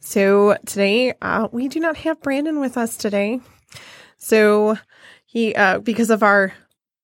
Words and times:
So 0.00 0.56
today, 0.64 1.12
uh, 1.20 1.48
we 1.52 1.68
do 1.68 1.78
not 1.78 1.98
have 1.98 2.22
Brandon 2.22 2.58
with 2.58 2.78
us 2.78 2.96
today. 2.96 3.38
So 4.16 4.78
he, 5.26 5.54
uh, 5.54 5.80
because 5.80 6.08
of 6.08 6.22
our, 6.22 6.54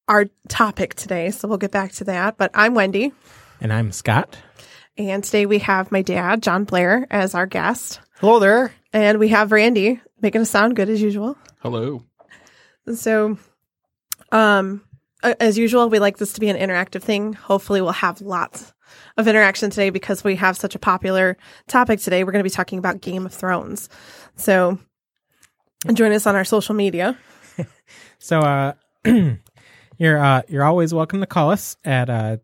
our 0.09 0.27
topic 0.49 0.95
today. 0.95 1.31
So 1.31 1.47
we'll 1.47 1.59
get 1.59 1.71
back 1.71 1.93
to 1.93 2.05
that. 2.05 2.37
But 2.37 2.51
I'm 2.55 2.75
Wendy. 2.75 3.13
And 3.61 3.73
I'm 3.73 3.93
Scott. 3.93 4.37
And 4.97 5.23
today 5.23 5.47
we 5.47 5.59
have 5.61 5.93
my 5.93 6.03
dad, 6.03 6.43
John 6.43 6.65
Blair, 6.65 7.07
as 7.11 7.35
our 7.35 7.47
guest. 7.47 8.01
Hello 8.19 8.39
there. 8.39 8.73
And 8.93 9.19
we 9.19 9.29
have 9.29 9.53
Randy 9.53 10.01
making 10.21 10.41
us 10.41 10.51
sound 10.51 10.75
good 10.75 10.89
as 10.89 11.01
usual. 11.01 11.37
Hello. 11.61 12.03
So, 12.95 13.39
um, 14.33 14.83
as 15.23 15.59
usual, 15.59 15.89
we 15.89 15.99
like 15.99 16.17
this 16.17 16.33
to 16.33 16.41
be 16.41 16.49
an 16.49 16.57
interactive 16.57 17.03
thing. 17.03 17.35
Hopefully, 17.35 17.81
we'll 17.81 17.93
have 17.93 18.21
lots 18.21 18.73
of 19.17 19.29
interaction 19.29 19.71
today 19.71 19.91
because 19.91 20.25
we 20.25 20.37
have 20.37 20.57
such 20.57 20.75
a 20.75 20.79
popular 20.79 21.37
topic 21.67 22.01
today. 22.01 22.25
We're 22.25 22.33
going 22.33 22.43
to 22.43 22.51
be 22.51 22.55
talking 22.55 22.79
about 22.79 23.01
Game 23.01 23.27
of 23.27 23.35
Thrones. 23.35 23.89
So, 24.37 24.79
join 25.93 26.13
us 26.13 26.27
on 26.27 26.35
our 26.35 26.45
social 26.45 26.75
media. 26.75 27.17
So 28.19 28.41
uh 28.41 28.73
you're 29.99 30.19
uh 30.19 30.41
you're 30.49 30.65
always 30.65 30.95
welcome 30.95 31.21
to 31.21 31.27
call 31.27 31.51
us 31.51 31.77
at 31.85 32.09
uh 32.09 32.39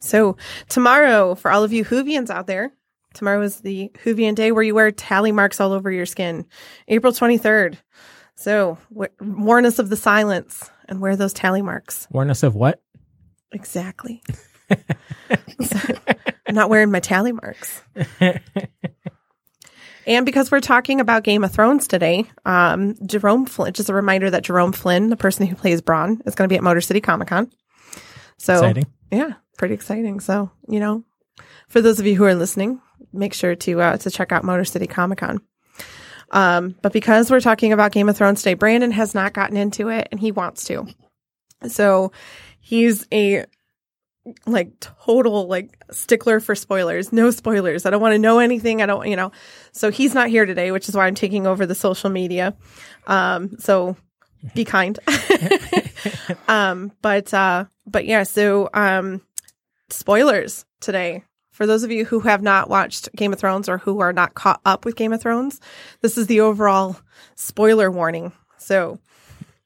So 0.00 0.36
tomorrow, 0.68 1.34
for 1.34 1.50
all 1.50 1.64
of 1.64 1.72
you 1.72 1.84
Whovians 1.84 2.30
out 2.30 2.46
there, 2.46 2.72
tomorrow 3.14 3.42
is 3.42 3.60
the 3.60 3.90
Whovian 4.04 4.34
day 4.34 4.52
where 4.52 4.62
you 4.62 4.74
wear 4.74 4.90
tally 4.90 5.32
marks 5.32 5.60
all 5.60 5.72
over 5.72 5.90
your 5.90 6.06
skin. 6.06 6.46
April 6.88 7.12
23rd. 7.12 7.76
So 8.36 8.78
w- 8.92 9.12
warn 9.20 9.64
us 9.64 9.78
of 9.78 9.88
the 9.88 9.96
silence 9.96 10.70
and 10.88 11.00
wear 11.00 11.16
those 11.16 11.32
tally 11.32 11.62
marks. 11.62 12.06
Warn 12.10 12.30
us 12.30 12.42
of 12.42 12.54
what? 12.54 12.82
Exactly. 13.52 14.22
So, 15.62 15.78
I'm 16.46 16.54
not 16.54 16.68
wearing 16.68 16.90
my 16.90 17.00
tally 17.00 17.32
marks. 17.32 17.82
And 20.06 20.26
because 20.26 20.50
we're 20.50 20.60
talking 20.60 21.00
about 21.00 21.24
Game 21.24 21.44
of 21.44 21.52
Thrones 21.52 21.88
today, 21.88 22.26
um, 22.44 22.94
Jerome 23.06 23.46
Flynn, 23.46 23.72
just 23.72 23.88
a 23.88 23.94
reminder 23.94 24.30
that 24.30 24.42
Jerome 24.44 24.72
Flynn, 24.72 25.08
the 25.08 25.16
person 25.16 25.46
who 25.46 25.56
plays 25.56 25.80
Bronn, 25.80 26.20
is 26.26 26.34
going 26.34 26.46
to 26.48 26.52
be 26.52 26.56
at 26.56 26.62
Motor 26.62 26.82
City 26.82 27.00
Comic 27.00 27.28
Con. 27.28 27.50
So, 28.38 28.54
Exciting. 28.54 28.86
yeah, 29.10 29.32
pretty 29.56 29.74
exciting. 29.74 30.20
So, 30.20 30.50
you 30.68 30.80
know, 30.80 31.04
for 31.68 31.80
those 31.80 32.00
of 32.00 32.06
you 32.06 32.16
who 32.16 32.24
are 32.24 32.34
listening, 32.34 32.80
make 33.12 33.34
sure 33.34 33.54
to 33.54 33.80
uh, 33.80 33.96
to 33.98 34.10
check 34.10 34.32
out 34.32 34.44
Motor 34.44 34.64
City 34.64 34.86
Comic 34.86 35.18
Con. 35.18 35.40
Um, 36.30 36.74
but 36.82 36.92
because 36.92 37.30
we're 37.30 37.40
talking 37.40 37.72
about 37.72 37.92
Game 37.92 38.08
of 38.08 38.16
Thrones 38.16 38.42
today, 38.42 38.54
Brandon 38.54 38.90
has 38.90 39.14
not 39.14 39.34
gotten 39.34 39.56
into 39.56 39.88
it, 39.88 40.08
and 40.10 40.18
he 40.18 40.32
wants 40.32 40.64
to. 40.64 40.86
So, 41.68 42.12
he's 42.60 43.06
a 43.12 43.46
like 44.46 44.80
total 44.80 45.46
like 45.48 45.78
stickler 45.90 46.40
for 46.40 46.54
spoilers. 46.54 47.12
No 47.12 47.30
spoilers. 47.30 47.86
I 47.86 47.90
don't 47.90 48.00
want 48.00 48.14
to 48.14 48.18
know 48.18 48.38
anything. 48.38 48.82
I 48.82 48.86
don't, 48.86 49.06
you 49.08 49.16
know. 49.16 49.32
So 49.72 49.90
he's 49.90 50.14
not 50.14 50.28
here 50.28 50.46
today, 50.46 50.70
which 50.70 50.88
is 50.88 50.94
why 50.94 51.06
I'm 51.06 51.14
taking 51.14 51.46
over 51.46 51.66
the 51.66 51.74
social 51.74 52.10
media. 52.10 52.56
Um, 53.06 53.58
so 53.58 53.96
be 54.54 54.64
kind. 54.64 54.98
um, 56.48 56.92
but 57.02 57.32
uh, 57.34 57.66
but 57.86 58.06
yeah. 58.06 58.22
So 58.22 58.70
um, 58.72 59.20
spoilers 59.94 60.64
today. 60.80 61.24
For 61.50 61.66
those 61.66 61.84
of 61.84 61.90
you 61.90 62.04
who 62.04 62.20
have 62.20 62.42
not 62.42 62.68
watched 62.68 63.08
Game 63.14 63.32
of 63.32 63.38
Thrones 63.38 63.68
or 63.68 63.78
who 63.78 64.00
are 64.00 64.12
not 64.12 64.34
caught 64.34 64.60
up 64.64 64.84
with 64.84 64.96
Game 64.96 65.12
of 65.12 65.22
Thrones, 65.22 65.60
this 66.00 66.18
is 66.18 66.26
the 66.26 66.40
overall 66.40 66.96
spoiler 67.36 67.90
warning. 67.90 68.32
So 68.58 68.98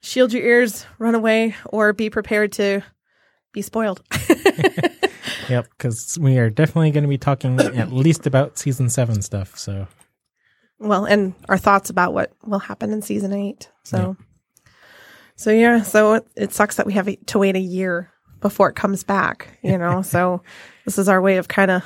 shield 0.00 0.32
your 0.32 0.44
ears, 0.44 0.84
run 0.98 1.14
away, 1.14 1.56
or 1.66 1.92
be 1.94 2.10
prepared 2.10 2.52
to 2.52 2.82
be 3.52 3.62
spoiled. 3.62 4.02
Yep, 5.48 5.68
because 5.70 6.18
we 6.20 6.38
are 6.38 6.50
definitely 6.50 6.90
going 6.90 7.04
to 7.04 7.08
be 7.08 7.18
talking 7.18 7.58
at 7.58 7.92
least 7.92 8.26
about 8.26 8.58
season 8.58 8.90
seven 8.90 9.22
stuff. 9.22 9.56
So 9.56 9.86
well, 10.78 11.04
and 11.04 11.34
our 11.48 11.58
thoughts 11.58 11.90
about 11.90 12.12
what 12.12 12.32
will 12.44 12.58
happen 12.58 12.92
in 12.92 13.02
season 13.02 13.32
eight. 13.32 13.70
So, 13.82 14.16
so 15.36 15.50
yeah, 15.50 15.82
so 15.82 16.14
it, 16.14 16.26
it 16.36 16.52
sucks 16.52 16.76
that 16.76 16.86
we 16.86 16.92
have 16.94 17.08
to 17.26 17.38
wait 17.38 17.56
a 17.56 17.60
year 17.60 18.10
before 18.40 18.68
it 18.68 18.76
comes 18.76 19.04
back, 19.04 19.58
you 19.62 19.78
know? 19.78 20.02
so 20.14 20.42
this 20.84 20.98
is 20.98 21.08
our 21.08 21.20
way 21.20 21.36
of 21.36 21.48
kind 21.48 21.70
of 21.70 21.84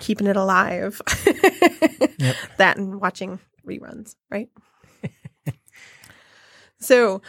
keeping 0.00 0.26
it 0.26 0.36
alive. 0.36 1.00
That 2.58 2.76
and 2.76 3.00
watching 3.00 3.40
reruns, 3.66 4.14
right? 4.30 4.48
so, 6.78 7.20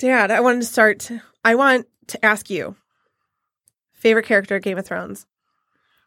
Dad, 0.00 0.32
I 0.32 0.40
wanted 0.40 0.60
to 0.60 0.66
start. 0.66 1.08
I 1.44 1.54
want 1.54 1.86
to 2.08 2.24
ask 2.24 2.50
you 2.50 2.74
favorite 3.92 4.26
character 4.26 4.56
of 4.56 4.62
Game 4.62 4.76
of 4.76 4.86
Thrones. 4.86 5.26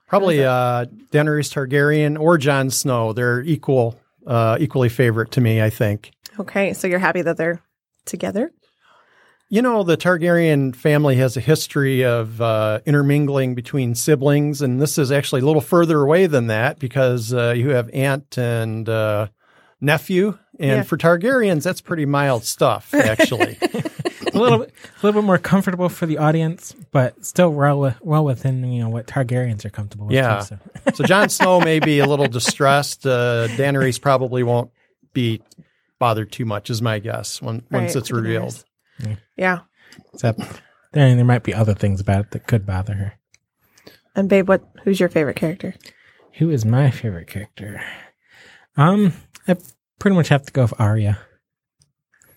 Probably 0.09 0.44
uh, 0.44 0.85
Daenerys 1.11 1.53
Targaryen 1.53 2.19
or 2.19 2.38
Jon 2.38 2.70
Snow. 2.70 3.14
They're 3.14 3.41
equal, 3.41 3.97
uh, 4.28 4.58
equally 4.59 4.90
favorite 4.90 5.31
to 5.31 5.41
me. 5.41 5.61
I 5.61 5.70
think. 5.70 6.11
Okay, 6.37 6.73
so 6.73 6.87
you're 6.87 6.99
happy 6.99 7.22
that 7.22 7.37
they're 7.37 7.61
together? 8.05 8.52
You 9.53 9.61
know, 9.61 9.83
the 9.83 9.97
Targaryen 9.97 10.73
family 10.73 11.17
has 11.17 11.35
a 11.35 11.41
history 11.41 12.05
of 12.05 12.39
uh, 12.39 12.79
intermingling 12.85 13.53
between 13.53 13.95
siblings, 13.95 14.61
and 14.61 14.81
this 14.81 14.97
is 14.97 15.11
actually 15.11 15.41
a 15.41 15.45
little 15.45 15.61
further 15.61 15.99
away 16.01 16.27
than 16.27 16.47
that 16.47 16.79
because 16.79 17.33
uh, 17.33 17.51
you 17.51 17.71
have 17.71 17.89
aunt 17.89 18.37
and 18.37 18.87
uh, 18.87 19.27
nephew. 19.81 20.37
And 20.57 20.69
Yeah. 20.77 20.81
for 20.83 20.95
Targaryens, 20.95 21.63
that's 21.63 21.81
pretty 21.81 22.05
mild 22.05 22.45
stuff, 22.45 22.93
actually. 22.93 23.57
a 23.61 24.37
little 24.39 24.59
bit, 24.59 24.73
a 25.03 25.05
little 25.05 25.21
bit 25.21 25.25
more 25.25 25.37
comfortable 25.37 25.89
for 25.89 26.05
the 26.05 26.17
audience, 26.17 26.73
but 26.93 27.25
still 27.25 27.49
well, 27.49 27.93
well 27.99 28.23
within 28.23 28.63
you 28.71 28.81
know 28.81 28.89
what 28.89 29.05
Targaryens 29.05 29.65
are 29.65 29.69
comfortable 29.69 30.05
with. 30.05 30.15
Yeah. 30.15 30.39
too, 30.39 30.45
so. 30.45 30.91
so 30.93 31.03
Jon 31.03 31.27
Snow 31.37 31.59
may 31.59 31.81
be 31.81 31.99
a 31.99 32.05
little 32.05 32.27
distressed. 32.27 33.05
Uh, 33.05 33.49
Daenerys 33.57 33.99
probably 33.99 34.43
won't 34.43 34.71
be 35.11 35.41
bothered 35.99 36.31
too 36.31 36.45
much, 36.45 36.69
is 36.69 36.81
my 36.81 36.99
guess, 36.99 37.41
when, 37.41 37.65
once 37.69 37.97
it's 37.97 38.11
revealed. 38.11 38.63
Daenerys. 39.01 39.17
Yeah. 39.37 39.59
Except 40.13 40.39
then 40.93 41.17
there 41.17 41.25
might 41.25 41.43
be 41.43 41.53
other 41.53 41.73
things 41.73 41.99
about 42.01 42.25
it 42.25 42.31
that 42.31 42.47
could 42.47 42.65
bother 42.65 42.93
her. 42.93 43.13
And 44.15 44.27
babe, 44.29 44.47
what 44.47 44.63
who's 44.83 44.99
your 44.99 45.09
favorite 45.09 45.35
character? 45.37 45.73
Who 46.37 46.49
is 46.49 46.65
my 46.65 46.91
favorite 46.91 47.27
character? 47.27 47.81
Um, 48.77 49.13
I 49.47 49.57
pretty 49.99 50.15
much 50.15 50.29
have 50.29 50.45
to 50.45 50.51
go 50.53 50.61
with 50.63 50.79
Arya 50.79 51.17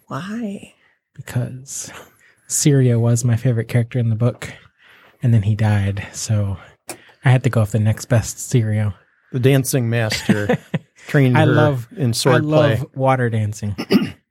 Why? 0.09 0.75
because 1.15 1.93
Syrio 2.49 2.99
was 3.01 3.25
my 3.25 3.37
favorite 3.37 3.69
character 3.69 3.99
in 3.99 4.09
the 4.09 4.17
book, 4.17 4.53
and 5.23 5.33
then 5.33 5.43
he 5.43 5.55
died, 5.55 6.07
so 6.13 6.57
I 7.25 7.31
had 7.31 7.45
to 7.45 7.51
go 7.51 7.61
with 7.61 7.71
the 7.73 7.79
next 7.79 8.07
best 8.07 8.37
Syrio. 8.37 8.95
The 9.33 9.39
dancing 9.41 9.89
master 9.89 10.59
trained 11.07 11.37
I 11.39 11.41
her 11.47 11.53
love- 11.53 11.89
in 11.97 12.11
I 12.11 12.13
sword 12.13 12.45
love 12.45 12.79
play. 12.79 12.89
water 12.95 13.31
dancing. 13.31 13.77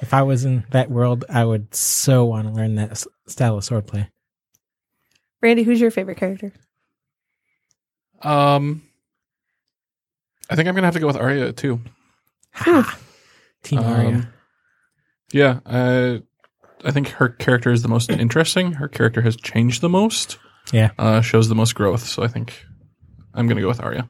if 0.00 0.14
I 0.14 0.22
was 0.22 0.44
in 0.44 0.64
that 0.70 0.90
world, 0.90 1.24
I 1.28 1.44
would 1.44 1.74
so 1.74 2.24
want 2.24 2.46
to 2.48 2.54
learn 2.54 2.76
that 2.76 3.02
style 3.26 3.56
of 3.58 3.64
swordplay. 3.64 4.08
Randy, 5.42 5.62
who's 5.62 5.80
your 5.80 5.90
favorite 5.90 6.16
character? 6.18 6.52
Um, 8.22 8.82
I 10.50 10.56
think 10.56 10.68
I'm 10.68 10.74
gonna 10.74 10.86
have 10.86 10.94
to 10.94 11.00
go 11.00 11.06
with 11.06 11.16
Arya 11.16 11.52
too. 11.52 11.80
Team 13.62 13.78
Um, 13.78 13.84
Arya. 13.84 14.32
Yeah, 15.32 15.60
I 15.66 16.22
I 16.84 16.90
think 16.90 17.08
her 17.10 17.28
character 17.28 17.70
is 17.70 17.82
the 17.82 17.88
most 17.88 18.10
interesting. 18.10 18.72
Her 18.72 18.88
character 18.88 19.22
has 19.22 19.36
changed 19.36 19.80
the 19.82 19.88
most. 19.88 20.38
Yeah. 20.72 20.90
uh, 20.98 21.20
shows 21.22 21.48
the 21.48 21.54
most 21.54 21.74
growth. 21.74 22.02
So 22.06 22.22
I 22.22 22.28
think 22.28 22.64
I'm 23.34 23.46
gonna 23.46 23.60
go 23.60 23.68
with 23.68 23.80
Arya. 23.82 24.08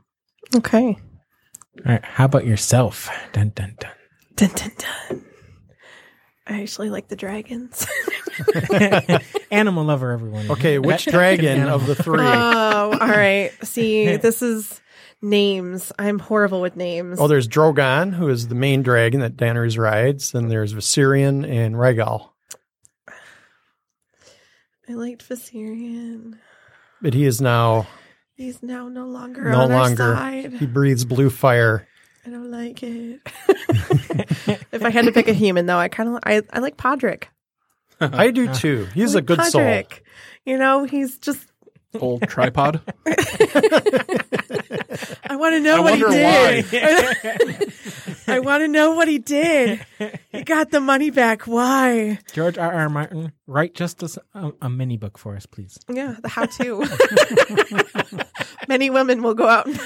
Okay. 0.56 0.96
All 0.96 1.84
right, 1.92 2.04
how 2.04 2.24
about 2.24 2.46
yourself? 2.46 3.08
Dun 3.32 3.50
dun 3.50 3.76
dun 3.78 3.92
Dun, 4.36 4.50
dun, 4.54 4.70
dun. 4.78 5.24
I 6.48 6.62
actually 6.62 6.88
like 6.90 7.08
the 7.08 7.16
dragons. 7.16 7.86
Animal 9.50 9.84
lover, 9.84 10.12
everyone. 10.12 10.50
Okay, 10.50 10.78
which 10.78 11.04
That- 11.04 11.10
dragon 11.12 11.68
of 11.68 11.86
the 11.86 11.94
three? 11.94 12.20
oh, 12.20 12.90
all 12.92 13.08
right. 13.08 13.50
See, 13.62 14.16
this 14.18 14.40
is 14.40 14.80
names. 15.20 15.92
I'm 15.98 16.18
horrible 16.18 16.60
with 16.62 16.74
names. 16.76 17.18
Oh, 17.20 17.28
there's 17.28 17.46
Drogon, 17.48 18.14
who 18.14 18.28
is 18.28 18.48
the 18.48 18.54
main 18.54 18.82
dragon 18.82 19.20
that 19.20 19.36
Daenerys 19.36 19.78
rides. 19.78 20.32
Then 20.32 20.48
there's 20.48 20.72
Viserion 20.72 21.46
and 21.46 21.74
Rhaegal. 21.74 22.30
I 24.88 24.94
liked 24.94 25.28
Viserion. 25.28 26.38
But 27.02 27.14
he 27.14 27.24
is 27.26 27.40
now 27.40 27.86
He's 28.36 28.62
now 28.62 28.88
no 28.88 29.06
longer 29.06 29.50
no 29.50 29.60
on 29.62 29.70
longer. 29.70 30.02
our 30.04 30.14
side. 30.16 30.52
He 30.54 30.66
breathes 30.66 31.04
blue 31.04 31.28
fire. 31.28 31.86
I 32.28 32.30
don't 32.30 32.50
like 32.50 32.82
it. 32.82 33.20
if 34.70 34.84
I 34.84 34.90
had 34.90 35.06
to 35.06 35.12
pick 35.12 35.28
a 35.28 35.32
human, 35.32 35.64
though, 35.64 35.78
I 35.78 35.88
kind 35.88 36.10
of 36.10 36.18
I, 36.24 36.42
I 36.52 36.58
like 36.58 36.76
Podrick. 36.76 37.24
I 38.02 38.30
do 38.30 38.52
too. 38.52 38.86
He's 38.92 39.14
I 39.14 39.18
a 39.18 39.20
like 39.20 39.26
good 39.26 39.42
soul. 39.44 39.62
Podrick. 39.62 40.00
You 40.44 40.58
know, 40.58 40.84
he's 40.84 41.16
just. 41.16 41.46
Old 41.98 42.22
tripod. 42.28 42.80
I 45.30 45.36
want 45.36 45.54
to 45.54 45.60
know 45.60 45.76
I 45.76 45.80
what 45.80 45.94
he 45.94 46.04
did. 46.04 47.72
I 48.28 48.40
want 48.40 48.62
to 48.62 48.68
know 48.68 48.92
what 48.92 49.08
he 49.08 49.18
did. 49.18 49.80
He 50.30 50.42
got 50.42 50.70
the 50.70 50.80
money 50.80 51.10
back. 51.10 51.42
Why? 51.42 52.18
George 52.32 52.58
R. 52.58 52.72
R. 52.72 52.90
Martin, 52.90 53.32
write 53.46 53.74
just 53.74 54.02
a 54.34 54.68
mini 54.68 54.98
book 54.98 55.16
for 55.16 55.34
us, 55.34 55.46
please. 55.46 55.78
Yeah, 55.88 56.16
the 56.20 56.28
how 56.28 56.44
to. 56.44 56.84
Many 58.68 58.90
women 58.90 59.22
will 59.22 59.34
go 59.34 59.46
out 59.48 59.66
and 59.66 59.76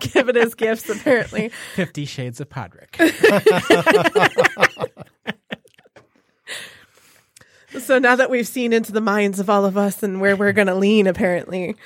give 0.00 0.30
it 0.30 0.36
as 0.38 0.54
gifts, 0.54 0.88
apparently. 0.88 1.50
Fifty 1.74 2.06
Shades 2.06 2.40
of 2.40 2.48
Podrick. 2.48 2.96
So 7.80 7.98
now 7.98 8.16
that 8.16 8.30
we've 8.30 8.46
seen 8.46 8.72
into 8.72 8.92
the 8.92 9.00
minds 9.00 9.38
of 9.38 9.50
all 9.50 9.64
of 9.64 9.76
us 9.76 10.02
and 10.02 10.20
where 10.20 10.36
we're 10.36 10.52
going 10.52 10.66
to 10.66 10.74
lean, 10.74 11.06
apparently, 11.06 11.76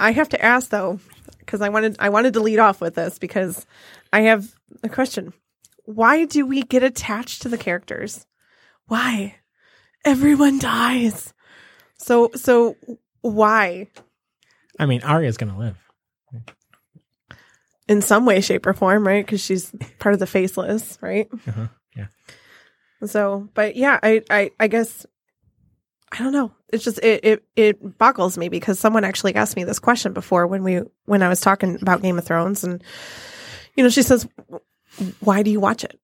I 0.00 0.12
have 0.12 0.28
to 0.30 0.44
ask 0.44 0.70
though, 0.70 1.00
because 1.38 1.60
I 1.60 1.68
wanted 1.68 1.96
I 1.98 2.08
wanted 2.08 2.34
to 2.34 2.40
lead 2.40 2.58
off 2.58 2.80
with 2.80 2.94
this 2.94 3.18
because 3.18 3.66
I 4.12 4.22
have 4.22 4.54
a 4.82 4.88
question. 4.88 5.32
Why 5.84 6.24
do 6.24 6.46
we 6.46 6.62
get 6.62 6.82
attached 6.82 7.42
to 7.42 7.48
the 7.48 7.58
characters? 7.58 8.26
Why? 8.86 9.36
Everyone 10.04 10.58
dies. 10.58 11.32
So 11.98 12.30
so 12.34 12.76
why? 13.20 13.88
I 14.78 14.86
mean, 14.86 15.02
Arya's 15.02 15.36
gonna 15.36 15.58
live. 15.58 15.76
In 17.88 18.00
some 18.00 18.24
way, 18.24 18.40
shape, 18.40 18.66
or 18.66 18.72
form, 18.72 19.06
right? 19.06 19.24
Because 19.24 19.40
she's 19.40 19.72
part 19.98 20.14
of 20.14 20.18
the 20.18 20.26
faceless, 20.26 20.98
right? 21.00 21.28
Uh-huh, 21.46 21.66
yeah. 21.96 22.06
So, 23.04 23.48
but 23.54 23.76
yeah, 23.76 23.98
I, 24.02 24.22
I, 24.30 24.50
I 24.58 24.68
guess 24.68 25.04
I 26.12 26.18
don't 26.18 26.32
know. 26.32 26.52
It's 26.72 26.84
just 26.84 26.98
it, 27.02 27.24
it, 27.24 27.44
it 27.56 27.98
boggles 27.98 28.36
me 28.36 28.50
because 28.50 28.78
someone 28.78 29.02
actually 29.02 29.34
asked 29.34 29.56
me 29.56 29.64
this 29.64 29.78
question 29.78 30.12
before 30.12 30.46
when 30.46 30.62
we 30.62 30.82
when 31.06 31.22
I 31.22 31.28
was 31.28 31.40
talking 31.40 31.78
about 31.80 32.02
Game 32.02 32.18
of 32.18 32.24
Thrones, 32.26 32.64
and 32.64 32.84
you 33.76 33.82
know, 33.82 33.88
she 33.88 34.02
says, 34.02 34.28
"Why 35.20 35.42
do 35.42 35.50
you 35.50 35.58
watch 35.58 35.84
it? 35.84 35.98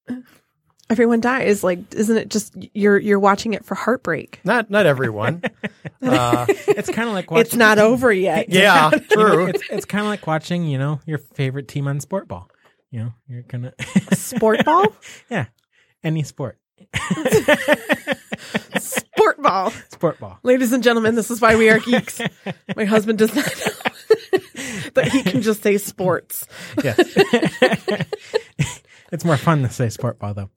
Everyone 0.90 1.20
dies. 1.20 1.62
Like, 1.62 1.92
isn't 1.94 2.16
it 2.16 2.30
just 2.30 2.54
you're 2.74 2.98
you're 2.98 3.18
watching 3.18 3.52
it 3.52 3.66
for 3.66 3.74
heartbreak? 3.74 4.40
Not 4.44 4.70
not 4.70 4.86
everyone. 4.86 5.42
uh, 6.02 6.46
It's 6.48 6.88
kind 6.88 7.06
of 7.08 7.14
like 7.14 7.30
watching. 7.30 7.42
It's 7.46 7.54
not 7.54 7.78
over 7.78 8.10
yet. 8.10 8.48
yeah, 8.50 8.90
true. 9.10 9.48
it's 9.48 9.62
it's 9.68 9.84
kind 9.84 10.04
of 10.04 10.08
like 10.08 10.26
watching, 10.26 10.64
you 10.64 10.78
know, 10.78 11.00
your 11.04 11.18
favorite 11.18 11.68
team 11.68 11.86
on 11.86 12.00
sport 12.00 12.26
ball. 12.28 12.48
You 12.90 13.00
know, 13.00 13.14
you're 13.28 13.42
gonna 13.42 13.74
Sport 14.14 14.64
ball, 14.64 14.86
yeah, 15.30 15.46
any 16.02 16.22
sport, 16.22 16.58
sport 18.78 19.42
ball." 19.42 19.72
sport 19.90 20.18
ball. 20.20 20.38
Ladies 20.42 20.72
and 20.72 20.82
gentlemen, 20.82 21.14
this 21.14 21.30
is 21.30 21.40
why 21.40 21.56
we 21.56 21.68
are 21.70 21.78
geeks. 21.78 22.20
My 22.76 22.84
husband 22.84 23.18
does 23.18 23.34
not 23.34 23.46
know 23.46 23.72
that 24.94 25.08
he 25.12 25.22
can 25.22 25.42
just 25.42 25.62
say 25.62 25.78
sports. 25.78 26.46
Yes, 26.82 26.98
it's 29.12 29.24
more 29.24 29.36
fun 29.36 29.62
to 29.62 29.70
say 29.70 29.88
sport 29.88 30.18
ball 30.18 30.34
though. 30.34 30.50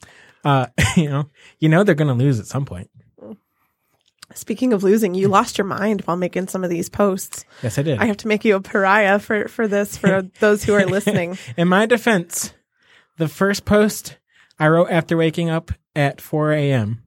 Uh, 0.43 0.67
you 0.95 1.09
know, 1.09 1.29
you 1.59 1.69
know 1.69 1.83
they're 1.83 1.95
gonna 1.95 2.13
lose 2.13 2.39
at 2.39 2.45
some 2.45 2.65
point. 2.65 2.89
Speaking 4.33 4.71
of 4.73 4.83
losing, 4.83 5.13
you 5.13 5.27
lost 5.27 5.57
your 5.57 5.67
mind 5.67 6.01
while 6.01 6.15
making 6.15 6.47
some 6.47 6.63
of 6.63 6.69
these 6.69 6.87
posts. 6.87 7.43
Yes, 7.61 7.77
I 7.77 7.81
did. 7.81 7.99
I 7.99 8.05
have 8.05 8.17
to 8.17 8.27
make 8.27 8.45
you 8.45 8.55
a 8.55 8.61
pariah 8.61 9.19
for, 9.19 9.49
for 9.49 9.67
this 9.67 9.97
for 9.97 10.21
those 10.39 10.63
who 10.63 10.73
are 10.73 10.85
listening. 10.85 11.37
In 11.57 11.67
my 11.67 11.85
defense, 11.85 12.53
the 13.17 13.27
first 13.27 13.65
post 13.65 14.17
I 14.57 14.67
wrote 14.67 14.89
after 14.89 15.17
waking 15.17 15.49
up 15.49 15.71
at 15.95 16.21
4 16.21 16.53
a.m. 16.53 17.03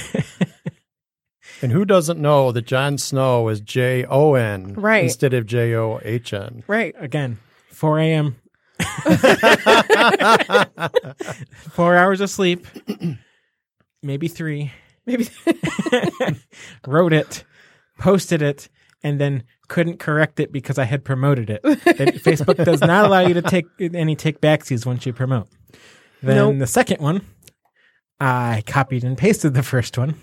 And 1.62 1.72
who 1.72 1.86
doesn't 1.86 2.20
know 2.20 2.52
that 2.52 2.66
Jon 2.66 2.98
Snow 2.98 3.48
is 3.48 3.62
J 3.62 4.04
O 4.04 4.34
N 4.34 4.74
Right. 4.74 5.04
instead 5.04 5.32
of 5.32 5.46
J 5.46 5.74
O 5.74 5.98
H 6.04 6.34
N? 6.34 6.62
Right. 6.66 6.94
Again, 6.98 7.38
4 7.70 7.98
a.m. 8.00 8.36
Four 11.70 11.96
hours 11.96 12.20
of 12.20 12.28
sleep, 12.30 12.66
maybe 14.02 14.28
three. 14.28 14.70
Maybe 15.06 15.28
wrote 16.86 17.12
it, 17.14 17.44
posted 17.98 18.42
it, 18.42 18.68
and 19.02 19.18
then 19.20 19.44
couldn't 19.68 19.98
correct 19.98 20.38
it 20.40 20.52
because 20.52 20.78
I 20.78 20.84
had 20.84 21.04
promoted 21.04 21.48
it. 21.48 21.62
Facebook 21.62 22.62
does 22.64 22.80
not 22.80 23.06
allow 23.06 23.20
you 23.20 23.34
to 23.34 23.42
take 23.42 23.66
any 23.80 24.14
take 24.16 24.40
backsies 24.40 24.84
once 24.84 25.06
you 25.06 25.12
promote. 25.12 25.48
Then 26.22 26.36
Nope. 26.36 26.58
the 26.58 26.66
second 26.66 27.00
one, 27.00 27.22
I 28.20 28.62
copied 28.66 29.04
and 29.04 29.16
pasted 29.18 29.54
the 29.54 29.62
first 29.62 29.98
one, 29.98 30.14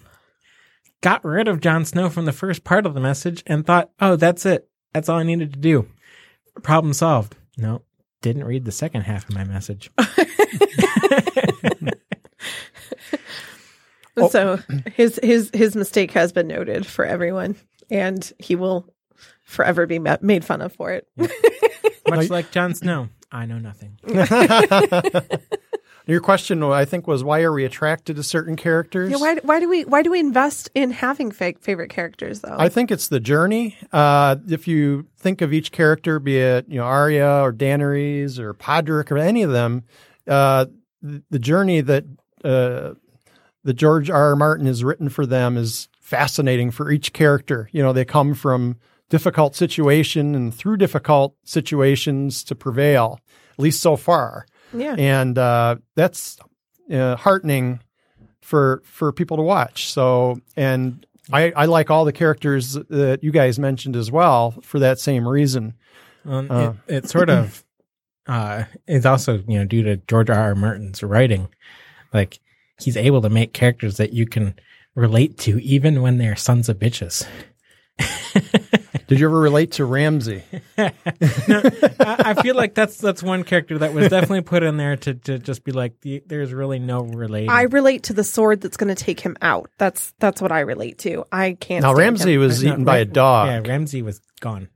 got 1.02 1.24
rid 1.24 1.48
of 1.48 1.62
Jon 1.62 1.86
Snow 1.86 2.10
from 2.10 2.26
the 2.26 2.32
first 2.32 2.64
part 2.64 2.86
of 2.86 2.94
the 2.94 3.00
message, 3.00 3.44
and 3.46 3.66
thought, 3.66 3.92
oh, 4.00 4.16
that's 4.16 4.46
it. 4.46 4.68
That's 4.94 5.10
all 5.10 5.20
I 5.20 5.24
needed 5.24 5.54
to 5.54 5.60
do. 5.60 5.88
Problem 6.62 6.94
solved. 6.94 7.36
No, 7.58 7.82
didn't 8.22 8.46
read 8.46 8.66
the 8.66 8.72
second 8.72 9.02
half 9.02 9.28
of 9.30 9.36
my 9.36 9.44
message. 9.44 9.92
Oh. 14.16 14.30
so 14.30 14.60
his 14.94 15.20
his 15.24 15.50
his 15.56 15.76
mistake 15.76 16.12
has 16.12 16.32
been 16.32 16.48
noted 16.48 16.86
for 16.86 17.04
everyone, 17.04 17.56
and 17.90 18.32
he 18.38 18.56
will 18.56 18.94
forever 19.44 19.88
be 19.88 19.98
ma- 19.98 20.18
made 20.22 20.46
fun 20.46 20.62
of 20.62 20.72
for 20.74 20.92
it. 20.92 21.08
Much 22.08 22.30
like 22.30 22.52
Jon 22.52 22.76
Snow, 22.76 23.10
I 23.32 23.48
know 23.48 23.58
nothing. 23.58 23.98
Your 26.06 26.20
question, 26.20 26.62
I 26.64 26.84
think, 26.84 27.08
was 27.08 27.24
why 27.24 27.42
are 27.44 27.54
we 27.54 27.64
attracted 27.64 28.18
to 28.18 28.24
certain 28.24 28.58
characters? 28.58 29.12
Yeah, 29.12 29.18
why 29.18 29.36
why 29.44 29.60
do 29.62 29.70
we 29.70 29.86
why 29.86 30.02
do 30.02 30.12
we 30.12 30.20
invest 30.20 30.70
in 30.76 30.92
having 30.92 31.32
fake 31.32 31.60
favorite 31.60 31.90
characters 31.90 32.42
though? 32.42 32.56
I 32.58 32.68
think 32.68 32.92
it's 32.92 33.08
the 33.08 33.22
journey. 33.22 33.78
Uh, 33.92 34.36
if 34.50 34.68
you 34.68 35.08
think 35.18 35.42
of 35.42 35.54
each 35.54 35.72
character, 35.72 36.20
be 36.20 36.38
it 36.40 36.66
you 36.68 36.78
know 36.78 36.84
Arya 36.84 37.42
or 37.42 37.54
Daenerys 37.54 38.38
or 38.38 38.54
Podrick 38.54 39.12
or 39.12 39.18
any 39.18 39.44
of 39.44 39.52
them, 39.52 39.84
uh, 40.28 40.66
the, 41.02 41.24
the 41.30 41.40
journey 41.40 41.80
that 41.80 42.04
uh, 42.44 42.96
the 43.64 43.74
George 43.74 44.10
R. 44.10 44.30
R. 44.30 44.36
Martin 44.36 44.66
has 44.66 44.84
written 44.84 45.08
for 45.08 45.26
them 45.26 45.56
is 45.56 45.88
fascinating 46.02 46.70
for 46.70 46.92
each 46.92 47.14
character. 47.14 47.70
You 47.72 47.82
know, 47.82 47.94
they 47.94 48.04
come 48.04 48.34
from 48.34 48.76
difficult 49.08 49.56
situation 49.56 50.36
and 50.36 50.54
through 50.54 50.78
difficult 50.78 51.36
situations 51.46 52.44
to 52.44 52.56
prevail. 52.56 53.22
At 53.54 53.60
least 53.60 53.82
so 53.82 53.96
far 53.96 54.48
yeah. 54.74 54.96
and 54.98 55.38
uh, 55.38 55.76
that's 55.96 56.38
uh, 56.92 57.16
heartening 57.16 57.80
for 58.42 58.82
for 58.86 59.12
people 59.12 59.38
to 59.38 59.44
watch. 59.44 59.90
So, 59.92 60.40
and 60.58 61.06
I, 61.32 61.52
I 61.56 61.66
like 61.66 61.90
all 61.90 62.06
the 62.06 62.12
characters 62.14 62.74
that 62.74 63.20
you 63.24 63.32
guys 63.32 63.58
mentioned 63.58 63.96
as 63.96 64.12
well 64.12 64.52
for 64.62 64.80
that 64.80 65.00
same 65.00 65.28
reason. 65.28 65.76
Um, 66.26 66.52
Uh. 66.52 66.74
it, 66.88 66.96
it 66.96 67.10
sort 67.10 67.30
of 67.30 67.64
uh, 68.28 68.64
is 68.88 69.06
also 69.06 69.44
you 69.48 69.60
know 69.60 69.66
due 69.66 69.84
to 69.84 69.98
George 69.98 70.30
R. 70.30 70.38
R. 70.38 70.56
Martin's 70.56 71.02
writing, 71.04 71.48
like 72.14 72.40
he's 72.82 72.98
able 72.98 73.22
to 73.22 73.30
make 73.30 73.54
characters 73.54 73.98
that 73.98 74.14
you 74.14 74.26
can 74.26 74.56
relate 74.96 75.38
to 75.40 75.62
even 75.64 76.02
when 76.02 76.18
they're 76.18 76.36
sons 76.36 76.70
of 76.70 76.78
bitches. 76.78 77.26
Did 79.14 79.20
you 79.20 79.28
ever 79.28 79.40
relate 79.40 79.74
to 79.74 79.86
Ramsay? 79.86 80.42
I, 80.78 80.92
I 82.00 82.34
feel 82.42 82.56
like 82.56 82.74
that's 82.74 82.98
that's 82.98 83.22
one 83.22 83.44
character 83.44 83.78
that 83.78 83.94
was 83.94 84.10
definitely 84.10 84.42
put 84.42 84.64
in 84.64 84.78
there 84.78 84.96
to, 84.98 85.14
to 85.14 85.38
just 85.40 85.64
be 85.64 85.72
like 85.72 86.00
the, 86.02 86.24
there's 86.26 86.52
really 86.52 86.80
no 86.80 87.02
relating. 87.02 87.50
I 87.50 87.64
relate 87.64 88.04
to 88.04 88.14
the 88.14 88.24
sword 88.24 88.62
that's 88.62 88.78
going 88.78 88.94
to 88.94 89.02
take 89.04 89.20
him 89.20 89.38
out. 89.42 89.70
That's 89.78 90.14
that's 90.20 90.42
what 90.42 90.52
I 90.52 90.62
relate 90.62 90.98
to. 91.00 91.26
I 91.32 91.54
can't. 91.60 91.84
Now 91.84 91.90
stand 91.94 92.00
Ramsay 92.00 92.34
him. 92.34 92.40
was 92.40 92.64
No, 92.64 92.72
eaten 92.72 92.86
by 92.86 92.98
a 92.98 93.06
Ram- 93.06 93.14
dog. 93.14 93.48
Yeah, 93.48 93.72
Ramsay 93.72 94.02
was 94.02 94.20
gone. 94.40 94.70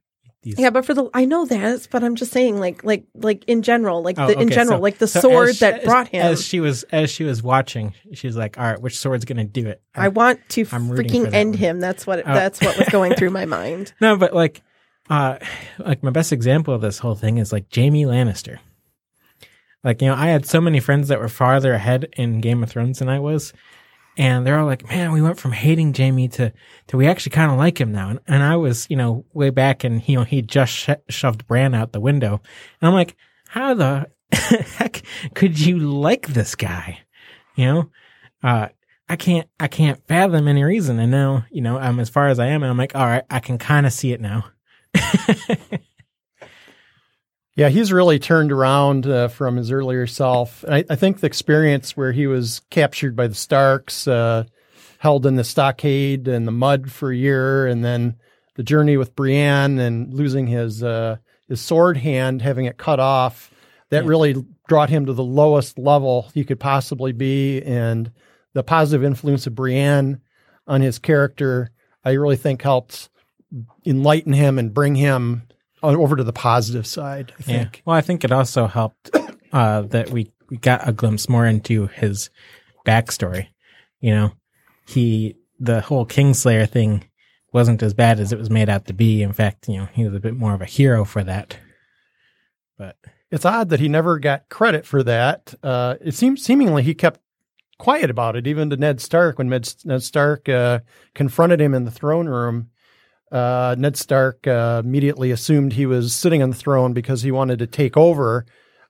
These- 0.55 0.59
Yeah, 0.59 0.69
but 0.69 0.85
for 0.85 0.93
the 0.93 1.09
I 1.13 1.25
know 1.25 1.45
that, 1.45 1.87
but 1.91 2.03
I'm 2.03 2.15
just 2.15 2.31
saying, 2.31 2.59
like, 2.59 2.83
like, 2.83 3.05
like 3.15 3.43
in 3.45 3.61
general, 3.61 4.01
like 4.01 4.17
Oh, 4.17 4.27
the, 4.27 4.33
in 4.33 4.47
okay, 4.47 4.55
general, 4.55 4.77
so- 4.79 4.81
like 4.83 4.97
the 4.97 5.07
so 5.07 5.19
sword 5.21 5.49
as- 5.49 5.59
that 5.59 5.83
brought 5.83 6.07
him. 6.07 6.25
As 6.25 6.43
she 6.45 6.59
was 6.59 6.83
as 6.91 7.09
she 7.09 7.23
was 7.23 7.43
watching, 7.43 7.93
she's 8.13 8.35
like, 8.37 8.57
"All 8.57 8.63
right, 8.65 8.81
which 8.81 8.97
sword's 8.97 9.25
gonna 9.25 9.43
do 9.45 9.67
it?" 9.67 9.81
I 9.95 10.07
want 10.09 10.39
to 10.49 10.65
I'm 10.71 10.89
freaking 10.89 11.33
end 11.33 11.51
one. 11.51 11.57
him. 11.59 11.79
That's 11.79 12.07
what 12.07 12.19
Oh. 12.19 12.33
that's 12.33 12.61
what 12.61 12.77
was 12.77 12.87
going 12.89 13.13
through 13.15 13.29
my 13.41 13.45
mind. 13.45 13.93
No, 14.01 14.15
but 14.17 14.33
like, 14.33 14.61
uh, 15.09 15.37
like 15.79 16.03
my 16.03 16.11
best 16.11 16.31
example 16.33 16.73
of 16.73 16.81
this 16.81 16.99
whole 16.99 17.15
thing 17.15 17.37
is 17.37 17.51
like 17.51 17.65
Jaime 17.75 18.03
Lannister. 18.05 18.57
Like, 19.83 20.01
you 20.01 20.07
know, 20.07 20.15
I 20.15 20.27
had 20.27 20.45
so 20.45 20.59
many 20.59 20.79
friends 20.79 21.07
that 21.09 21.19
were 21.19 21.29
farther 21.29 21.73
ahead 21.73 22.09
in 22.17 22.41
Game 22.41 22.63
of 22.63 22.69
Thrones 22.69 22.99
than 22.99 23.09
I 23.09 23.19
was. 23.19 23.53
And 24.17 24.45
they're 24.45 24.57
all 24.57 24.65
like, 24.65 24.89
man, 24.89 25.11
we 25.11 25.21
went 25.21 25.39
from 25.39 25.51
hating 25.51 25.93
Jaime 25.93 26.27
to, 26.29 26.51
to 26.87 26.97
we 26.97 27.07
actually 27.07 27.31
kind 27.31 27.51
of 27.51 27.57
like 27.57 27.79
him 27.79 27.91
now. 27.91 28.09
And, 28.09 28.19
and 28.27 28.43
I 28.43 28.55
was, 28.55 28.87
you 28.89 28.95
know, 28.95 29.25
way 29.33 29.51
back 29.51 29.83
and, 29.83 30.07
you 30.09 30.17
know, 30.17 30.23
he 30.23 30.41
just 30.41 30.73
sh- 30.73 30.89
shoved 31.07 31.47
Bran 31.47 31.75
out 31.75 31.91
the 31.91 31.99
window. 31.99 32.41
And 32.81 32.87
I'm 32.87 32.95
like, 32.95 33.15
how 33.47 33.75
the 33.75 34.09
heck 34.31 35.03
could 35.35 35.59
you 35.59 35.77
like 35.77 36.27
this 36.27 36.55
guy? 36.55 36.99
You 37.55 37.65
know, 37.65 37.89
uh, 38.43 38.69
I 39.07 39.15
can't, 39.15 39.47
I 39.59 39.67
can't 39.67 40.05
fathom 40.07 40.47
any 40.47 40.63
reason. 40.63 40.99
And 40.99 41.11
now, 41.11 41.45
you 41.51 41.61
know, 41.61 41.77
I'm 41.77 41.99
as 41.99 42.09
far 42.09 42.27
as 42.27 42.39
I 42.39 42.47
am, 42.47 42.63
and 42.63 42.69
I'm 42.69 42.77
like, 42.77 42.95
all 42.95 43.05
right, 43.05 43.23
I 43.29 43.39
can 43.39 43.57
kind 43.57 43.85
of 43.85 43.93
see 43.93 44.11
it 44.11 44.19
now. 44.19 44.45
Yeah, 47.57 47.69
he's 47.69 47.91
really 47.91 48.19
turned 48.19 48.51
around 48.51 49.07
uh, 49.07 49.29
from 49.29 49.57
his 49.57 49.71
earlier 49.71 50.05
self. 50.05 50.63
And 50.63 50.75
I, 50.75 50.83
I 50.91 50.95
think 50.95 51.19
the 51.19 51.27
experience 51.27 51.97
where 51.97 52.11
he 52.11 52.27
was 52.27 52.61
captured 52.69 53.15
by 53.15 53.27
the 53.27 53.33
Starks, 53.35 54.07
uh, 54.07 54.43
held 54.99 55.25
in 55.25 55.35
the 55.35 55.43
stockade 55.43 56.27
and 56.27 56.47
the 56.47 56.51
mud 56.51 56.91
for 56.91 57.11
a 57.11 57.15
year, 57.15 57.65
and 57.65 57.83
then 57.83 58.15
the 58.55 58.63
journey 58.63 58.95
with 58.95 59.15
Brienne 59.15 59.79
and 59.79 60.13
losing 60.13 60.47
his 60.47 60.83
uh, 60.83 61.17
his 61.47 61.59
sword 61.59 61.97
hand, 61.97 62.41
having 62.43 62.65
it 62.65 62.77
cut 62.77 62.99
off, 62.99 63.51
that 63.89 64.03
Yeah. 64.03 64.09
really 64.09 64.45
brought 64.69 64.89
him 64.89 65.05
to 65.07 65.13
the 65.13 65.23
lowest 65.23 65.79
level 65.79 66.29
he 66.33 66.43
could 66.43 66.59
possibly 66.59 67.11
be. 67.11 67.61
And 67.63 68.11
the 68.53 68.63
positive 68.63 69.03
influence 69.03 69.47
of 69.47 69.55
Brienne 69.55 70.21
on 70.67 70.81
his 70.81 70.99
character, 70.99 71.71
I 72.05 72.11
really 72.11 72.35
think 72.35 72.61
helped 72.61 73.09
enlighten 73.85 74.33
him 74.33 74.59
and 74.59 74.73
bring 74.73 74.95
him 74.95 75.43
over 75.83 76.15
to 76.15 76.23
the 76.23 76.33
positive 76.33 76.85
side. 76.87 77.33
I 77.39 77.51
Yeah. 77.51 77.57
think. 77.63 77.81
Well, 77.85 77.95
I 77.95 78.01
think 78.01 78.23
it 78.23 78.31
also 78.31 78.67
helped 78.67 79.09
uh, 79.53 79.81
that 79.83 80.09
we, 80.09 80.31
we 80.49 80.57
got 80.57 80.87
a 80.87 80.91
glimpse 80.91 81.29
more 81.29 81.45
into 81.45 81.87
his 81.87 82.29
backstory. 82.85 83.47
You 83.99 84.11
know, 84.13 84.31
he, 84.87 85.35
the 85.59 85.81
whole 85.81 86.05
Kingslayer 86.05 86.69
thing 86.69 87.03
wasn't 87.53 87.81
as 87.83 87.93
bad 87.93 88.19
as 88.19 88.31
it 88.31 88.39
was 88.39 88.49
made 88.49 88.69
out 88.69 88.85
to 88.85 88.93
be. 88.93 89.21
In 89.23 89.33
fact, 89.33 89.67
you 89.67 89.77
know, 89.77 89.87
he 89.93 90.03
was 90.05 90.13
a 90.13 90.19
bit 90.19 90.35
more 90.35 90.53
of 90.53 90.61
a 90.61 90.65
hero 90.65 91.03
for 91.05 91.23
that. 91.23 91.57
But 92.77 92.95
It's 93.31 93.45
odd 93.45 93.69
that 93.69 93.79
he 93.79 93.87
never 93.89 94.19
got 94.19 94.49
credit 94.49 94.85
for 94.85 95.01
that. 95.03 95.53
Uh, 95.63 95.95
it 96.01 96.13
seems 96.13 96.43
seemingly 96.43 96.83
he 96.83 96.93
kept 96.93 97.19
quiet 97.79 98.09
about 98.09 98.35
it, 98.35 98.47
even 98.47 98.69
to 98.69 98.77
Ned 98.77 99.01
Stark 99.01 99.37
when 99.37 99.49
Ned, 99.49 99.73
Ned 99.85 100.03
Stark 100.03 100.47
uh, 100.49 100.79
confronted 101.15 101.59
him 101.61 101.73
in 101.73 101.85
the 101.85 101.91
throne 101.91 102.27
room. 102.27 102.69
Uh, 103.31 103.75
Ned 103.77 103.97
Stark 103.97 104.47
uh, 104.47 104.81
immediately 104.83 105.31
assumed 105.31 105.73
he 105.73 105.85
was 105.85 106.15
sitting 106.15 106.41
on 106.41 106.51
the 106.51 106.55
throne 106.55 106.93
because 106.93 107.21
he 107.21 107.31
wanted 107.31 107.59
to 107.59 107.67
take 107.67 107.97
over, 107.97 108.45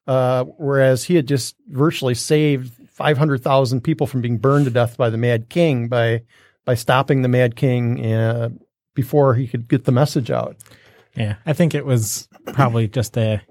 uh, 0.05 0.43
whereas 0.57 1.05
he 1.05 1.15
had 1.15 1.27
just 1.27 1.55
virtually 1.67 2.13
saved 2.13 2.73
500,000 2.91 3.81
people 3.81 4.07
from 4.07 4.21
being 4.21 4.37
burned 4.37 4.65
to 4.65 4.71
death 4.71 4.97
by 4.97 5.09
the 5.09 5.17
Mad 5.17 5.49
King 5.49 5.87
by 5.87 6.23
by 6.65 6.75
stopping 6.75 7.21
the 7.21 7.29
Mad 7.29 7.55
King 7.55 8.05
uh, 8.05 8.49
before 8.93 9.35
he 9.35 9.47
could 9.47 9.69
get 9.69 9.85
the 9.85 9.91
message 9.91 10.29
out. 10.29 10.57
yeah, 11.15 11.35
I 11.45 11.53
think 11.53 11.73
it 11.73 11.85
was 11.85 12.27
probably 12.47 12.89
just 12.89 13.17
a, 13.17 13.41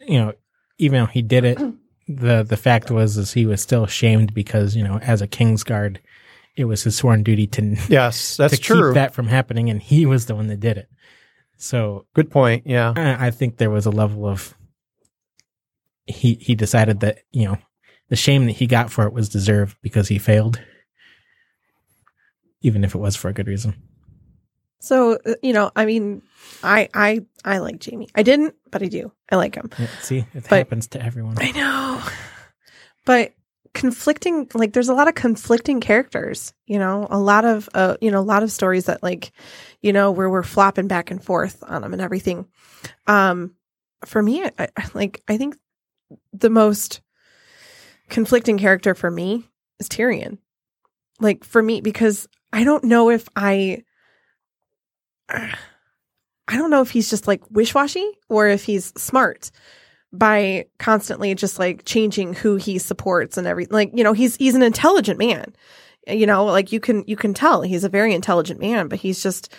you 0.00 0.18
know, 0.18 0.32
even 0.78 1.00
though 1.00 1.06
he 1.06 1.22
did 1.22 1.44
it, 1.44 1.58
the, 2.08 2.42
the 2.42 2.56
fact 2.56 2.90
was, 2.90 3.16
is 3.16 3.32
he 3.32 3.46
was 3.46 3.62
still 3.62 3.86
shamed 3.86 4.34
because, 4.34 4.74
you 4.74 4.82
know, 4.82 4.98
as 4.98 5.22
a 5.22 5.28
Kingsguard, 5.28 5.98
it 6.56 6.64
was 6.66 6.82
his 6.84 6.96
sworn 6.96 7.22
duty 7.22 7.46
to, 7.48 7.76
Yes, 7.88 8.36
that's 8.38 8.56
to 8.56 8.60
true. 8.62 8.90
keep 8.90 8.94
that 8.94 9.14
from 9.14 9.26
happening, 9.28 9.70
and 9.70 9.82
he 9.82 10.06
was 10.06 10.26
the 10.26 10.34
one 10.34 10.46
that 10.48 10.60
did 10.60 10.76
it. 10.78 10.88
So 11.56 12.06
Good 12.14 12.30
point. 12.30 12.66
Yeah. 12.66 12.92
I, 12.96 13.26
I 13.26 13.30
think 13.30 13.56
there 13.56 13.70
was 13.70 13.86
a 13.86 13.90
level 13.90 14.26
of 14.26 14.54
he 16.06 16.34
he 16.34 16.54
decided 16.54 17.00
that 17.00 17.20
you 17.32 17.46
know 17.46 17.56
the 18.08 18.16
shame 18.16 18.44
that 18.46 18.52
he 18.52 18.66
got 18.66 18.90
for 18.90 19.06
it 19.06 19.12
was 19.14 19.28
deserved 19.30 19.76
because 19.82 20.08
he 20.08 20.18
failed, 20.18 20.60
even 22.60 22.84
if 22.84 22.94
it 22.94 22.98
was 22.98 23.16
for 23.16 23.28
a 23.28 23.32
good 23.32 23.46
reason. 23.46 23.74
So 24.80 25.14
uh, 25.26 25.34
you 25.42 25.52
know, 25.54 25.70
I 25.74 25.86
mean, 25.86 26.22
I 26.62 26.88
I 26.92 27.24
I 27.44 27.58
like 27.58 27.82
Jaime. 27.84 28.08
I 28.14 28.22
didn't, 28.22 28.54
but 28.70 28.82
I 28.82 28.86
do. 28.86 29.12
I 29.30 29.36
like 29.36 29.54
him. 29.54 29.70
Yeah, 29.78 29.86
see, 30.02 30.18
it 30.34 30.44
But- 30.48 30.58
happens 30.58 30.88
to 30.88 31.02
everyone. 31.02 31.36
I 31.38 31.50
know, 31.52 32.02
but 33.06 33.32
conflicting. 33.74 34.48
Like, 34.54 34.72
there's 34.72 34.88
a 34.88 34.94
lot 34.94 35.08
of 35.08 35.14
conflicting 35.14 35.80
characters. 35.80 36.54
You 36.66 36.78
know, 36.78 37.06
a 37.10 37.18
lot 37.18 37.44
of 37.44 37.68
uh, 37.74 37.96
you 38.00 38.10
know, 38.10 38.20
a 38.20 38.22
lot 38.22 38.42
of 38.42 38.50
stories 38.50 38.86
that 38.86 39.02
like, 39.02 39.32
you 39.82 39.92
know, 39.92 40.10
where 40.10 40.30
we're 40.30 40.42
flopping 40.42 40.88
back 40.88 41.10
and 41.10 41.22
forth 41.22 41.62
on 41.66 41.82
them 41.82 41.92
and 41.92 42.00
everything. 42.00 42.46
Um, 43.06 43.54
for 44.06 44.22
me, 44.22 44.44
I, 44.58 44.68
like. 44.94 45.22
I 45.28 45.36
think 45.36 45.56
the 46.32 46.50
most 46.50 47.00
conflicting 48.08 48.58
character 48.58 48.94
for 48.94 49.10
me 49.10 49.44
is 49.78 49.88
Tyrion. 49.88 50.38
Like 51.20 51.44
for 51.44 51.62
me, 51.62 51.80
because 51.80 52.28
I 52.52 52.64
don't 52.64 52.84
know 52.84 53.10
if 53.10 53.28
I. 53.36 53.82
I 56.46 56.58
don't 56.58 56.70
know 56.70 56.82
if 56.82 56.90
he's 56.90 57.08
just 57.08 57.26
like 57.26 57.42
wish 57.50 57.74
washy 57.74 58.06
or 58.28 58.46
if 58.48 58.64
he's 58.64 58.92
smart 58.98 59.50
by 60.18 60.66
constantly 60.78 61.34
just 61.34 61.58
like 61.58 61.84
changing 61.84 62.34
who 62.34 62.56
he 62.56 62.78
supports 62.78 63.36
and 63.36 63.46
everything. 63.46 63.74
Like, 63.74 63.90
you 63.94 64.04
know, 64.04 64.12
he's 64.12 64.36
he's 64.36 64.54
an 64.54 64.62
intelligent 64.62 65.18
man. 65.18 65.54
You 66.06 66.26
know, 66.26 66.44
like 66.44 66.72
you 66.72 66.80
can 66.80 67.04
you 67.06 67.16
can 67.16 67.34
tell 67.34 67.62
he's 67.62 67.84
a 67.84 67.88
very 67.88 68.14
intelligent 68.14 68.60
man, 68.60 68.88
but 68.88 68.98
he's 68.98 69.22
just 69.22 69.52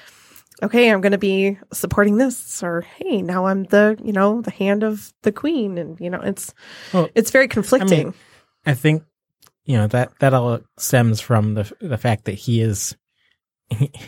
okay, 0.63 0.89
I'm 0.89 1.01
going 1.01 1.11
to 1.11 1.17
be 1.17 1.57
supporting 1.73 2.17
this 2.17 2.63
or 2.63 2.81
hey, 2.81 3.21
now 3.21 3.45
I'm 3.45 3.65
the, 3.65 3.97
you 4.01 4.13
know, 4.13 4.41
the 4.41 4.51
hand 4.51 4.83
of 4.83 5.13
the 5.23 5.31
queen 5.31 5.77
and 5.77 5.99
you 5.99 6.09
know, 6.09 6.21
it's 6.21 6.53
Well, 6.93 7.09
it's 7.15 7.31
very 7.31 7.47
conflicting. 7.47 8.13
I 8.65 8.73
think 8.73 9.03
you 9.65 9.77
know 9.77 9.87
that 9.87 10.17
that 10.19 10.33
all 10.33 10.59
stems 10.77 11.19
from 11.19 11.55
the 11.55 11.71
the 11.81 11.97
fact 11.97 12.25
that 12.25 12.33
he 12.33 12.61
is, 12.61 12.95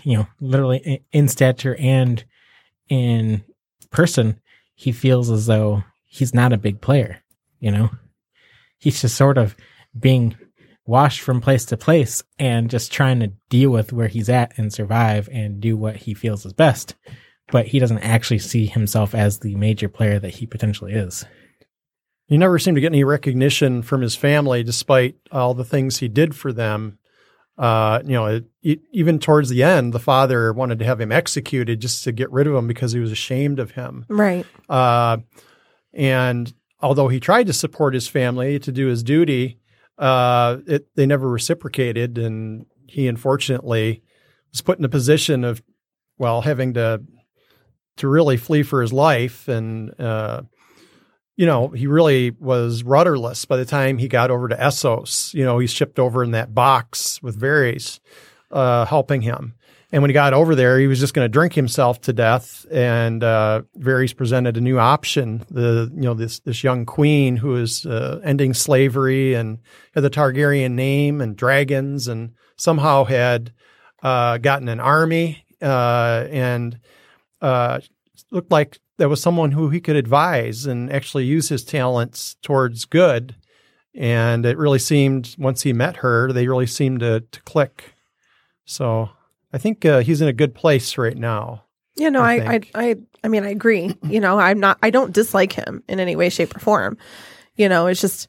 you 0.03 0.17
know, 0.17 0.27
literally 0.39 1.03
in 1.11 1.27
stature 1.27 1.75
and 1.75 2.23
in 2.89 3.43
person, 3.89 4.39
he 4.75 4.91
feels 4.91 5.29
as 5.29 5.47
though 5.47 5.83
he's 6.07 6.33
not 6.33 6.53
a 6.53 6.57
big 6.57 6.81
player. 6.81 7.21
You 7.59 7.71
know, 7.71 7.89
he's 8.77 9.01
just 9.01 9.15
sort 9.15 9.37
of 9.37 9.55
being 9.97 10.35
washed 10.85 11.21
from 11.21 11.41
place 11.41 11.65
to 11.65 11.77
place 11.77 12.23
and 12.39 12.69
just 12.69 12.91
trying 12.91 13.19
to 13.19 13.33
deal 13.49 13.69
with 13.69 13.91
where 13.91 14.07
he's 14.07 14.29
at 14.29 14.57
and 14.57 14.71
survive 14.73 15.27
and 15.31 15.59
do 15.59 15.75
what 15.75 15.97
he 15.97 16.13
feels 16.13 16.45
is 16.45 16.53
best. 16.53 16.95
But 17.51 17.67
he 17.67 17.79
doesn't 17.79 17.99
actually 17.99 18.39
see 18.39 18.65
himself 18.65 19.13
as 19.13 19.39
the 19.39 19.55
major 19.55 19.89
player 19.89 20.19
that 20.19 20.35
he 20.35 20.45
potentially 20.45 20.93
is. 20.93 21.25
He 22.27 22.37
never 22.37 22.59
seemed 22.59 22.75
to 22.75 22.81
get 22.81 22.91
any 22.91 23.05
recognition 23.05 23.81
from 23.81 24.01
his 24.01 24.15
family, 24.15 24.63
despite 24.63 25.15
all 25.31 25.53
the 25.53 25.63
things 25.63 25.97
he 25.97 26.09
did 26.09 26.35
for 26.35 26.51
them. 26.51 26.99
Uh, 27.57 28.01
you 28.05 28.11
know, 28.11 28.25
it, 28.25 28.45
it, 28.61 28.79
even 28.91 29.17
towards 29.17 29.49
the 29.49 29.63
end, 29.63 29.93
the 29.93 29.99
father 29.99 30.51
wanted 30.51 30.77
to 30.79 30.85
have 30.85 30.99
him 30.99 31.11
executed 31.11 31.79
just 31.79 32.03
to 32.03 32.11
get 32.11 32.31
rid 32.31 32.45
of 32.45 32.53
him 32.53 32.67
because 32.67 32.91
he 32.91 32.99
was 32.99 33.11
ashamed 33.11 33.59
of 33.59 33.71
him. 33.71 34.05
right. 34.09 34.45
Uh, 34.69 35.17
and 35.97 36.53
although 36.79 37.09
he 37.09 37.19
tried 37.19 37.47
to 37.47 37.53
support 37.53 37.93
his 37.93 38.07
family 38.07 38.59
to 38.59 38.71
do 38.71 38.87
his 38.87 39.03
duty, 39.03 39.59
uh, 39.97 40.57
it, 40.67 40.87
they 40.95 41.05
never 41.05 41.27
reciprocated, 41.27 42.17
and 42.17 42.67
he 42.87 43.07
unfortunately 43.09 44.01
was 44.53 44.61
put 44.61 44.79
in 44.79 44.85
a 44.85 44.89
position 44.89 45.43
of, 45.43 45.61
well, 46.17 46.41
having 46.41 46.73
to 46.75 47.01
to 47.97 48.07
really 48.07 48.37
flee 48.37 48.63
for 48.63 48.81
his 48.81 48.93
life, 48.93 49.47
and 49.47 49.99
uh, 49.99 50.43
you 51.35 51.45
know, 51.45 51.69
he 51.69 51.87
really 51.87 52.31
was 52.39 52.83
rudderless 52.83 53.45
by 53.45 53.57
the 53.57 53.65
time 53.65 53.97
he 53.97 54.07
got 54.07 54.31
over 54.31 54.47
to 54.47 54.55
Essos. 54.55 55.33
You 55.33 55.43
know, 55.43 55.59
he's 55.59 55.71
shipped 55.71 55.99
over 55.99 56.23
in 56.23 56.31
that 56.31 56.53
box 56.53 57.21
with 57.21 57.39
Varys. 57.39 57.99
uh, 58.51 58.85
helping 58.85 59.21
him. 59.21 59.53
And 59.91 60.03
when 60.03 60.09
he 60.09 60.13
got 60.13 60.33
over 60.33 60.53
there, 60.53 60.79
he 60.79 60.87
was 60.87 60.99
just 60.99 61.13
going 61.13 61.23
to 61.23 61.29
drink 61.29 61.53
himself 61.53 62.01
to 62.01 62.13
death. 62.13 62.65
And 62.69 63.23
uh, 63.23 63.61
Varys 63.77 64.15
presented 64.15 64.57
a 64.57 64.61
new 64.61 64.77
option. 64.77 65.45
The 65.49 65.89
you 65.95 66.01
know 66.01 66.13
this 66.13 66.39
this 66.39 66.63
young 66.63 66.85
queen 66.85 67.37
who 67.37 67.55
is 67.55 67.85
uh, 67.85 68.19
ending 68.23 68.53
slavery 68.53 69.33
and 69.33 69.59
had 69.93 70.03
the 70.03 70.09
Targaryen 70.09 70.71
name 70.71 71.21
and 71.21 71.37
dragons, 71.37 72.09
and 72.09 72.33
somehow 72.57 73.05
had 73.05 73.53
uh, 74.03 74.39
gotten 74.39 74.67
an 74.67 74.81
army 74.81 75.45
uh, 75.61 76.27
and 76.29 76.79
uh, 77.41 77.79
looked 78.29 78.51
like 78.51 78.79
there 78.97 79.09
was 79.09 79.21
someone 79.21 79.51
who 79.51 79.69
he 79.69 79.79
could 79.79 79.95
advise 79.95 80.65
and 80.65 80.91
actually 80.91 81.23
use 81.23 81.47
his 81.47 81.63
talents 81.63 82.35
towards 82.41 82.83
good. 82.83 83.35
And 83.95 84.45
it 84.45 84.57
really 84.57 84.79
seemed 84.79 85.33
once 85.39 85.61
he 85.61 85.71
met 85.71 85.97
her, 85.97 86.33
they 86.33 86.47
really 86.47 86.67
seemed 86.67 86.99
to 86.99 87.21
to 87.21 87.41
click. 87.43 87.93
So 88.65 89.11
I 89.57 89.59
think 89.59 89.85
uh, 89.85 90.01
he's 90.01 90.21
in 90.21 90.27
a 90.27 90.33
good 90.33 90.53
place 90.53 90.99
right 90.99 91.17
now. 91.17 91.63
Yeah, 91.95 92.09
no, 92.09 92.21
I 92.21 92.33
I, 92.53 92.61
I. 92.75 92.95
I, 93.23 93.27
mean, 93.27 93.43
I 93.43 93.49
agree. 93.49 93.97
You 94.03 94.19
know, 94.19 94.37
I'm 94.37 94.59
not, 94.59 94.77
I 94.83 94.91
don't 94.91 95.11
dislike 95.11 95.51
him 95.51 95.83
in 95.89 95.99
any 95.99 96.15
way, 96.15 96.29
shape, 96.29 96.55
or 96.55 96.59
form. 96.59 96.95
You 97.55 97.67
know, 97.67 97.87
it's 97.87 97.99
just, 97.99 98.27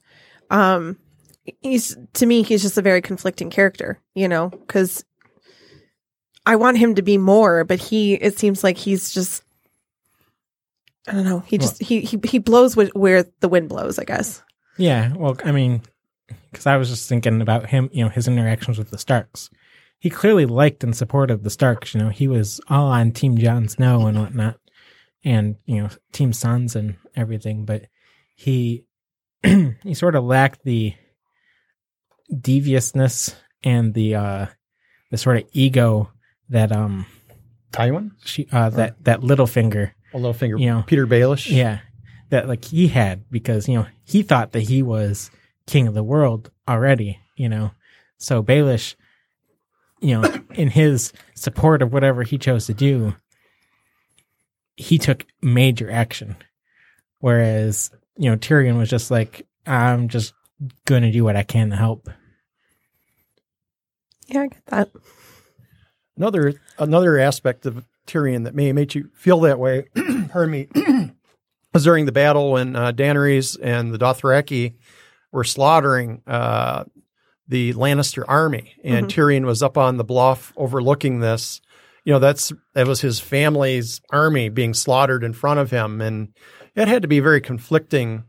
um, 0.48 0.96
he's 1.60 1.94
to 2.14 2.24
me, 2.24 2.42
he's 2.42 2.62
just 2.62 2.78
a 2.78 2.82
very 2.82 3.02
conflicting 3.02 3.50
character. 3.50 4.00
You 4.14 4.26
know, 4.26 4.48
because 4.48 5.04
I 6.46 6.56
want 6.56 6.78
him 6.78 6.94
to 6.94 7.02
be 7.02 7.18
more, 7.18 7.64
but 7.64 7.78
he, 7.78 8.14
it 8.14 8.38
seems 8.38 8.64
like 8.64 8.78
he's 8.78 9.12
just, 9.12 9.42
I 11.06 11.12
don't 11.12 11.24
know. 11.24 11.40
He 11.40 11.58
just 11.58 11.82
he 11.82 12.00
he 12.00 12.18
he 12.24 12.38
blows 12.38 12.72
wh- 12.72 12.96
where 12.96 13.26
the 13.40 13.50
wind 13.50 13.68
blows. 13.68 13.98
I 13.98 14.04
guess. 14.04 14.42
Yeah, 14.78 15.12
well, 15.14 15.36
I 15.44 15.52
mean, 15.52 15.82
because 16.50 16.66
I 16.66 16.78
was 16.78 16.88
just 16.88 17.06
thinking 17.06 17.42
about 17.42 17.66
him, 17.66 17.90
you 17.92 18.02
know, 18.02 18.08
his 18.08 18.28
interactions 18.28 18.78
with 18.78 18.90
the 18.90 18.96
Starks. 18.96 19.50
He 19.98 20.10
clearly 20.10 20.46
liked 20.46 20.84
and 20.84 20.96
supported 20.96 21.42
the 21.42 21.50
Starks. 21.50 21.94
You 21.94 22.00
know, 22.00 22.08
he 22.10 22.28
was 22.28 22.60
all 22.68 22.86
on 22.86 23.10
Team 23.12 23.36
Jon 23.36 23.68
Snow 23.68 24.06
and 24.06 24.18
whatnot, 24.18 24.58
and 25.24 25.56
you 25.66 25.82
know, 25.82 25.88
Team 26.12 26.32
Sons 26.32 26.76
and 26.76 26.96
everything. 27.16 27.64
But 27.64 27.86
he 28.34 28.84
he 29.42 29.94
sort 29.94 30.14
of 30.14 30.24
lacked 30.24 30.64
the 30.64 30.94
deviousness 32.40 33.34
and 33.64 33.94
the 33.94 34.14
uh 34.14 34.46
the 35.10 35.18
sort 35.18 35.38
of 35.38 35.44
ego 35.52 36.10
that 36.50 36.72
um 36.72 37.06
Tywin, 37.72 38.12
she 38.24 38.48
uh 38.52 38.70
that 38.70 39.02
that 39.04 39.20
Littlefinger 39.20 39.92
a 40.14 40.16
little 40.16 40.32
finger, 40.32 40.56
You 40.58 40.66
know, 40.70 40.84
Petyr 40.86 41.06
Baelish. 41.06 41.50
yeah, 41.54 41.80
that 42.30 42.48
like 42.48 42.64
he 42.64 42.88
had 42.88 43.28
because 43.30 43.68
you 43.68 43.74
know 43.74 43.86
he 44.04 44.22
thought 44.22 44.52
that 44.52 44.62
he 44.62 44.82
was 44.82 45.30
king 45.66 45.86
of 45.86 45.94
the 45.94 46.02
world 46.04 46.50
already. 46.66 47.18
You 47.36 47.48
know, 47.48 47.72
so 48.16 48.42
Baelish, 48.42 48.94
you 50.00 50.20
know, 50.20 50.40
in 50.54 50.68
his 50.68 51.12
support 51.34 51.82
of 51.82 51.92
whatever 51.92 52.22
he 52.22 52.38
chose 52.38 52.66
to 52.66 52.74
do, 52.74 53.14
he 54.76 54.98
took 54.98 55.26
major 55.42 55.90
action, 55.90 56.36
whereas 57.18 57.90
you 58.16 58.30
know 58.30 58.36
Tyrion 58.36 58.78
was 58.78 58.90
just 58.90 59.10
like, 59.10 59.46
I'm 59.66 60.08
just 60.08 60.34
gonna 60.84 61.10
do 61.10 61.24
what 61.24 61.36
I 61.36 61.42
can 61.42 61.70
to 61.70 61.76
help. 61.76 62.08
Yeah, 64.26 64.42
I 64.42 64.46
get 64.48 64.66
that. 64.66 64.90
Another 66.16 66.60
another 66.78 67.18
aspect 67.18 67.66
of 67.66 67.84
Tyrion 68.06 68.44
that 68.44 68.54
may 68.54 68.72
make 68.72 68.94
you 68.94 69.10
feel 69.14 69.40
that 69.40 69.58
way, 69.58 69.88
pardon 70.30 70.50
me, 70.50 70.68
was 71.72 71.84
during 71.84 72.06
the 72.06 72.12
battle 72.12 72.52
when 72.52 72.74
uh, 72.76 72.92
Daenerys 72.92 73.56
and 73.60 73.92
the 73.92 73.98
Dothraki 73.98 74.74
were 75.32 75.44
slaughtering 75.44 76.22
uh, 76.26 76.84
the 77.48 77.72
Lannister 77.74 78.24
army, 78.28 78.74
and 78.84 79.06
Tyrion 79.08 79.44
was 79.46 79.62
up 79.62 79.78
on 79.78 79.96
the 79.96 80.04
bluff 80.04 80.52
overlooking 80.56 81.20
this. 81.20 81.60
You 82.04 82.12
know, 82.12 82.18
that's 82.18 82.52
that 82.74 82.86
was 82.86 83.00
his 83.00 83.20
family's 83.20 84.00
army 84.10 84.48
being 84.48 84.74
slaughtered 84.74 85.24
in 85.24 85.32
front 85.32 85.60
of 85.60 85.70
him, 85.70 86.00
and 86.00 86.28
it 86.74 86.88
had 86.88 87.02
to 87.02 87.08
be 87.08 87.18
a 87.18 87.22
very 87.22 87.40
conflicting 87.40 88.24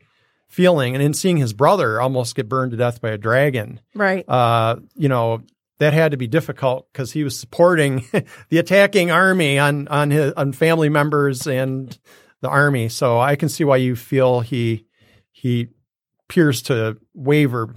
feeling. 0.47 0.95
And 0.95 1.03
in 1.03 1.13
seeing 1.13 1.37
his 1.37 1.53
brother 1.53 2.01
almost 2.01 2.35
get 2.35 2.49
burned 2.49 2.71
to 2.71 2.77
death 2.77 3.01
by 3.01 3.09
a 3.11 3.17
dragon, 3.17 3.79
Right. 3.93 4.27
uh, 4.27 4.77
you 4.95 5.07
know, 5.09 5.43
that 5.79 5.93
had 5.93 6.11
to 6.11 6.17
be 6.17 6.27
difficult 6.27 6.91
because 6.91 7.11
he 7.11 7.23
was 7.23 7.37
supporting 7.39 8.05
the 8.49 8.57
attacking 8.57 9.11
army 9.11 9.59
on 9.59 9.87
on 9.89 10.11
his 10.11 10.33
on 10.33 10.51
family 10.53 10.89
members 10.89 11.45
and 11.47 11.97
the 12.41 12.49
army. 12.49 12.89
So 12.89 13.19
I 13.19 13.35
can 13.35 13.49
see 13.49 13.63
why 13.63 13.77
you 13.77 13.95
feel 13.95 14.39
he 14.41 14.85
he 15.31 15.67
appears 16.27 16.61
to 16.63 16.97
waver, 17.13 17.73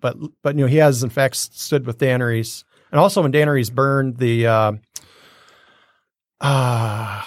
but 0.00 0.16
but 0.42 0.56
you 0.56 0.62
know 0.62 0.66
he 0.66 0.76
has 0.76 1.02
in 1.02 1.10
fact 1.10 1.36
stood 1.36 1.86
with 1.86 1.98
Daenerys, 1.98 2.64
and 2.90 3.00
also 3.00 3.22
when 3.22 3.32
Daenerys 3.32 3.72
burned 3.72 4.18
the 4.18 4.46
uh, 4.46 4.72
uh, 6.40 7.22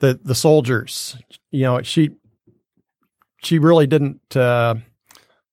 the 0.00 0.20
the 0.22 0.34
soldiers, 0.34 1.16
you 1.50 1.62
know 1.62 1.82
she 1.82 2.10
she 3.42 3.58
really 3.58 3.86
didn't 3.86 4.36
uh, 4.36 4.74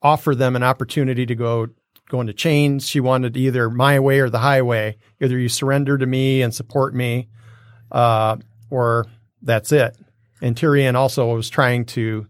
offer 0.02 0.36
them 0.36 0.56
an 0.56 0.64
opportunity 0.64 1.26
to 1.26 1.36
go 1.36 1.68
go 2.10 2.22
into 2.22 2.34
chains. 2.34 2.88
She 2.88 3.00
wanted 3.00 3.38
either 3.38 3.70
my 3.70 4.00
way 4.00 4.20
or 4.20 4.30
the 4.30 4.40
highway. 4.40 4.98
Either 5.22 5.38
you 5.38 5.50
surrender 5.50 5.98
to 5.98 6.06
me 6.06 6.42
and 6.42 6.54
support 6.54 6.96
me, 6.96 7.30
uh, 7.92 8.38
or 8.70 9.06
that's 9.42 9.72
it. 9.72 9.98
And 10.42 10.56
Tyrion 10.56 10.96
also 10.96 11.34
was 11.34 11.50
trying 11.50 11.86
to 11.86 12.28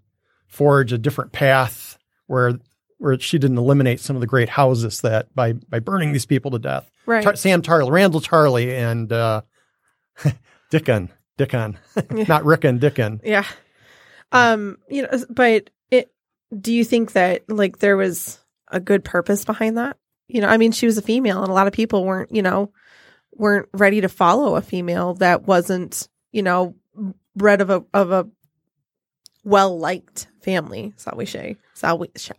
forge 0.48 0.94
a 0.94 0.98
different 0.98 1.32
path 1.32 1.98
where 2.28 2.60
where 2.98 3.20
she 3.20 3.38
didn't 3.38 3.58
eliminate 3.58 4.00
some 4.00 4.16
of 4.16 4.22
the 4.22 4.28
great 4.28 4.50
houses 4.50 5.02
that 5.02 5.34
by 5.36 5.54
by 5.54 5.80
burning 5.80 6.12
these 6.12 6.26
people 6.26 6.52
to 6.52 6.60
death. 6.60 6.90
Right. 7.06 7.24
Tar- 7.24 7.36
Sam 7.36 7.62
Tarly, 7.62 7.90
Randyll 7.90 8.24
Tarly, 8.24 8.72
and 8.72 9.12
uh, 9.12 9.42
Dickon, 10.72 11.10
Dickon, 11.38 11.78
not 12.12 12.46
Rickon, 12.46 12.80
Dickon. 12.80 13.22
Yeah. 13.24 13.46
Um, 14.32 14.78
you 14.90 15.04
know, 15.04 15.26
but 15.30 15.70
it 15.90 16.12
do 16.60 16.74
you 16.74 16.84
think 16.84 17.14
that 17.14 17.50
like 17.50 17.80
there 17.80 17.98
was 17.98 18.40
a 18.70 18.80
good 18.80 19.04
purpose 19.04 19.46
behind 19.46 19.78
that? 19.78 19.98
You 20.28 20.42
know, 20.42 20.48
I 20.48 20.58
mean, 20.58 20.72
she 20.72 20.86
was 20.86 20.98
a 20.98 21.02
female 21.02 21.42
and 21.42 21.50
a 21.50 21.54
lot 21.54 21.68
of 21.68 21.74
people 21.74 22.04
weren't, 22.04 22.34
you 22.36 22.42
know, 22.42 22.72
weren't 23.32 23.70
ready 23.74 24.02
to 24.02 24.10
follow 24.10 24.56
a 24.56 24.62
female 24.62 25.14
that 25.16 25.44
wasn't, 25.44 26.10
you 26.32 26.42
know, 26.42 26.76
bred 27.36 27.62
of 27.62 27.70
a 27.70 27.86
of 27.94 28.12
a 28.12 28.28
well 29.44 29.78
liked 29.80 30.28
family, 30.52 30.94
shall 30.98 31.14
we 31.18 31.26
say. 31.26 31.58
Shall 31.76 31.98
we 32.00 32.10
shall 32.16 32.38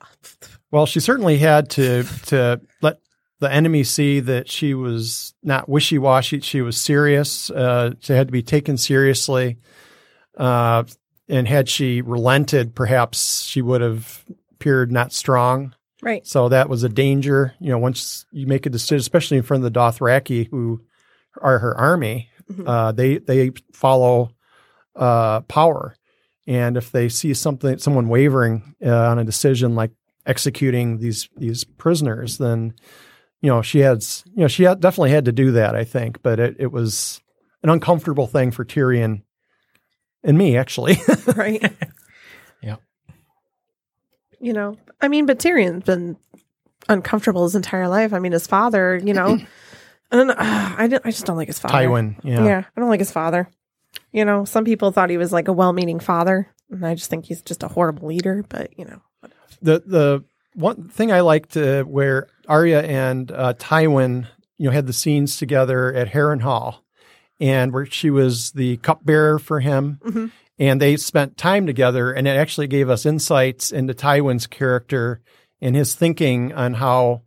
Well, 0.71 0.87
she 0.87 0.99
certainly 1.01 1.37
had 1.39 1.69
to 1.71 2.05
to 2.27 2.61
let 2.81 3.01
the 3.41 3.53
enemy 3.53 3.85
see 3.85 4.21
that 4.21 4.51
she 4.51 4.73
was 4.75 5.35
not 5.43 5.69
wishy 5.69 5.99
washy. 5.99 6.41
She 6.41 6.63
was 6.63 6.81
serious. 6.81 7.51
Uh, 7.51 7.93
she 8.01 8.15
had 8.15 8.29
to 8.29 8.33
be 8.33 8.43
taken 8.43 8.77
seriously. 8.79 9.59
Uh, 10.37 10.85
and 11.29 11.47
had 11.47 11.69
she 11.69 12.01
relented, 12.01 12.75
perhaps 12.75 13.43
she 13.43 13.61
would 13.61 13.81
have 13.83 14.25
appeared 14.53 14.91
not 14.91 15.13
strong. 15.13 15.75
Right. 16.03 16.27
So 16.27 16.49
that 16.49 16.69
was 16.69 16.83
a 16.85 16.89
danger. 16.89 17.53
You 17.61 17.71
know, 17.71 17.79
once 17.79 18.25
you 18.33 18.47
make 18.47 18.65
a 18.67 18.71
decision, 18.71 18.99
especially 19.01 19.37
in 19.37 19.43
front 19.43 19.65
of 19.65 19.73
the 19.73 19.79
Dothraki, 19.79 20.49
who 20.51 20.81
are 21.43 21.59
her 21.59 21.77
army, 21.77 22.31
Mhm. 22.51 22.65
uh, 22.67 22.93
they 22.93 23.19
they 23.19 23.51
follow 23.75 24.31
uh, 24.97 25.41
power, 25.43 25.95
and 26.49 26.79
if 26.79 26.91
they 26.91 27.11
see 27.11 27.35
something, 27.35 27.77
someone 27.77 28.09
wavering 28.09 28.75
uh, 28.85 29.11
on 29.11 29.19
a 29.19 29.25
decision 29.25 29.75
like 29.75 29.91
executing 30.25 30.99
these 30.99 31.29
these 31.37 31.65
prisoners, 31.65 32.39
then 32.39 32.73
you 33.43 33.51
know 33.51 33.61
she 33.61 33.81
has 33.81 34.25
you 34.35 34.41
know 34.41 34.49
she 34.49 34.63
had, 34.63 34.81
definitely 34.81 35.11
had 35.11 35.27
to 35.27 35.33
do 35.33 35.53
that. 35.53 35.77
I 35.77 35.85
think, 35.85 36.23
but 36.23 36.41
it 36.41 36.57
it 36.59 36.73
was 36.73 37.21
an 37.63 37.69
uncomfortable 37.69 38.27
thing 38.27 38.51
for 38.51 38.65
Tyrion 38.65 39.23
and 40.25 40.39
me 40.39 40.57
actually. 40.57 40.97
right. 41.37 41.71
yeah. 42.63 42.77
You 44.41 44.55
know, 44.55 44.79
I 45.03 45.09
mean, 45.09 45.27
but 45.27 45.39
Tyrion's 45.39 45.85
been 45.85 46.17
uncomfortable 46.89 47.45
his 47.45 47.57
entire 47.57 47.89
life. 47.89 48.15
I 48.15 48.21
mean, 48.21 48.33
his 48.33 48.47
father, 48.47 48.99
you 49.05 49.13
know, 49.13 49.39
I 50.11 50.17
don't. 50.17 50.31
I, 50.31 50.87
don't, 50.87 51.05
I 51.05 51.11
just 51.11 51.27
don't 51.27 51.37
like 51.37 51.49
his 51.49 51.59
father. 51.59 51.75
Tywin, 51.75 52.17
yeah. 52.25 52.43
Yeah. 52.43 52.65
I 52.75 52.81
don't 52.81 52.89
like 52.89 53.01
his 53.01 53.13
father. 53.13 53.51
You 54.13 54.25
know, 54.25 54.45
some 54.45 54.65
people 54.65 54.91
thought 54.93 55.11
he 55.11 55.17
was 55.19 55.33
like 55.33 55.49
a 55.49 55.53
well 55.53 55.73
meaning 55.73 56.01
father. 56.01 56.49
And 56.71 56.87
I 56.87 56.95
just 56.95 57.09
think 57.11 57.25
he's 57.27 57.43
just 57.43 57.63
a 57.63 57.69
horrible 57.69 58.09
leader, 58.09 58.45
but 58.49 58.79
you 58.79 58.85
know, 58.85 59.01
the 59.63 59.83
the 59.87 60.25
one 60.55 60.89
thing 60.89 61.11
I 61.13 61.21
liked 61.21 61.57
uh, 61.57 61.85
where 61.85 62.27
Arya 62.49 62.83
and 62.83 63.31
uh, 63.31 63.55
Tywin, 63.55 64.27
you 64.59 64.67
know, 64.67 64.73
had 64.73 64.87
the 64.87 64.93
scenes 64.93 65.37
together 65.39 65.93
at 65.95 66.09
Harrenhal, 66.09 66.77
and 67.41 67.73
where 67.73 67.87
she 67.87 68.11
was 68.11 68.51
the 68.53 68.77
cupbearer 68.79 69.39
for 69.39 69.61
him, 69.61 69.99
Mhm. 70.05 70.31
and 70.59 70.81
they 70.81 70.97
spent 70.97 71.37
time 71.39 71.67
together, 71.67 72.13
and 72.13 72.27
it 72.29 72.37
actually 72.37 72.67
gave 72.67 72.91
us 72.91 73.07
insights 73.07 73.71
into 73.73 73.95
Tywin's 73.95 74.47
character 74.47 75.21
and 75.63 75.75
his 75.77 75.95
thinking 75.95 76.53
on 76.53 76.75
how 76.75 77.23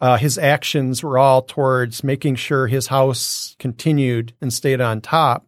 uh, 0.00 0.18
his 0.18 0.36
actions 0.38 1.02
were 1.02 1.18
all 1.18 1.42
towards 1.42 2.04
making 2.04 2.34
sure 2.36 2.66
his 2.66 2.88
house 2.88 3.56
continued 3.58 4.34
and 4.40 4.52
stayed 4.52 4.80
on 4.80 5.00
top, 5.00 5.46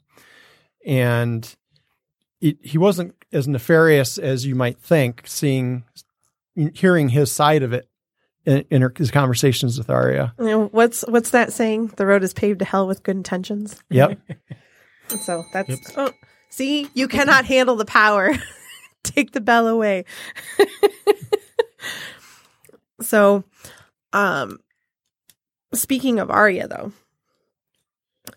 and 0.86 1.54
it, 2.40 2.58
he 2.62 2.78
wasn't 2.78 3.14
as 3.32 3.48
nefarious 3.48 4.18
as 4.18 4.46
you 4.46 4.54
might 4.54 4.80
think, 4.80 5.22
seeing 5.26 5.84
hearing 6.72 7.10
his 7.10 7.30
side 7.30 7.62
of 7.62 7.74
it 7.74 7.86
in, 8.46 8.64
in 8.70 8.82
her, 8.82 8.92
his 8.96 9.10
conversations 9.10 9.76
with 9.76 9.90
Arya. 9.90 10.32
What's 10.38 11.04
what's 11.08 11.30
that 11.30 11.52
saying? 11.52 11.88
The 11.96 12.06
road 12.06 12.22
is 12.22 12.32
paved 12.32 12.60
to 12.60 12.64
hell 12.64 12.86
with 12.86 13.02
good 13.02 13.16
intentions. 13.16 13.82
Yep. 13.90 14.18
So 15.20 15.44
that's 15.52 15.96
oh, 15.96 16.10
see, 16.48 16.88
you 16.94 17.06
cannot 17.06 17.44
handle 17.44 17.76
the 17.76 17.84
power. 17.84 18.32
Take 19.04 19.30
the 19.30 19.40
bell 19.40 19.68
away. 19.68 20.04
so, 23.00 23.44
um, 24.12 24.58
speaking 25.72 26.18
of 26.18 26.28
Arya, 26.28 26.66
though, 26.66 26.92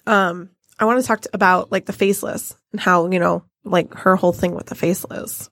um, 0.05 0.51
I 0.79 0.85
want 0.85 1.01
to 1.01 1.07
talk 1.07 1.25
about 1.33 1.71
like 1.71 1.85
the 1.85 1.93
faceless 1.93 2.55
and 2.71 2.79
how 2.79 3.09
you 3.11 3.19
know, 3.19 3.43
like 3.63 3.93
her 3.93 4.15
whole 4.15 4.33
thing 4.33 4.55
with 4.55 4.67
the 4.67 4.75
faceless. 4.75 5.49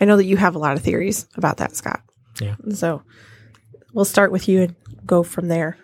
I 0.00 0.06
know 0.06 0.16
that 0.16 0.24
you 0.24 0.36
have 0.36 0.54
a 0.54 0.58
lot 0.58 0.76
of 0.76 0.82
theories 0.82 1.28
about 1.36 1.58
that, 1.58 1.76
Scott. 1.76 2.00
Yeah. 2.40 2.56
So 2.72 3.02
we'll 3.92 4.04
start 4.04 4.32
with 4.32 4.48
you 4.48 4.62
and 4.62 4.76
go 5.04 5.22
from 5.22 5.48
there. 5.48 5.76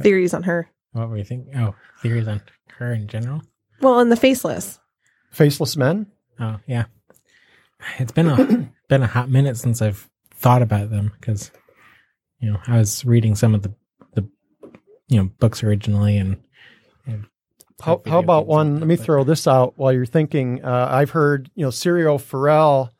Theories 0.00 0.34
on 0.34 0.42
her. 0.42 0.68
What 0.92 1.08
were 1.08 1.16
you 1.16 1.24
thinking? 1.24 1.56
Oh, 1.56 1.74
theories 2.02 2.28
on 2.28 2.42
her 2.78 2.92
in 2.92 3.06
general? 3.06 3.42
Well, 3.80 4.00
and 4.00 4.10
the 4.10 4.16
faceless. 4.16 4.78
Faceless 5.30 5.76
men. 5.76 6.06
Oh, 6.40 6.58
yeah. 6.66 6.84
It's 7.98 8.12
been 8.12 8.28
a 8.28 8.70
been 8.88 9.02
a 9.02 9.06
hot 9.06 9.28
minute 9.28 9.56
since 9.56 9.80
I've 9.82 10.08
thought 10.32 10.62
about 10.62 10.90
them 10.90 11.12
because 11.18 11.50
you 12.38 12.50
know 12.50 12.58
I 12.66 12.78
was 12.78 13.04
reading 13.04 13.34
some 13.34 13.54
of 13.54 13.62
the 13.62 13.74
the 14.14 14.28
you 15.08 15.18
know 15.18 15.30
books 15.38 15.62
originally 15.62 16.16
and, 16.16 16.42
and 17.06 17.26
How, 17.80 18.00
how 18.06 18.18
about 18.20 18.46
one? 18.46 18.66
and 18.68 18.80
Let 18.80 18.86
me 18.88 18.96
stuff, 18.96 19.06
throw 19.06 19.24
this 19.24 19.46
out 19.46 19.74
while 19.76 19.92
you're 19.92 20.06
thinking. 20.06 20.64
Uh, 20.64 20.88
I've 20.90 21.10
heard, 21.10 21.50
you 21.54 21.64
know, 21.64 21.70
Syrio 21.70 22.20
Forel. 22.20 22.90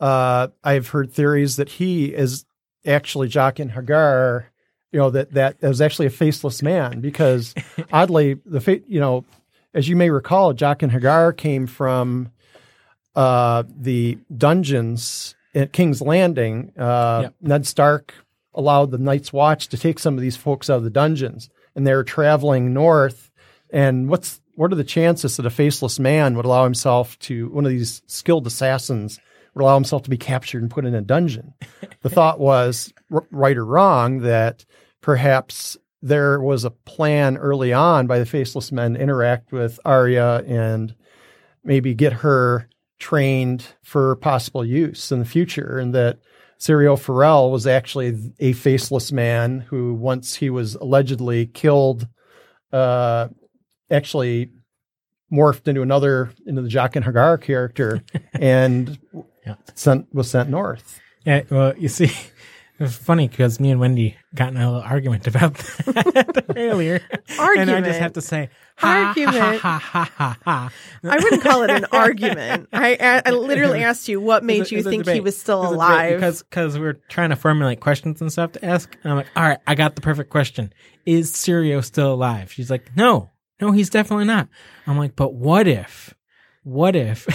Uh, 0.00 0.48
I've 0.62 0.88
heard 0.88 1.12
theories 1.12 1.56
that 1.56 1.68
he 1.68 2.06
is 2.06 2.44
actually 2.86 3.28
Jaqen 3.28 3.72
H'ghar. 3.74 4.44
You 4.92 5.00
know 5.00 5.10
that 5.10 5.32
that 5.32 5.60
was 5.62 5.80
actually 5.80 6.06
a 6.06 6.10
faceless 6.10 6.62
man 6.62 7.00
because 7.00 7.54
oddly 7.92 8.34
the 8.46 8.60
fa- 8.60 8.80
you 8.86 9.00
know 9.00 9.24
as 9.72 9.88
you 9.88 9.96
may 9.96 10.08
recall, 10.10 10.54
Jaqen 10.54 10.90
H'ghar 10.92 11.36
came 11.36 11.66
from 11.66 12.30
uh, 13.16 13.64
the 13.76 14.18
dungeons 14.36 15.34
at 15.54 15.72
King's 15.72 16.00
Landing. 16.00 16.72
Uh, 16.78 17.22
Yep. 17.22 17.34
Ned 17.40 17.66
Stark 17.66 18.14
allowed 18.54 18.90
the 18.92 18.98
Night's 18.98 19.32
Watch 19.32 19.68
to 19.68 19.76
take 19.76 19.98
some 19.98 20.14
of 20.14 20.20
these 20.20 20.36
folks 20.36 20.70
out 20.70 20.76
of 20.78 20.84
the 20.84 20.90
dungeons, 20.90 21.50
and 21.74 21.86
they 21.86 21.94
were 21.94 22.04
traveling 22.04 22.72
north. 22.72 23.30
And 23.70 24.08
what's 24.08 24.40
what 24.54 24.72
are 24.72 24.76
the 24.76 24.84
chances 24.84 25.36
that 25.36 25.46
a 25.46 25.50
faceless 25.50 25.98
man 25.98 26.36
would 26.36 26.44
allow 26.44 26.64
himself 26.64 27.18
to 27.20 27.48
one 27.48 27.64
of 27.64 27.72
these 27.72 28.02
skilled 28.06 28.46
assassins 28.46 29.18
would 29.54 29.62
allow 29.62 29.74
himself 29.74 30.02
to 30.04 30.10
be 30.10 30.16
captured 30.16 30.62
and 30.62 30.70
put 30.70 30.84
in 30.84 30.94
a 30.94 31.00
dungeon? 31.00 31.54
the 32.02 32.10
thought 32.10 32.38
was, 32.38 32.92
r- 33.12 33.26
right 33.30 33.56
or 33.56 33.64
wrong, 33.64 34.20
that 34.20 34.64
perhaps 35.00 35.76
there 36.02 36.40
was 36.40 36.64
a 36.64 36.70
plan 36.70 37.36
early 37.36 37.72
on 37.72 38.06
by 38.06 38.18
the 38.18 38.26
faceless 38.26 38.70
men 38.70 38.94
to 38.94 39.00
interact 39.00 39.50
with 39.52 39.80
Arya 39.84 40.44
and 40.46 40.94
maybe 41.64 41.94
get 41.94 42.12
her 42.12 42.68
trained 42.98 43.66
for 43.82 44.16
possible 44.16 44.64
use 44.64 45.10
in 45.10 45.18
the 45.18 45.24
future, 45.24 45.78
and 45.78 45.94
that 45.94 46.18
Syrio 46.58 46.98
Forel 46.98 47.50
was 47.50 47.66
actually 47.66 48.32
a 48.38 48.52
faceless 48.52 49.12
man 49.12 49.60
who, 49.60 49.94
once 49.94 50.36
he 50.36 50.50
was 50.50 50.74
allegedly 50.76 51.46
killed, 51.46 52.06
uh, 52.72 53.28
actually 53.94 54.50
morphed 55.32 55.66
into 55.68 55.82
another 55.82 56.30
into 56.46 56.62
the 56.62 56.68
Jaqen 56.68 57.02
H'ghar 57.04 57.40
character 57.40 58.02
and 58.34 58.98
Yeah. 59.46 59.54
sent 59.74 60.12
was 60.14 60.30
sent 60.30 60.48
north. 60.50 61.00
Yeah, 61.24 61.42
well, 61.50 61.74
you 61.78 61.88
see, 61.88 62.04
it 62.04 62.12
was 62.78 62.96
funny 62.96 63.28
because 63.28 63.58
me 63.58 63.70
and 63.70 63.80
Wendy 63.80 64.16
got 64.34 64.50
in 64.50 64.58
a 64.58 64.66
little 64.70 64.82
argument 64.86 65.26
about 65.26 65.54
that 65.86 66.44
earlier. 66.54 67.00
Argument. 67.38 67.70
and 67.70 67.84
I 67.84 67.88
just 67.88 67.98
have 68.00 68.12
to 68.12 68.20
say, 68.20 68.50
ha, 68.76 69.06
Argument. 69.08 69.36
Ha, 69.38 69.78
ha, 69.78 69.78
ha, 69.78 70.10
ha, 70.18 70.38
ha. 70.44 70.70
I 71.02 71.16
wouldn't 71.18 71.42
call 71.42 71.62
it 71.62 71.70
an 71.70 71.86
argument. 71.92 72.68
I, 72.74 72.96
I, 73.00 73.22
I 73.24 73.30
literally 73.30 73.82
asked 73.82 74.06
you 74.08 74.20
what 74.20 74.44
made 74.44 74.62
It's 74.62 74.70
a- 74.70 74.74
you 74.74 74.78
it's 74.80 74.88
think 74.88 75.08
he 75.08 75.20
was 75.20 75.38
still 75.38 75.62
It's 75.64 75.72
alive. 75.72 76.16
because 76.16 76.42
because 76.42 76.78
we're 76.78 76.98
trying 77.08 77.30
to 77.30 77.36
formulate 77.36 77.80
questions 77.80 78.20
and 78.20 78.30
stuff 78.30 78.52
to 78.52 78.64
ask. 78.64 78.94
And 79.02 79.12
I'm 79.12 79.16
like, 79.18 79.28
all 79.34 79.44
right, 79.44 79.58
I 79.66 79.74
got 79.76 79.94
the 79.94 80.02
perfect 80.02 80.28
question. 80.28 80.70
Is 81.06 81.32
Syrio 81.32 81.82
still 81.82 82.12
alive? 82.12 82.52
She's 82.52 82.70
like, 82.70 82.94
no, 82.96 83.30
no, 83.66 83.72
he's 83.72 83.90
definitely 83.90 84.26
not. 84.26 84.48
I'm 84.86 84.98
like, 84.98 85.16
but 85.16 85.34
what 85.34 85.66
if, 85.66 86.14
what 86.62 86.94
if 86.96 87.26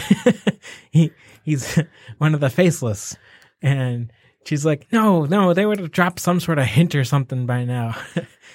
he 0.92 1.12
he's 1.44 1.80
one 2.18 2.34
of 2.34 2.40
the 2.40 2.50
faceless? 2.50 3.16
And 3.62 4.12
she's 4.46 4.66
like, 4.66 4.88
no, 4.92 5.26
no, 5.26 5.54
they 5.54 5.66
would 5.66 5.80
have 5.80 5.92
dropped 5.92 6.20
some 6.20 6.40
sort 6.40 6.60
of 6.60 6.66
hint 6.66 6.96
or 6.96 7.04
something 7.04 7.46
by 7.46 7.66
now. 7.66 7.96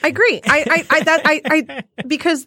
I 0.02 0.08
agree. 0.08 0.40
I, 0.44 0.64
I, 0.70 0.86
I, 0.96 1.00
that, 1.02 1.20
I, 1.24 1.40
I, 1.44 1.82
because 2.06 2.46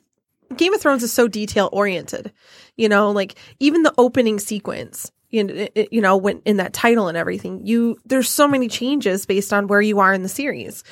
Game 0.55 0.73
of 0.73 0.81
Thrones 0.81 1.03
is 1.03 1.11
so 1.13 1.27
detail 1.27 1.69
oriented, 1.71 2.31
you 2.77 2.87
know, 2.89 3.11
like 3.11 3.35
even 3.59 3.83
the 3.83 3.93
opening 3.97 4.39
sequence, 4.39 5.11
you 5.29 5.43
know, 5.43 5.53
it- 5.53 5.71
it- 5.75 5.93
you 5.93 6.01
know, 6.01 6.15
when 6.17 6.41
in 6.45 6.57
that 6.57 6.73
title 6.73 7.07
and 7.09 7.17
everything, 7.17 7.65
you, 7.65 7.97
there's 8.05 8.29
so 8.29 8.47
many 8.47 8.67
changes 8.69 9.25
based 9.25 9.51
on 9.53 9.67
where 9.67 9.81
you 9.81 9.99
are 9.99 10.13
in 10.13 10.23
the 10.23 10.29
series. 10.29 10.83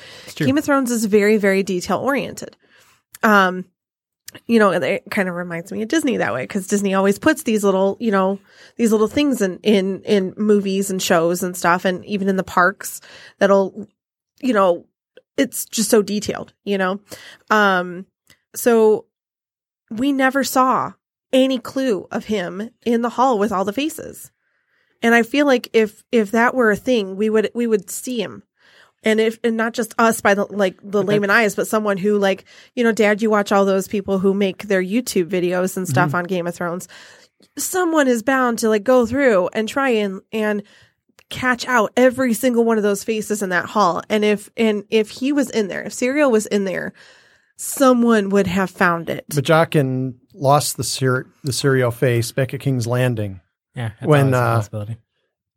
Game 0.46 0.58
of 0.58 0.64
Thrones 0.64 0.90
is 0.90 1.04
very, 1.06 1.38
very 1.38 1.62
detail 1.62 1.98
oriented. 1.98 2.56
Um, 3.22 3.64
you 4.46 4.58
know, 4.58 4.70
it 4.70 5.02
kind 5.10 5.28
of 5.28 5.34
reminds 5.34 5.72
me 5.72 5.82
of 5.82 5.88
Disney 5.88 6.16
that 6.16 6.34
way 6.34 6.44
because 6.44 6.66
Disney 6.66 6.94
always 6.94 7.18
puts 7.18 7.42
these 7.42 7.64
little, 7.64 7.96
you 8.00 8.10
know, 8.10 8.38
these 8.76 8.92
little 8.92 9.08
things 9.08 9.40
in, 9.40 9.58
in, 9.62 10.02
in 10.02 10.34
movies 10.36 10.90
and 10.90 11.00
shows 11.00 11.42
and 11.42 11.56
stuff. 11.56 11.84
And 11.84 12.04
even 12.04 12.28
in 12.28 12.36
the 12.36 12.44
parks 12.44 13.00
that'll, 13.38 13.88
you 14.40 14.52
know, 14.52 14.86
it's 15.36 15.64
just 15.66 15.90
so 15.90 16.02
detailed, 16.02 16.52
you 16.64 16.78
know? 16.78 17.00
Um, 17.50 18.06
so 18.54 19.06
we 19.90 20.12
never 20.12 20.44
saw 20.44 20.92
any 21.32 21.58
clue 21.58 22.06
of 22.10 22.26
him 22.26 22.70
in 22.84 23.02
the 23.02 23.10
hall 23.10 23.38
with 23.38 23.52
all 23.52 23.64
the 23.64 23.72
faces. 23.72 24.30
And 25.02 25.14
I 25.14 25.22
feel 25.22 25.46
like 25.46 25.68
if, 25.72 26.02
if 26.10 26.30
that 26.30 26.54
were 26.54 26.70
a 26.70 26.76
thing, 26.76 27.16
we 27.16 27.28
would, 27.28 27.50
we 27.54 27.66
would 27.66 27.90
see 27.90 28.22
him. 28.22 28.42
And 29.06 29.20
if, 29.20 29.38
and 29.44 29.56
not 29.56 29.72
just 29.72 29.94
us 29.98 30.20
by 30.20 30.34
the, 30.34 30.46
like 30.46 30.78
the 30.82 31.00
layman 31.00 31.30
eyes, 31.30 31.54
but 31.54 31.68
someone 31.68 31.96
who 31.96 32.18
like, 32.18 32.44
you 32.74 32.82
know, 32.82 32.90
dad, 32.90 33.22
you 33.22 33.30
watch 33.30 33.52
all 33.52 33.64
those 33.64 33.86
people 33.86 34.18
who 34.18 34.34
make 34.34 34.64
their 34.64 34.82
YouTube 34.82 35.28
videos 35.28 35.76
and 35.76 35.88
stuff 35.88 36.12
on 36.12 36.24
Game 36.24 36.48
of 36.48 36.56
Thrones. 36.56 36.88
Someone 37.56 38.08
is 38.08 38.24
bound 38.24 38.58
to 38.58 38.68
like 38.68 38.82
go 38.82 39.06
through 39.06 39.48
and 39.52 39.68
try 39.68 39.90
and, 39.90 40.22
and 40.32 40.64
catch 41.30 41.66
out 41.68 41.92
every 41.96 42.34
single 42.34 42.64
one 42.64 42.78
of 42.78 42.82
those 42.82 43.04
faces 43.04 43.42
in 43.42 43.50
that 43.50 43.66
hall. 43.66 44.02
And 44.10 44.24
if, 44.24 44.50
and 44.56 44.82
if 44.90 45.08
he 45.08 45.32
was 45.32 45.50
in 45.50 45.68
there, 45.68 45.84
if 45.84 45.92
Syrio 45.92 46.28
was 46.28 46.46
in 46.46 46.64
there, 46.64 46.92
someone 47.56 48.30
would 48.30 48.48
have 48.48 48.70
found 48.70 49.08
it. 49.08 49.24
But 49.32 49.44
Jaqen 49.44 50.14
lost 50.34 50.76
the 50.76 50.84
ser- 50.84 51.28
the 51.44 51.52
Syrio 51.52 51.92
face 51.92 52.32
back 52.32 52.52
at 52.54 52.60
King's 52.60 52.88
Landing. 52.88 53.40
yeah, 53.76 53.92
that's 54.00 54.08
When, 54.08 54.34
uh, 54.34 54.56
possibility. 54.56 54.96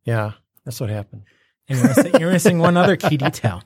Yeah, 0.04 0.34
that's 0.66 0.80
what 0.80 0.92
happened. 0.92 1.24
And 1.70 1.78
you're 1.78 1.88
missing, 1.88 2.20
you're 2.20 2.32
missing 2.32 2.60
one 2.60 2.78
other 2.78 2.96
key 2.98 3.18
detail. 3.18 3.64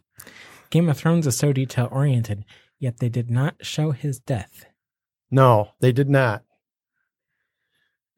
Game 0.69 0.89
of 0.89 0.97
Thrones 0.97 1.25
is 1.25 1.37
so 1.37 1.53
detail 1.53 1.87
oriented, 1.91 2.45
yet 2.79 2.97
they 2.97 3.09
did 3.09 3.29
not 3.29 3.55
show 3.61 3.91
his 3.91 4.19
death. 4.19 4.65
No, 5.31 5.69
they 5.79 5.91
did 5.91 6.09
not. 6.09 6.43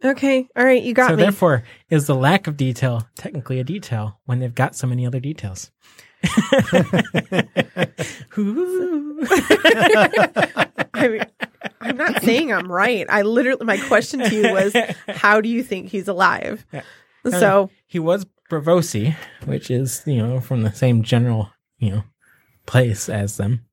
Okay. 0.03 0.47
All 0.55 0.65
right. 0.65 0.83
You 0.83 0.93
got 0.93 1.09
so 1.09 1.15
me. 1.15 1.23
therefore, 1.23 1.63
is 1.89 2.07
the 2.07 2.15
lack 2.15 2.47
of 2.47 2.57
detail 2.57 3.07
technically 3.15 3.59
a 3.59 3.63
detail 3.63 4.19
when 4.25 4.39
they've 4.39 4.53
got 4.53 4.75
so 4.75 4.87
many 4.87 5.05
other 5.05 5.19
details? 5.19 5.71
I 10.93 11.07
mean, 11.07 11.25
I'm 11.81 11.97
not 11.97 12.23
saying 12.23 12.51
I'm 12.51 12.71
right. 12.71 13.05
I 13.09 13.21
literally, 13.21 13.65
my 13.65 13.77
question 13.77 14.19
to 14.19 14.35
you 14.35 14.51
was, 14.51 14.75
how 15.07 15.41
do 15.41 15.49
you 15.49 15.63
think 15.63 15.89
he's 15.89 16.07
alive? 16.07 16.65
So, 17.29 17.71
he 17.87 17.99
was 17.99 18.25
Braavosi, 18.49 19.15
which 19.45 19.71
is 19.71 20.03
you 20.05 20.17
know 20.17 20.39
from 20.39 20.63
the 20.63 20.71
same 20.71 21.03
general 21.03 21.51
you 21.77 21.91
know 21.91 22.03
place 22.65 23.09
as 23.09 23.37
them. 23.37 23.65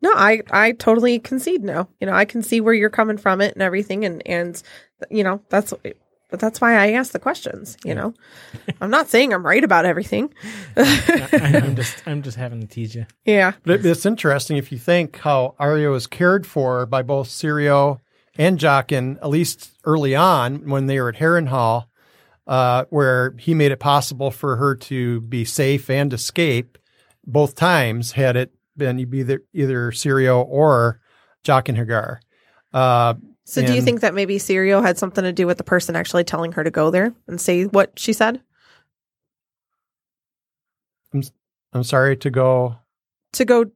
no, 0.00 0.12
I, 0.14 0.42
I 0.50 0.72
totally 0.72 1.18
concede 1.18 1.62
no. 1.62 1.88
You 2.00 2.06
know, 2.06 2.12
I 2.12 2.24
can 2.24 2.42
see 2.42 2.60
where 2.60 2.74
you're 2.74 2.90
coming 2.90 3.18
from 3.18 3.40
it 3.40 3.54
and 3.54 3.62
everything. 3.62 4.04
And, 4.04 4.22
and, 4.26 4.62
you 5.10 5.24
know, 5.24 5.40
that's, 5.48 5.72
but 6.32 6.40
that's 6.40 6.60
why 6.60 6.76
I 6.76 6.92
ask 6.92 7.12
the 7.12 7.18
questions, 7.18 7.76
you 7.84 7.94
know, 7.94 8.14
I'm 8.80 8.90
not 8.90 9.10
saying 9.10 9.32
I'm 9.32 9.44
right 9.44 9.62
about 9.62 9.84
everything. 9.84 10.32
I, 10.76 11.60
I'm 11.62 11.76
just 11.76 12.02
I'm 12.06 12.22
just 12.22 12.38
having 12.38 12.60
to 12.60 12.66
tease 12.66 12.94
you. 12.94 13.06
yeah. 13.24 13.52
But 13.64 13.84
it's 13.84 14.06
interesting 14.06 14.56
if 14.56 14.72
you 14.72 14.78
think 14.78 15.18
how 15.18 15.54
Arya 15.58 15.90
was 15.90 16.06
cared 16.06 16.46
for 16.46 16.86
by 16.86 17.02
both 17.02 17.28
Syrio 17.28 18.00
and 18.36 18.58
Jaqen, 18.58 19.16
at 19.16 19.28
least 19.28 19.72
early 19.84 20.16
on 20.16 20.70
when 20.70 20.86
they 20.86 20.98
were 20.98 21.10
at 21.10 21.16
Harrenhal, 21.16 21.84
uh, 22.46 22.84
where 22.90 23.34
he 23.38 23.54
made 23.54 23.72
it 23.72 23.78
possible 23.80 24.30
for 24.30 24.56
her 24.56 24.74
to 24.74 25.20
be 25.22 25.44
safe 25.44 25.88
and 25.90 26.12
escape 26.12 26.78
both 27.26 27.54
times 27.54 28.12
had 28.12 28.36
it 28.36 28.52
been 28.76 28.98
either, 28.98 29.42
either 29.52 29.90
Syrio 29.92 30.44
or 30.48 31.00
Jaqen 31.44 31.76
H'ghar. 31.76 32.18
Uh, 32.72 33.14
So 33.44 33.64
do 33.64 33.74
you 33.74 33.82
think 33.82 34.00
that 34.00 34.14
maybe 34.14 34.38
Syrio 34.38 34.82
had 34.82 34.98
something 34.98 35.22
to 35.24 35.32
do 35.32 35.46
with 35.46 35.58
the 35.58 35.64
person 35.64 35.94
actually 35.94 36.24
telling 36.24 36.52
her 36.52 36.64
to 36.64 36.70
go 36.70 36.90
there 36.90 37.14
and 37.28 37.40
say 37.40 37.64
what 37.64 37.92
she 37.98 38.12
said? 38.12 38.40
I'm 41.72 41.84
sorry 41.84 42.16
to 42.18 42.30
go. 42.30 42.76
to 43.34 43.44
go 43.44 43.66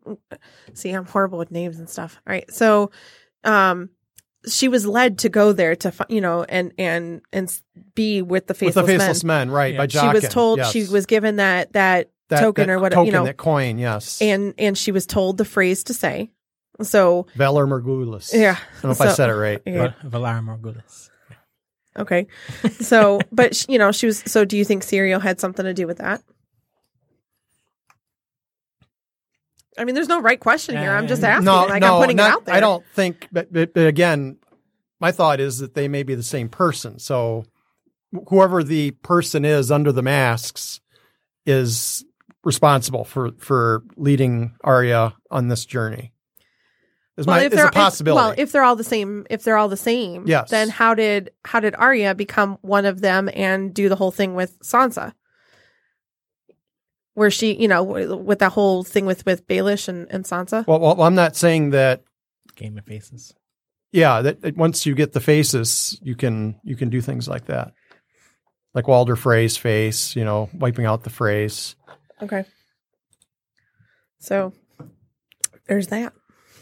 see 0.75 0.91
i'm 0.91 1.07
horrible 1.07 1.39
with 1.39 1.51
names 1.51 1.79
and 1.79 1.89
stuff 1.89 2.21
all 2.27 2.33
right 2.33 2.51
so 2.53 2.91
um 3.45 3.89
she 4.49 4.69
was 4.69 4.87
led 4.87 5.19
to 5.19 5.29
go 5.29 5.53
there 5.53 5.77
to 5.77 5.91
fi- 5.91 6.07
you 6.09 6.21
know 6.21 6.45
and 6.45 6.73
and 6.79 7.23
and 7.33 7.61
be 7.95 8.23
with 8.23 8.47
the 8.47 8.55
faceless, 8.55 8.77
With 8.77 8.87
faceless, 8.87 8.99
the 8.99 9.05
faceless 9.05 9.25
men, 9.25 9.49
men, 9.49 9.55
right? 9.55 9.75
Yeah. 9.75 9.87
By 9.87 9.87
she 9.89 10.15
was 10.15 10.29
told 10.33 10.59
yes. 10.59 10.71
she 10.71 10.87
was 10.87 11.07
given 11.07 11.37
that 11.37 11.73
that, 11.73 12.11
that, 12.29 12.41
token 12.41 12.69
that 12.69 12.73
or 12.73 12.79
whatever 12.79 13.05
you 13.05 13.13
know 13.13 13.25
that 13.25 13.37
coin, 13.37 13.79
yes. 13.79 14.21
and 14.23 14.55
and 14.59 14.77
she 14.79 14.93
was 14.93 15.07
told 15.07 15.39
the 15.39 15.45
phrase 15.45 15.85
to 15.85 15.95
say 15.95 16.31
so 16.83 17.27
Valar 17.37 17.67
Morghulis. 17.67 18.33
yeah 18.33 18.59
I 18.61 18.73
don't 18.75 18.85
know 18.85 18.91
if 18.91 19.01
I 19.01 19.13
said 19.13 19.31
it 19.31 19.35
right. 19.35 19.63
yeah. 19.65 19.93
Valar 20.05 20.43
Morghulis. 20.45 21.11
okay 21.99 22.27
so 22.81 23.21
but 23.33 23.67
you 23.69 23.79
know 23.79 23.93
she 23.93 24.07
was 24.07 24.19
so 24.27 24.45
do 24.45 24.57
you 24.57 24.65
think 24.65 24.83
Syrio 24.83 25.21
had 25.21 25.41
something 25.41 25.65
to 25.65 25.75
do 25.75 25.87
with 25.87 25.99
that 25.99 26.23
I 29.79 29.85
mean, 29.85 29.95
there's 29.95 30.09
no 30.09 30.21
right 30.21 30.41
question 30.41 30.77
here. 30.77 30.93
I'm 30.93 31.07
just 31.07 31.23
asking. 31.23 31.45
no, 31.45 31.67
like 31.67 31.81
no, 31.81 31.97
I'm 31.97 32.03
putting 32.03 32.17
not, 32.17 32.29
it 32.31 32.33
out 32.35 32.45
there. 32.47 32.55
I 32.55 32.61
don't 32.61 32.85
think, 32.95 33.29
but, 33.31 33.53
but, 33.53 33.75
but 33.75 33.87
again, 33.87 34.39
my 35.01 35.13
thought 35.13 35.41
is 35.41 35.59
that 35.59 35.75
they 35.75 35.89
may 35.89 36.03
be 36.03 36.15
the 36.15 36.23
same 36.23 36.49
person. 36.49 36.99
So 36.99 37.45
whoever 38.29 38.63
the 38.65 38.93
person 38.93 39.45
is 39.45 39.71
under 39.71 39.93
the 39.93 40.03
masks 40.03 40.81
is 41.45 42.05
responsible 42.45 43.05
for 43.05 43.33
for 43.39 43.83
leading 43.97 44.55
Arya 44.65 45.15
on 45.31 45.49
this 45.49 45.67
journey. 45.67 46.13
Is 47.17 47.27
my 47.27 47.41
if 47.45 47.53
is 47.53 47.57
they're 47.57 47.67
a 47.67 47.69
if- 47.69 47.75
possibility. 47.75 48.25
well, 48.25 48.35
if 48.37 48.53
they're 48.53 48.63
all 48.63 48.77
the 48.77 48.85
same, 48.85 49.27
if 49.31 49.43
they're 49.43 49.57
all 49.57 49.69
the 49.69 49.77
same, 49.77 50.25
Yes. 50.27 50.51
then 50.51 50.69
how 50.69 50.95
did 50.95 51.31
how 51.45 51.61
did 51.61 51.75
Arya 51.75 52.15
become 52.15 52.59
one 52.63 52.85
of 52.87 53.01
them 53.01 53.31
and 53.35 53.73
do 53.75 53.89
the 53.89 53.97
whole 53.97 54.11
thing 54.11 54.35
with 54.35 54.59
Sansa? 54.61 55.13
Where 57.17 57.31
she, 57.31 57.55
you 57.55 57.67
know, 57.67 57.83
with 57.83 58.41
that 58.41 58.53
whole 58.53 58.85
thing 58.85 59.07
with 59.07 59.25
with 59.25 59.49
Baelish 59.49 59.89
and, 59.89 60.07
and 60.11 60.27
Sansa. 60.27 60.67
well, 60.67 60.79
well, 60.79 61.03
I'm 61.03 61.15
not 61.15 61.35
saying 61.35 61.71
that. 61.71 62.03
Game 62.57 62.77
of 62.77 62.85
Faces. 62.85 63.35
Yeah, 63.91 64.21
that, 64.21 64.43
that 64.43 64.55
once 64.55 64.85
you 64.85 64.95
get 64.95 65.15
the 65.15 65.21
faces, 65.21 65.99
you 66.03 66.15
can 66.15 66.61
you 66.63 66.77
can 66.77 66.91
do 66.91 67.01
things 67.01 67.27
like 67.27 67.47
that, 67.47 67.73
like 68.75 68.87
Walder 68.87 69.17
Frey's 69.17 69.57
face. 69.57 70.15
You 70.15 70.25
know, 70.27 70.51
wiping 70.53 70.85
out 70.85 71.05
the 71.05 71.11
Freys. 71.11 71.75
Okay. 72.23 72.45
So 74.19 74.53
there's 75.67 75.87
that. 75.87 76.13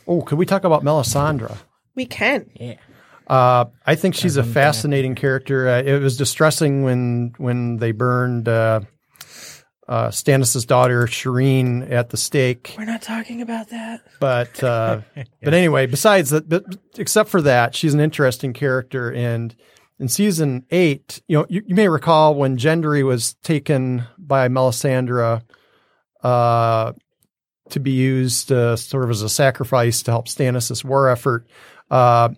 Oh, 0.07 0.23
could 0.23 0.39
we 0.39 0.47
talk 0.47 0.63
about 0.63 0.85
Melisandre? 0.85 1.57
We 1.97 2.07
can. 2.07 2.49
Yeah. 2.55 2.77
Uh, 3.27 3.65
I 3.87 3.95
think 3.95 4.15
she's 4.15 4.37
a 4.37 4.45
fascinating 4.45 5.15
character. 5.15 5.69
Uh, 5.69 5.83
it 5.83 6.01
was 6.01 6.17
distressing 6.17 6.85
when 6.85 7.33
when 7.39 7.79
they 7.79 7.93
burned 7.93 8.49
uh, 8.49 8.83
uh, 9.89 10.09
Stannis' 10.09 10.67
daughter 10.67 11.07
Shireen 11.07 11.91
at 11.91 12.11
the 12.11 12.17
stake. 12.17 12.75
We're 12.79 12.85
not 12.85 13.03
talking 13.03 13.43
about 13.43 13.69
that. 13.69 14.03
But 14.21 14.63
uh, 14.63 15.01
but 15.43 15.55
anyway, 15.55 15.87
besides 15.87 16.31
that, 16.31 16.49
but 16.49 16.65
except 16.97 17.29
for 17.29 17.43
that, 17.43 17.75
she's 17.75 17.95
an 17.95 18.01
interesting 18.01 18.53
character. 18.53 19.13
And 19.13 19.55
in 19.99 20.09
season 20.09 20.65
eight, 20.71 21.23
you 21.29 21.39
know, 21.39 21.47
you, 21.49 21.63
you 21.67 21.75
may 21.75 21.89
recall 21.89 22.35
when 22.35 22.57
Gendry 22.57 23.05
was 23.05 23.35
taken 23.35 24.05
by 24.19 24.49
Melisandre 24.49 25.43
uh, 26.23 26.93
to 27.71 27.81
be 27.81 27.93
used 27.93 28.51
uh, 28.51 28.77
sort 28.77 29.05
of 29.05 29.11
as 29.11 29.23
a 29.23 29.29
sacrifice 29.29 30.03
to 30.03 30.11
help 30.11 30.29
Stannis' 30.29 30.85
war 30.85 31.09
effort. 31.09 31.47
Uh, 31.91 32.31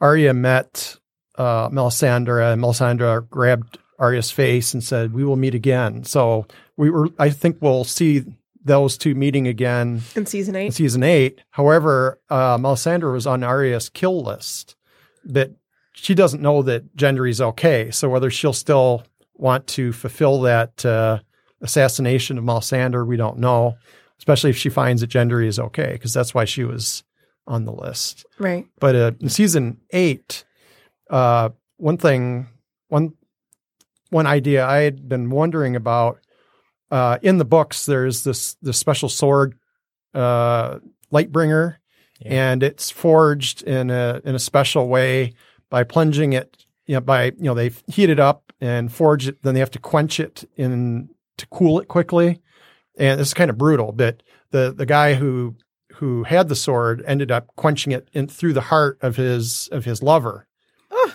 Arya 0.00 0.34
met 0.34 0.96
uh, 1.36 1.68
Melisandre, 1.68 2.52
and 2.52 2.62
Melisandre 2.62 3.28
grabbed 3.30 3.78
Arya's 3.98 4.30
face 4.30 4.74
and 4.74 4.82
said, 4.82 5.12
"We 5.12 5.24
will 5.24 5.36
meet 5.36 5.54
again." 5.54 6.04
So 6.04 6.46
we 6.78 6.88
were. 6.88 7.08
I 7.18 7.28
think 7.28 7.58
we'll 7.60 7.84
see 7.84 8.24
those 8.64 8.96
two 8.96 9.14
meeting 9.14 9.46
again 9.46 10.00
In 10.16 10.24
season 10.26 10.56
eight. 10.56 10.66
in 10.66 10.72
season 10.72 11.02
eight. 11.02 11.42
However, 11.50 12.20
uh, 12.30 12.56
Melisandre 12.58 13.12
was 13.12 13.26
on 13.26 13.42
Arya's 13.42 13.88
kill 13.90 14.22
list, 14.22 14.76
but 15.24 15.52
she 15.92 16.14
doesn't 16.14 16.40
know 16.42 16.62
that 16.62 16.96
Gendry's 16.96 17.40
okay. 17.40 17.90
So 17.90 18.08
whether 18.08 18.30
she'll 18.30 18.52
still 18.52 19.04
want 19.34 19.66
to 19.68 19.92
fulfill 19.92 20.40
that 20.42 20.84
uh, 20.86 21.18
assassination 21.60 22.38
of 22.38 22.44
Melisandre, 22.44 23.06
we 23.06 23.16
don't 23.16 23.38
know. 23.38 23.76
Especially 24.18 24.50
if 24.50 24.56
she 24.56 24.68
finds 24.68 25.00
that 25.00 25.10
Gendry 25.10 25.46
is 25.46 25.58
okay, 25.60 25.92
because 25.92 26.12
that's 26.12 26.34
why 26.34 26.44
she 26.44 26.64
was 26.64 27.04
on 27.46 27.64
the 27.64 27.72
list. 27.72 28.26
Right. 28.38 28.66
But 28.80 28.96
uh, 28.96 29.12
in 29.20 29.28
season 29.28 29.78
eight, 29.92 30.44
uh, 31.08 31.50
one 31.76 31.96
thing, 31.98 32.48
one 32.88 33.14
one 34.10 34.26
idea 34.26 34.66
I 34.66 34.78
had 34.78 35.08
been 35.08 35.30
wondering 35.30 35.76
about 35.76 36.18
uh, 36.90 37.18
in 37.22 37.38
the 37.38 37.44
books, 37.44 37.86
there's 37.86 38.24
this 38.24 38.54
this 38.62 38.78
special 38.78 39.08
sword, 39.08 39.54
uh, 40.14 40.78
Lightbringer, 41.12 41.76
Yeah. 42.20 42.52
and 42.52 42.62
it's 42.62 42.90
forged 42.90 43.62
in 43.62 43.90
a 43.90 44.20
in 44.24 44.34
a 44.34 44.38
special 44.38 44.88
way 44.88 45.34
by 45.70 45.84
plunging 45.84 46.32
it. 46.32 46.64
You 46.86 46.94
know, 46.94 47.00
by 47.00 47.26
you 47.26 47.34
know 47.44 47.54
they 47.54 47.70
heat 47.86 48.10
it 48.10 48.18
up 48.20 48.52
and 48.60 48.90
forge 48.92 49.28
it, 49.28 49.42
then 49.42 49.54
they 49.54 49.60
have 49.60 49.70
to 49.72 49.78
quench 49.78 50.18
it 50.20 50.48
in 50.56 51.10
to 51.36 51.46
cool 51.48 51.78
it 51.80 51.88
quickly, 51.88 52.40
and 52.98 53.20
it's 53.20 53.34
kind 53.34 53.50
of 53.50 53.58
brutal. 53.58 53.92
But 53.92 54.22
the 54.50 54.72
the 54.76 54.86
guy 54.86 55.14
who 55.14 55.56
who 55.94 56.22
had 56.24 56.48
the 56.48 56.56
sword 56.56 57.02
ended 57.06 57.30
up 57.30 57.48
quenching 57.56 57.92
it 57.92 58.08
in 58.12 58.28
through 58.28 58.52
the 58.54 58.60
heart 58.62 58.98
of 59.02 59.16
his 59.16 59.68
of 59.72 59.84
his 59.84 60.02
lover. 60.02 60.46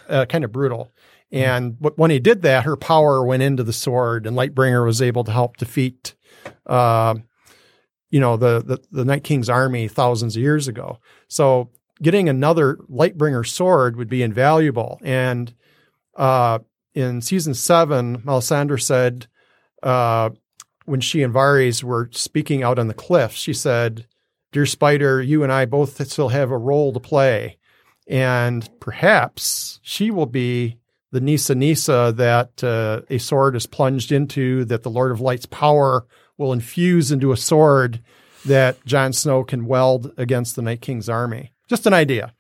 Uh, 0.10 0.26
kind 0.26 0.44
of 0.44 0.52
brutal. 0.52 0.92
And 1.34 1.78
wh- 1.82 1.98
when 1.98 2.12
he 2.12 2.19
did 2.19 2.43
that, 2.43 2.63
her 2.63 2.78
power 2.78 3.26
went 3.26 3.41
into 3.41 3.63
the 3.63 3.74
sword, 3.74 4.28
and 4.28 4.38
Lightbringer 4.38 4.86
was 4.86 5.02
able 5.02 5.24
to 5.24 5.32
help 5.32 5.58
defeat, 5.58 6.13
uh, 6.67 7.15
you 8.12 8.19
know, 8.19 8.38
the, 8.38 8.63
the 8.63 8.80
the 8.91 9.04
Night 9.04 9.24
King's 9.24 9.50
army 9.50 9.88
thousands 9.88 10.36
of 10.36 10.43
years 10.43 10.67
ago. 10.67 11.00
So 11.28 11.72
getting 12.02 12.30
another 12.30 12.76
Lightbringer 12.89 13.48
sword 13.48 13.96
would 13.96 14.10
be 14.10 14.22
invaluable. 14.22 15.00
And 15.04 15.54
uh, 16.15 16.60
in 16.93 17.22
season 17.22 17.56
seven, 17.56 18.19
Melisandre 18.19 18.80
said 18.80 19.26
uh, 19.82 20.30
when 20.86 21.02
she 21.02 21.24
and 21.24 21.34
Varys 21.34 21.84
were 21.84 22.10
speaking 22.12 22.62
out 22.62 22.78
on 22.78 22.88
the 22.88 22.93
cliffs, 22.93 23.38
she 23.38 23.54
said, 23.54 24.06
"Dear 24.52 24.67
Spider, 24.67 25.19
you 25.19 25.41
and 25.41 25.52
I 25.52 25.65
both 25.65 26.06
still 26.08 26.30
have 26.30 26.52
a 26.52 26.58
role 26.60 26.93
to 26.93 27.00
play." 27.00 27.58
And 28.08 28.69
perhaps 28.80 29.80
she 29.82 30.12
will 30.12 30.28
be 30.28 30.78
the 31.13 31.21
Nissa 31.21 31.54
Nissa 31.54 32.12
that 32.17 32.63
uh, 32.63 33.02
a 33.08 33.19
sword 33.19 33.56
is 33.56 33.67
plunged 33.67 34.12
into, 34.12 34.65
that 34.65 34.82
the 34.82 34.89
Lord 34.89 35.12
of 35.12 35.21
Light's 35.21 35.45
power 35.45 36.08
will 36.39 36.52
infuse 36.52 37.12
into 37.12 37.32
a 37.32 37.38
sword 37.38 38.02
that 38.45 38.84
Jon 38.84 39.13
Snow 39.13 39.43
can 39.43 39.67
weld 39.67 40.12
against 40.17 40.56
the 40.56 40.63
Night 40.63 40.82
King's 40.82 41.08
army. 41.08 41.54
Just 41.69 41.86
an 41.86 41.93
idea. 41.93 42.34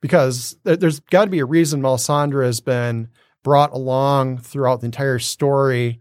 Because 0.00 0.56
there- 0.64 0.76
there's 0.76 1.00
got 1.00 1.26
to 1.26 1.30
be 1.30 1.38
a 1.40 1.44
reason 1.44 1.82
Melisandre 1.82 2.44
has 2.46 2.60
been 2.60 3.08
brought 3.42 3.72
along 3.72 4.38
throughout 4.38 4.80
the 4.80 4.86
entire 4.86 5.18
story. 5.18 6.00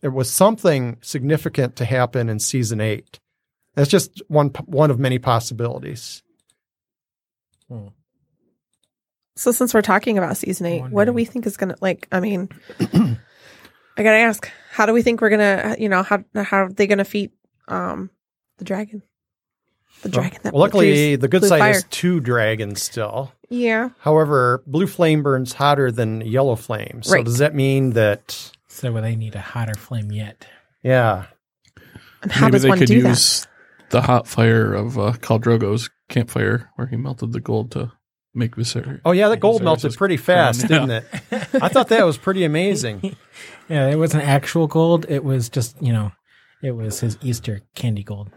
There 0.00 0.12
was 0.12 0.30
something 0.30 0.98
significant 1.00 1.74
to 1.76 1.84
happen 1.84 2.28
in 2.28 2.38
season 2.38 2.80
eight. 2.80 3.18
That's 3.74 3.90
just 3.90 4.22
one 4.28 4.50
one 4.66 4.92
of 4.92 4.98
many 5.00 5.18
possibilities. 5.18 6.22
So 9.38 9.52
since 9.52 9.72
we're 9.72 9.82
talking 9.82 10.18
about 10.18 10.36
season 10.36 10.66
eight, 10.66 10.82
what 10.90 11.04
do 11.04 11.12
we 11.12 11.24
think 11.24 11.46
is 11.46 11.56
gonna 11.56 11.76
like? 11.80 12.08
I 12.10 12.18
mean, 12.20 12.48
I 12.80 14.02
gotta 14.02 14.18
ask, 14.18 14.50
how 14.70 14.84
do 14.86 14.92
we 14.92 15.02
think 15.02 15.20
we're 15.20 15.30
gonna, 15.30 15.76
you 15.78 15.88
know, 15.88 16.02
how 16.02 16.24
how 16.34 16.64
are 16.64 16.72
they 16.72 16.86
gonna 16.86 17.04
feed 17.04 17.30
um 17.68 18.10
the 18.58 18.64
dragon? 18.64 19.02
The 20.02 20.08
dragon 20.08 20.38
that 20.42 20.52
Well, 20.52 20.60
luckily, 20.62 21.16
the 21.16 21.28
good 21.28 21.44
side 21.44 21.58
fire. 21.60 21.70
is 21.72 21.84
two 21.90 22.20
dragons 22.20 22.82
still. 22.82 23.32
yeah. 23.48 23.90
However, 24.00 24.62
blue 24.66 24.86
flame 24.86 25.22
burns 25.22 25.52
hotter 25.54 25.90
than 25.90 26.20
yellow 26.20 26.54
flame. 26.56 27.00
So 27.02 27.14
Right. 27.14 27.24
does 27.24 27.38
that 27.38 27.54
mean 27.54 27.90
that? 27.90 28.52
So 28.68 28.92
will 28.92 29.02
they 29.02 29.16
need 29.16 29.34
a 29.34 29.40
hotter 29.40 29.74
flame 29.74 30.12
yet? 30.12 30.46
Yeah. 30.82 31.26
And 32.22 32.30
how 32.32 32.46
Maybe 32.46 32.52
does 32.52 32.62
they 32.62 32.68
one 32.68 32.78
could 32.78 32.88
do 32.88 33.02
that? 33.02 33.08
use 33.10 33.46
the 33.90 34.02
hot 34.02 34.26
fire 34.28 34.72
of 34.74 34.98
uh, 34.98 35.12
Khal 35.14 35.40
Drogo's 35.40 35.90
campfire, 36.08 36.70
where 36.76 36.86
he 36.88 36.96
melted 36.96 37.32
the 37.32 37.40
gold 37.40 37.70
to 37.72 37.90
make 38.38 38.56
Viserys. 38.56 39.00
Oh 39.04 39.12
yeah, 39.12 39.28
that 39.28 39.40
gold 39.40 39.62
Viserys' 39.62 39.64
melted 39.64 39.96
pretty 39.96 40.16
fast, 40.16 40.66
crown, 40.66 40.88
didn't 40.88 41.04
it? 41.30 41.62
I 41.62 41.68
thought 41.68 41.88
that 41.88 42.04
was 42.06 42.16
pretty 42.16 42.44
amazing. 42.52 43.16
Yeah, 43.68 43.88
it 43.88 43.96
wasn't 43.96 44.24
actual 44.24 44.66
gold. 44.66 45.06
It 45.08 45.24
was 45.24 45.48
just, 45.48 45.80
you 45.82 45.92
know, 45.92 46.12
it 46.62 46.72
was 46.72 47.00
his 47.00 47.18
Easter 47.22 47.60
candy 47.74 48.02
gold. 48.02 48.30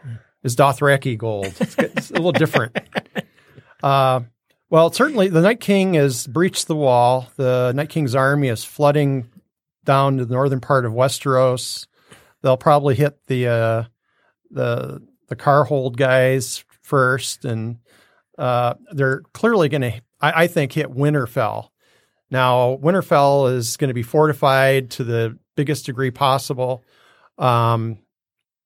It's 0.44 0.56
Dothraki 0.56 1.18
gold. 1.18 1.54
It's, 1.60 1.76
it's 1.78 2.10
a 2.12 2.14
little 2.14 2.32
different. 2.32 2.78
Uh, 3.84 4.22
well, 4.70 4.92
certainly 4.92 5.28
the 5.28 5.42
Night 5.42 5.60
King 5.60 5.96
has 5.96 6.28
breached 6.28 6.68
the 6.68 6.76
wall. 6.76 7.32
The 7.36 7.72
Night 7.76 7.90
King's 7.90 8.14
army 8.14 8.48
is 8.48 8.64
flooding 8.64 9.28
down 9.86 10.18
to 10.18 10.26
the 10.26 10.36
northern 10.36 10.62
part 10.62 10.86
of 10.86 10.94
Westeros. 10.94 11.88
They'll 12.44 12.58
probably 12.58 12.94
hit 12.94 13.18
the 13.26 13.48
uh, 13.48 13.84
the 14.52 15.02
the 15.30 15.36
Karhold 15.36 15.96
guys 15.96 16.64
first, 16.84 17.44
and 17.44 17.80
uh, 18.38 18.76
they're 18.92 19.22
clearly 19.34 19.70
going 19.70 19.82
to, 19.82 20.02
I, 20.20 20.48
think, 20.48 20.74
hit 20.74 20.90
Winterfell. 20.90 21.70
Now, 22.30 22.78
Winterfell 22.78 23.54
is 23.54 23.78
going 23.78 23.90
to 23.90 23.94
be 23.94 24.04
fortified 24.04 24.92
to 24.92 25.04
the 25.04 25.38
biggest 25.56 25.86
degree 25.86 26.12
possible. 26.12 26.84
Um, 27.38 28.00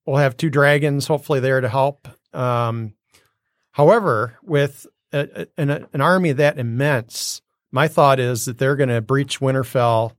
we'll 0.05 0.17
have 0.17 0.37
two 0.37 0.49
dragons 0.49 1.07
hopefully 1.07 1.39
there 1.39 1.61
to 1.61 1.69
help. 1.69 2.07
Um, 2.33 2.93
however, 3.71 4.37
with 4.43 4.85
a, 5.11 5.41
a- 5.41 5.47
an, 5.57 5.87
an 5.93 6.01
army 6.01 6.33
that 6.33 6.59
immense, 6.59 7.41
my 7.71 7.87
thought 7.87 8.19
is 8.19 8.45
that 8.45 8.57
they're 8.57 8.75
going 8.75 8.89
to 8.89 9.01
breach 9.01 9.39
Winterfell 9.39 10.13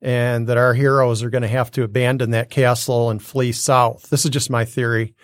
and 0.00 0.46
that 0.48 0.56
our 0.56 0.74
heroes 0.74 1.22
are 1.22 1.30
going 1.30 1.42
to 1.42 1.48
have 1.48 1.70
to 1.72 1.82
abandon 1.82 2.30
that 2.30 2.50
castle 2.50 3.10
and 3.10 3.22
flee 3.22 3.52
south. 3.52 4.10
This 4.10 4.24
is 4.24 4.30
just 4.30 4.50
my 4.50 4.64
theory. 4.64 5.14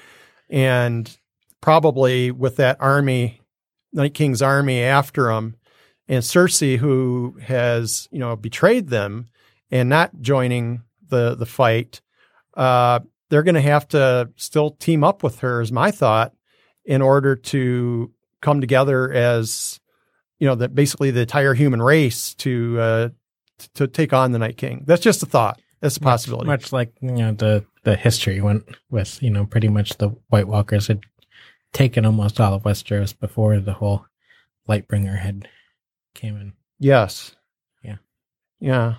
And 0.50 1.16
probably 1.60 2.30
with 2.30 2.56
that 2.56 2.76
army, 2.80 3.40
Night 3.94 4.14
King's 4.14 4.42
army 4.42 4.82
after 4.82 5.30
him. 5.30 5.56
and 6.08 6.22
Cersei, 6.22 6.76
who 6.76 7.38
has, 7.42 8.08
you 8.10 8.18
know, 8.18 8.36
betrayed 8.36 8.88
them 8.88 9.28
and 9.70 9.88
not 9.88 10.20
joining 10.20 10.82
the, 11.08 11.34
the 11.34 11.46
fight, 11.46 12.00
uh, 12.56 13.00
they're 13.30 13.42
going 13.42 13.54
to 13.54 13.60
have 13.60 13.88
to 13.88 14.30
still 14.36 14.72
team 14.72 15.02
up 15.02 15.22
with 15.22 15.40
her, 15.40 15.60
is 15.60 15.72
my 15.72 15.90
thought, 15.90 16.34
in 16.84 17.00
order 17.00 17.34
to 17.36 18.12
come 18.42 18.60
together 18.60 19.10
as, 19.10 19.80
you 20.38 20.46
know, 20.46 20.54
that 20.56 20.74
basically 20.74 21.10
the 21.10 21.22
entire 21.22 21.54
human 21.54 21.80
race 21.80 22.34
to 22.34 22.78
uh, 22.78 23.08
to 23.74 23.86
take 23.86 24.12
on 24.12 24.32
the 24.32 24.38
Night 24.38 24.56
King. 24.56 24.84
That's 24.86 25.02
just 25.02 25.22
a 25.22 25.26
thought. 25.26 25.60
That's 25.80 25.96
a 25.96 26.00
possibility. 26.00 26.46
Much 26.46 26.72
like 26.72 26.92
you 27.00 27.12
know 27.12 27.32
the 27.32 27.64
the 27.82 27.96
history 27.96 28.40
went 28.40 28.64
with 28.90 29.22
you 29.22 29.30
know 29.30 29.46
pretty 29.46 29.68
much 29.68 29.96
the 29.98 30.08
White 30.28 30.48
Walkers 30.48 30.88
had 30.88 31.00
taken 31.74 32.06
almost 32.06 32.40
all 32.40 32.54
of 32.54 32.62
Westeros 32.62 33.18
before 33.18 33.58
the 33.60 33.74
whole 33.74 34.06
Lightbringer 34.66 35.18
had 35.18 35.48
came 36.14 36.36
in. 36.36 36.54
Yes. 36.78 37.36
Yeah. 37.82 37.96
Yeah. 38.60 38.94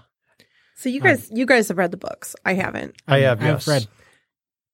So 0.75 0.89
you 0.89 1.01
guys, 1.01 1.31
you 1.31 1.47
guys 1.47 1.69
have 1.69 1.77
read 1.77 1.91
the 1.91 1.97
books. 1.97 2.35
I 2.45 2.53
haven't. 2.53 2.95
I 3.07 3.19
have. 3.19 3.41
I've 3.41 3.67
read 3.67 3.87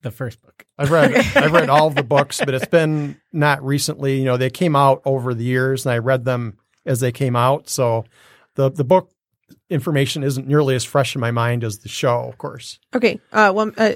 the 0.01 0.11
first 0.11 0.41
book. 0.41 0.65
I've 0.77 0.91
read 0.91 1.13
I've 1.35 1.53
read 1.53 1.69
all 1.69 1.87
of 1.87 1.95
the 1.95 2.03
books, 2.03 2.39
but 2.39 2.53
it's 2.53 2.65
been 2.65 3.21
not 3.31 3.63
recently. 3.63 4.17
You 4.17 4.25
know, 4.25 4.37
they 4.37 4.49
came 4.49 4.75
out 4.75 5.01
over 5.05 5.33
the 5.33 5.43
years, 5.43 5.85
and 5.85 5.93
I 5.93 5.99
read 5.99 6.25
them 6.25 6.57
as 6.85 6.99
they 6.99 7.11
came 7.11 7.35
out. 7.35 7.69
So 7.69 8.05
the 8.55 8.71
the 8.71 8.83
book 8.83 9.11
information 9.69 10.23
isn't 10.23 10.47
nearly 10.47 10.75
as 10.75 10.83
fresh 10.83 11.15
in 11.15 11.21
my 11.21 11.31
mind 11.31 11.63
as 11.63 11.79
the 11.79 11.89
show, 11.89 12.23
of 12.27 12.37
course. 12.37 12.79
Okay. 12.95 13.19
Uh, 13.31 13.51
well, 13.53 13.71
uh, 13.77 13.93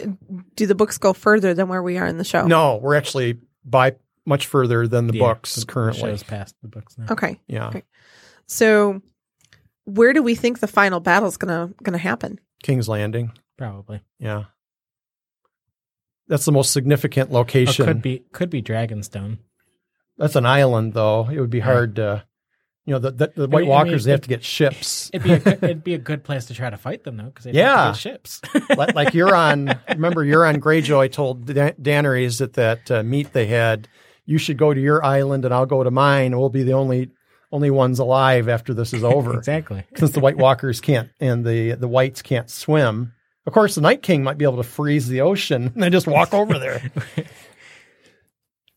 do 0.56 0.68
the 0.68 0.76
books 0.76 0.98
go 0.98 1.14
further 1.14 1.54
than 1.54 1.68
where 1.68 1.84
we 1.84 1.98
are 1.98 2.06
in 2.06 2.18
the 2.18 2.24
show? 2.24 2.46
No, 2.46 2.78
we're 2.78 2.96
actually 2.96 3.40
by 3.66 3.96
much 4.26 4.48
further 4.48 4.88
than 4.88 5.08
the 5.08 5.16
Yeah, 5.18 5.28
books 5.28 5.56
the- 5.56 5.62
the 5.62 5.68
currently. 5.68 6.02
show's 6.02 6.24
past 6.24 6.56
the 6.62 6.68
books 6.68 6.98
now. 6.98 7.06
Okay. 7.12 7.40
yeah, 7.48 7.68
Okay. 7.70 7.84
So, 8.48 9.02
where 9.86 10.14
do 10.14 10.22
we 10.24 10.36
think 10.36 10.60
the 10.60 10.68
final 10.68 11.00
battle's 11.00 11.38
gonna 11.38 11.72
gonna 11.84 11.98
happen? 11.98 12.40
King's 12.64 12.88
Landing. 12.90 13.32
Probably. 13.58 14.02
Yeah, 14.20 14.46
that's 16.28 16.46
the 16.46 16.52
most 16.52 16.72
significant 16.72 17.30
Or 17.32 17.36
location. 17.36 17.84
Oh, 17.84 17.88
could 17.88 18.02
be 18.02 18.24
could 18.32 18.50
be 18.50 18.62
Dragonstone. 18.62 19.40
That's 20.18 20.36
an 20.36 20.46
island, 20.46 20.94
though. 20.94 21.28
It 21.30 21.40
would 21.40 21.50
be 21.50 21.60
hard 21.60 21.96
to, 21.98 22.24
you 22.86 22.94
know, 22.94 23.00
the 23.00 23.12
the, 23.12 23.32
the 23.36 23.48
White 23.48 23.62
mean- 23.62 23.68
I 23.72 23.74
Walkers 23.74 23.92
mean, 23.92 24.06
they 24.06 24.12
have 24.12 24.22
to 24.22 24.30
get 24.30 24.44
ships. 24.44 25.10
It'd 25.14 25.24
be 25.24 25.34
a 25.34 25.40
good, 25.40 25.64
it'd 25.64 25.84
be 25.84 25.94
a 25.96 26.00
good 26.00 26.24
place 26.24 26.46
to 26.46 26.54
try 26.54 26.70
to 26.70 26.78
fight 26.78 27.04
them 27.04 27.18
though 27.18 27.24
because 27.26 27.46
they 27.46 27.52
Yeah. 27.52 27.88
get 27.88 27.98
ships. 27.98 28.42
like, 28.78 28.94
like 28.96 29.14
Euron, 29.14 29.80
remember 29.90 30.24
Euron 30.26 30.58
Greyjoy 30.58 31.12
told 31.12 31.46
Dan- 31.48 31.74
Daenerys 31.82 32.42
at 32.42 32.54
that 32.54 32.92
uh, 32.92 33.02
meet 33.04 33.34
they 33.34 33.48
had, 33.48 33.88
you 34.26 34.38
should 34.38 34.58
go 34.58 34.74
to 34.74 34.80
your 34.80 35.04
island 35.04 35.46
and 35.46 35.54
I'll 35.54 35.66
go 35.66 35.84
to 35.84 35.92
mine. 35.92 36.38
We'll 36.38 36.50
be 36.50 36.64
the 36.64 36.74
only 36.74 37.10
only 37.52 37.70
ones 37.72 38.00
alive 38.00 38.50
after 38.50 38.74
this 38.74 38.94
is 38.94 39.04
over. 39.04 39.34
exactly. 39.38 39.84
Since 39.96 40.12
the 40.12 40.20
White 40.20 40.38
Walkers 40.38 40.80
can't 40.82 41.10
and 41.20 41.46
the 41.46 41.74
the 41.74 41.88
Whites 41.88 42.22
can't 42.22 42.50
swim. 42.50 43.14
Of 43.48 43.54
course, 43.54 43.76
the 43.76 43.82
Night 43.82 44.02
King 44.02 44.24
might 44.24 44.38
be 44.40 44.46
able 44.46 44.58
to 44.58 44.64
freeze 44.64 45.08
the 45.08 45.22
ocean 45.22 45.68
and 45.74 45.84
then 45.84 45.92
just 45.92 46.08
walk 46.08 46.34
over 46.34 46.58
there. 46.58 46.82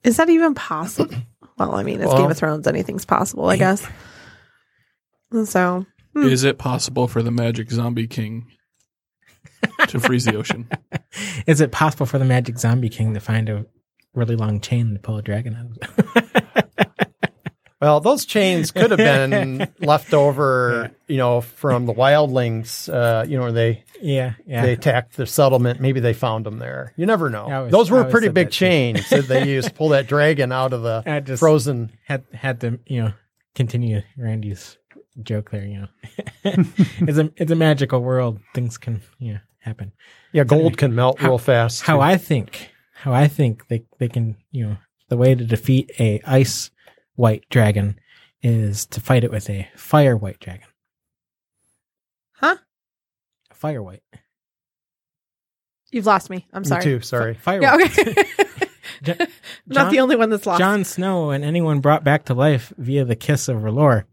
Is 0.05 0.17
that 0.19 0.29
even 0.29 0.55
possible? 0.55 1.15
Well, 1.59 1.75
I 1.75 1.83
mean, 1.83 2.01
it's 2.01 2.09
Well- 2.09 2.19
Game 2.23 2.31
of 2.31 2.37
Thrones. 2.39 2.67
Anything's 2.67 3.05
possible, 3.05 3.49
I 3.49 3.57
guess. 3.57 3.87
And 5.33 5.49
So, 5.49 5.85
Hmm. 6.15 6.25
Is 6.27 6.43
it 6.45 6.57
possible 6.59 7.07
for 7.07 7.23
the 7.23 7.31
magic 7.31 7.71
zombie 7.71 8.07
king 8.07 8.47
to 9.89 10.01
freeze 10.01 10.25
the 10.25 10.37
ocean? 10.37 10.69
Is 11.47 11.61
it 11.61 11.71
possible 11.71 12.07
for 12.07 12.19
the 12.19 12.25
Magic 12.25 12.59
Zombie 12.59 12.89
King 12.89 13.15
to 13.15 13.21
find 13.21 13.49
a 13.49 13.67
really 14.15 14.37
long 14.37 14.61
chain 14.61 14.95
to 14.95 15.01
pull 15.01 15.17
a 15.19 15.23
dragon 15.23 15.55
out 15.57 15.89
of? 15.89 16.25
Well, 17.81 18.01
those 18.01 18.25
chains 18.25 18.73
could 18.73 18.91
have 18.91 18.99
been 18.99 19.69
left 19.79 20.13
over, 20.13 20.91
you 21.07 21.17
know, 21.17 21.41
from 21.43 21.87
the 21.87 21.95
wildlings. 21.95 22.93
Uh, 22.93 23.25
you 23.25 23.37
know, 23.37 23.45
where 23.45 23.53
they 23.53 23.85
yeah, 24.01 24.35
yeah. 24.47 24.63
they 24.63 24.73
attacked 24.73 25.17
the 25.17 25.27
settlement. 25.27 25.81
Maybe 25.81 26.01
they 26.01 26.13
found 26.13 26.47
them 26.47 26.59
there. 26.59 26.93
You 26.97 27.07
never 27.07 27.31
know. 27.31 27.51
Always- 27.51 27.73
Those 27.73 27.91
were 27.91 28.05
pretty 28.05 28.29
big 28.29 28.51
chains 28.51 29.09
that 29.11 29.29
they 29.29 29.49
used 29.49 29.69
to 29.69 29.75
pull 29.75 29.91
that 29.91 30.07
dragon 30.07 30.53
out 30.53 30.73
of 30.73 30.83
the 30.83 31.37
frozen. 31.39 31.93
had 32.07 32.25
had 32.33 32.61
to 32.63 32.79
you 32.87 33.03
know 33.03 33.13
continue 33.55 34.03
Randy's 34.17 34.79
joke 35.23 35.51
there. 35.51 35.65
You 35.65 35.81
know, 35.83 35.89
it's 36.45 37.19
a 37.19 37.33
it's 37.37 37.53
a 37.53 37.57
magical 37.57 38.01
world. 38.01 38.41
Things 38.55 38.79
can 38.79 39.03
you 39.19 39.35
know 39.35 39.41
happen. 39.61 39.93
Yeah, 40.33 40.45
gold 40.45 40.77
can 40.79 40.95
melt 40.95 41.19
How- 41.19 41.29
real 41.29 41.39
fast. 41.39 41.83
How 41.83 41.97
too. 41.97 42.03
I 42.03 42.17
think, 42.17 42.71
how 42.95 43.13
I 43.13 43.29
think 43.29 43.69
they 43.69 43.85
they 43.99 44.09
can 44.09 44.37
you 44.51 44.67
know 44.67 44.77
the 45.09 45.17
way 45.17 45.35
to 45.35 45.45
defeat 45.45 45.91
a 45.99 46.21
ice 46.27 46.71
white 47.17 47.45
dragon 47.51 47.99
is 48.43 48.87
to 48.87 49.01
fight 49.01 49.25
it 49.25 49.31
with 49.33 49.51
a 49.51 49.69
fire 49.75 50.17
white 50.17 50.39
dragon. 50.39 50.69
Huh? 53.59 53.69
Fire 53.69 53.83
white. 53.83 54.03
you've 55.91 56.07
lost 56.07 56.31
me. 56.31 56.47
I'm 56.53 56.63
Me 56.63 56.69
sorry. 56.69 56.83
too. 56.83 57.01
Sorry. 57.01 57.35
Fire 57.35 57.61
Yeah, 57.61 57.77
white. 57.77 57.99
okay. 57.99 58.25
Jo- 59.03 59.15
Not 59.67 59.91
the 59.93 60.01
only 60.01 60.17
one 60.17 60.31
that's 60.31 60.47
lost. 60.47 60.59
Jon 60.61 60.85
Snow 60.85 61.31
and 61.31 61.45
anyone 61.45 61.81
brought 61.81 62.05
back 62.05 62.25
to 62.27 62.35
life 62.35 62.73
via 62.79 63.05
the 63.05 63.17
kiss 63.17 63.49
of 63.49 63.59
R'hllor 63.59 64.05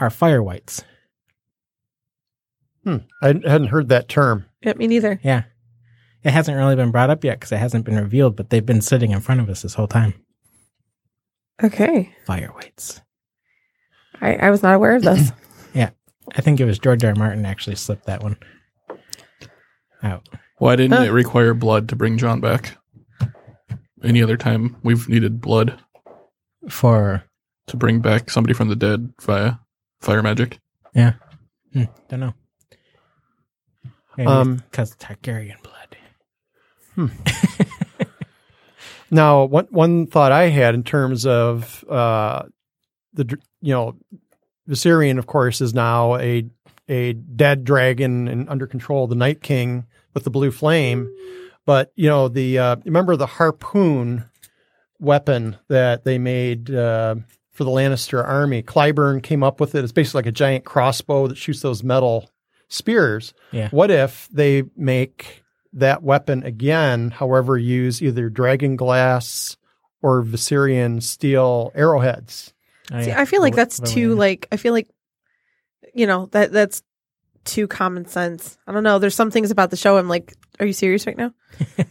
are 0.00 0.10
fire 0.10 0.42
whites. 0.42 0.84
Hmm. 2.84 2.98
I 3.22 3.28
hadn't 3.28 3.68
heard 3.68 3.88
that 3.88 4.08
term. 4.08 4.46
Yeah, 4.62 4.74
me 4.74 4.86
neither. 4.86 5.20
Yeah. 5.22 5.44
It 6.22 6.30
hasn't 6.32 6.56
really 6.56 6.76
been 6.76 6.90
brought 6.90 7.10
up 7.10 7.22
yet 7.24 7.38
because 7.38 7.52
it 7.52 7.58
hasn't 7.58 7.84
been 7.84 7.96
revealed, 7.96 8.34
but 8.36 8.50
they've 8.50 8.64
been 8.64 8.80
sitting 8.80 9.10
in 9.12 9.20
front 9.20 9.40
of 9.40 9.48
us 9.48 9.62
this 9.62 9.74
whole 9.74 9.86
time. 9.88 10.14
Okay. 11.62 12.14
Fire 12.26 12.50
whites. 12.54 13.00
I, 14.20 14.34
I 14.34 14.50
was 14.50 14.62
not 14.62 14.74
aware 14.74 14.96
of 14.96 15.02
this. 15.02 15.30
Yeah. 15.74 15.90
I 16.36 16.40
think 16.40 16.60
it 16.60 16.64
was 16.64 16.78
George 16.78 17.02
R. 17.02 17.10
R. 17.10 17.16
Martin 17.16 17.44
actually 17.44 17.74
slipped 17.76 18.06
that 18.06 18.22
one 18.22 18.36
out. 20.04 20.28
Why 20.58 20.76
didn't 20.76 20.96
Huh. 20.98 21.04
it 21.04 21.08
require 21.10 21.54
blood 21.54 21.88
to 21.88 21.96
bring 21.96 22.18
Jon 22.18 22.40
back? 22.40 22.76
Any 24.02 24.22
other 24.22 24.36
time 24.36 24.76
we've 24.82 25.08
needed 25.08 25.40
blood 25.40 25.80
For 26.68 27.24
to 27.66 27.76
bring 27.76 28.00
back 28.00 28.30
somebody 28.30 28.52
from 28.54 28.68
the 28.68 28.76
dead 28.76 29.12
via 29.22 29.54
fire 30.00 30.22
magic? 30.22 30.58
Yeah, 30.94 31.14
hmm, 31.72 31.84
don't 32.08 32.20
know. 32.20 32.34
Maybe 34.16 34.28
Um, 34.30 34.56
because 34.70 34.94
Targaryen 34.96 35.56
blood. 35.62 35.96
Now, 39.10 39.44
one 39.44 39.66
one 39.70 40.06
thought 40.06 40.32
I 40.32 40.44
had 40.48 40.74
in 40.74 40.82
terms 40.82 41.24
of 41.26 41.84
uh, 41.88 42.44
the 43.12 43.24
dr- 43.24 43.42
you 43.60 43.72
know 43.72 43.96
Viserion, 44.68 45.18
of 45.18 45.26
course, 45.26 45.60
is 45.60 45.72
now 45.74 46.16
a 46.16 46.48
a 46.88 47.12
dead 47.12 47.64
dragon 47.64 48.26
and 48.28 48.48
under 48.48 48.66
control 48.66 49.04
of 49.04 49.10
the 49.10 49.16
Night 49.16 49.40
King 49.42 49.86
with 50.14 50.24
the 50.24 50.30
blue 50.30 50.50
flame. 50.50 51.12
But 51.66 51.92
you 51.96 52.08
know 52.08 52.28
the 52.28 52.58
uh, 52.58 52.76
remember 52.84 53.16
the 53.16 53.26
harpoon 53.26 54.24
weapon 54.98 55.56
that 55.68 56.04
they 56.04 56.18
made 56.18 56.70
uh, 56.70 57.16
for 57.52 57.64
the 57.64 57.70
Lannister 57.70 58.26
army. 58.26 58.62
Qyburn 58.62 59.22
came 59.22 59.42
up 59.42 59.60
with 59.60 59.74
it. 59.74 59.84
It's 59.84 59.92
basically 59.92 60.18
like 60.18 60.26
a 60.26 60.32
giant 60.32 60.64
crossbow 60.64 61.28
that 61.28 61.36
shoots 61.36 61.60
those 61.60 61.82
metal 61.82 62.30
spears. 62.68 63.34
Yeah. 63.52 63.68
What 63.70 63.90
if 63.90 64.28
they 64.32 64.64
make 64.76 65.42
that 65.72 66.02
weapon 66.02 66.42
again, 66.44 67.10
however, 67.10 67.58
use 67.58 68.02
either 68.02 68.28
dragon 68.28 68.76
glass 68.76 69.56
or 70.02 70.22
Valyrian 70.22 71.02
steel 71.02 71.72
arrowheads? 71.74 72.52
Oh, 72.92 73.02
See. 73.02 73.12
I 73.12 73.24
feel 73.24 73.40
like 73.40 73.54
that's 73.54 73.80
too 73.80 74.14
like 74.14 74.46
I 74.52 74.56
feel 74.56 74.72
like 74.72 74.88
you 75.94 76.06
know 76.06 76.26
that 76.32 76.52
that's 76.52 76.82
too 77.44 77.66
common 77.66 78.06
sense. 78.06 78.58
I 78.66 78.72
don't 78.72 78.82
know. 78.82 78.98
There's 78.98 79.14
some 79.14 79.30
things 79.30 79.50
about 79.50 79.70
the 79.70 79.76
show. 79.76 79.96
I'm 79.96 80.08
like, 80.08 80.34
are 80.60 80.66
you 80.66 80.72
serious 80.72 81.06
right 81.06 81.16
now? 81.16 81.32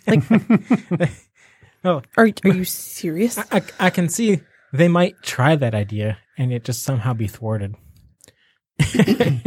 Like, 0.07 0.23
Oh, 1.85 2.01
are 2.15 2.29
are 2.45 2.49
you 2.49 2.63
serious? 2.63 3.37
I, 3.37 3.45
I, 3.51 3.61
I 3.79 3.89
can 3.89 4.07
see 4.07 4.39
they 4.71 4.87
might 4.87 5.21
try 5.21 5.55
that 5.55 5.75
idea 5.75 6.17
and 6.37 6.53
it 6.53 6.63
just 6.63 6.83
somehow 6.83 7.13
be 7.13 7.27
thwarted. 7.27 7.75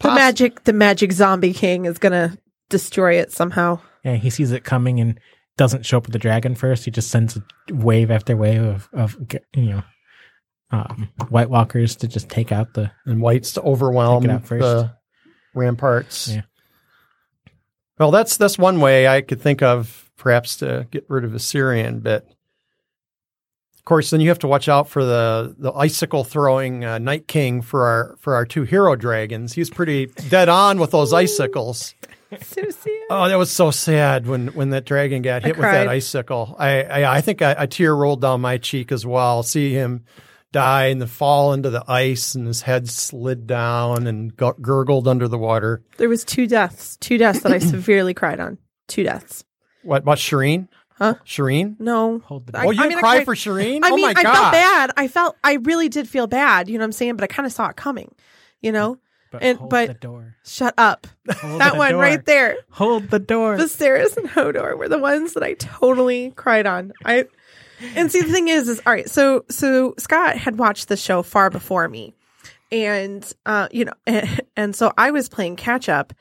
The 0.00 0.14
magic, 0.14 0.62
the 0.64 0.72
magic 0.72 1.12
zombie 1.12 1.52
king 1.52 1.84
is 1.84 1.98
gonna 1.98 2.38
destroy 2.68 3.14
it 3.14 3.32
somehow. 3.32 3.80
Yeah, 4.04 4.14
he 4.14 4.30
sees 4.30 4.52
it 4.52 4.62
coming 4.62 5.00
and 5.00 5.18
doesn't 5.56 5.84
show 5.84 5.98
up 5.98 6.06
with 6.06 6.12
the 6.12 6.20
dragon 6.20 6.54
first. 6.54 6.84
He 6.84 6.92
just 6.92 7.10
sends 7.10 7.36
a 7.36 7.42
wave 7.74 8.10
after 8.10 8.36
wave 8.36 8.62
of, 8.62 8.88
of 8.92 9.16
you 9.54 9.70
know, 9.70 9.82
um, 10.70 11.08
White 11.28 11.50
Walkers 11.50 11.96
to 11.96 12.08
just 12.08 12.28
take 12.28 12.52
out 12.52 12.74
the. 12.74 12.90
and 13.06 13.20
whites 13.20 13.52
to 13.52 13.62
overwhelm 13.62 14.22
Take 14.22 14.30
it 14.30 14.34
out 14.34 14.44
first. 14.46 14.62
the 14.62 14.92
ramparts. 15.54 16.28
Yeah. 16.28 16.42
Well, 17.98 18.10
that's 18.10 18.36
that's 18.36 18.58
one 18.58 18.80
way 18.80 19.08
I 19.08 19.22
could 19.22 19.40
think 19.40 19.62
of 19.62 20.10
perhaps 20.16 20.56
to 20.58 20.86
get 20.90 21.04
rid 21.08 21.24
of 21.24 21.32
Viserion, 21.32 22.02
but 22.02 22.26
of 23.76 23.84
course, 23.84 24.10
then 24.10 24.20
you 24.20 24.28
have 24.28 24.38
to 24.40 24.46
watch 24.46 24.68
out 24.68 24.88
for 24.88 25.04
the 25.04 25.54
the 25.58 25.72
icicle 25.72 26.22
throwing 26.22 26.84
uh, 26.84 26.98
Night 26.98 27.26
King 27.26 27.62
for 27.62 27.86
our 27.86 28.16
for 28.20 28.34
our 28.34 28.44
two 28.44 28.62
hero 28.64 28.94
dragons. 28.94 29.52
He's 29.54 29.70
pretty 29.70 30.06
dead 30.28 30.48
on 30.48 30.78
with 30.78 30.90
those 30.90 31.12
icicles. 31.12 31.94
So 32.42 32.60
sad. 32.68 32.92
Oh, 33.08 33.26
that 33.26 33.38
was 33.38 33.50
so 33.50 33.70
sad 33.70 34.26
when 34.26 34.48
when 34.48 34.68
that 34.70 34.84
dragon 34.84 35.22
got 35.22 35.44
hit 35.44 35.56
with 35.56 35.62
that 35.62 35.88
icicle. 35.88 36.54
I 36.58 36.82
I, 36.82 37.16
I 37.16 37.20
think 37.22 37.40
I, 37.40 37.52
a 37.52 37.66
tear 37.66 37.96
rolled 37.96 38.20
down 38.20 38.42
my 38.42 38.58
cheek 38.58 38.92
as 38.92 39.06
well. 39.06 39.42
See 39.42 39.72
him 39.72 40.04
die 40.52 40.86
and 40.86 41.00
then 41.00 41.08
fall 41.08 41.52
into 41.52 41.70
the 41.70 41.84
ice, 41.88 42.34
and 42.34 42.46
his 42.46 42.62
head 42.62 42.88
slid 42.88 43.46
down 43.46 44.06
and 44.06 44.36
gu- 44.36 44.54
gurgled 44.60 45.06
under 45.08 45.28
the 45.28 45.38
water. 45.38 45.82
There 45.96 46.08
was 46.08 46.24
two 46.24 46.46
deaths, 46.46 46.96
two 46.98 47.18
deaths 47.18 47.40
that 47.40 47.52
I 47.52 47.58
severely 47.58 48.14
cried 48.14 48.40
on. 48.40 48.58
Two 48.86 49.02
deaths. 49.04 49.44
What? 49.82 50.04
What? 50.04 50.18
Shireen? 50.18 50.68
Huh? 50.96 51.14
Shireen? 51.24 51.78
No. 51.78 52.18
Hold 52.20 52.46
the 52.46 52.58
I- 52.58 52.64
oh, 52.66 52.70
you 52.70 52.82
I 52.82 52.88
mean, 52.88 52.98
I 52.98 53.00
cried 53.00 53.14
cried- 53.16 53.24
for 53.26 53.34
Shireen? 53.34 53.80
I 53.84 53.90
oh 53.90 53.94
mean, 53.96 54.04
my 54.06 54.14
I 54.16 54.22
god! 54.22 54.34
felt 54.34 54.52
bad. 54.52 54.90
I 54.96 55.08
felt, 55.08 55.36
I 55.44 55.54
really 55.54 55.88
did 55.88 56.08
feel 56.08 56.26
bad. 56.26 56.68
You 56.68 56.78
know 56.78 56.82
what 56.82 56.86
I'm 56.86 56.92
saying? 56.92 57.16
But 57.16 57.24
I 57.24 57.26
kind 57.28 57.46
of 57.46 57.52
saw 57.52 57.68
it 57.68 57.76
coming. 57.76 58.12
You 58.60 58.72
know? 58.72 58.98
But 59.30 59.42
And- 59.42 59.58
hold 59.58 59.70
but- 59.70 59.86
the 59.88 59.94
door. 59.94 60.34
Shut 60.44 60.72
up. 60.78 61.06
Hold 61.30 61.60
that 61.60 61.72
the 61.74 61.78
one 61.78 61.92
door. 61.92 62.00
right 62.00 62.24
there. 62.24 62.56
Hold 62.70 63.10
the 63.10 63.18
door. 63.18 63.58
The 63.58 63.64
Viserys 63.64 64.16
and 64.16 64.26
Hodor 64.26 64.78
were 64.78 64.88
the 64.88 64.96
ones 64.98 65.34
that 65.34 65.42
I 65.42 65.52
totally 65.52 66.30
cried 66.36 66.66
on. 66.66 66.94
I 67.04 67.26
and 67.94 68.10
see 68.10 68.20
the 68.20 68.32
thing 68.32 68.48
is, 68.48 68.68
is 68.68 68.80
all 68.86 68.92
right. 68.92 69.08
So 69.08 69.44
so 69.48 69.94
Scott 69.98 70.36
had 70.36 70.58
watched 70.58 70.88
the 70.88 70.96
show 70.96 71.22
far 71.22 71.50
before 71.50 71.88
me, 71.88 72.14
and 72.70 73.30
uh, 73.46 73.68
you 73.70 73.84
know, 73.84 73.94
and, 74.06 74.40
and 74.56 74.76
so 74.76 74.92
I 74.96 75.10
was 75.10 75.28
playing 75.28 75.56
catch 75.56 75.88
up, 75.88 76.12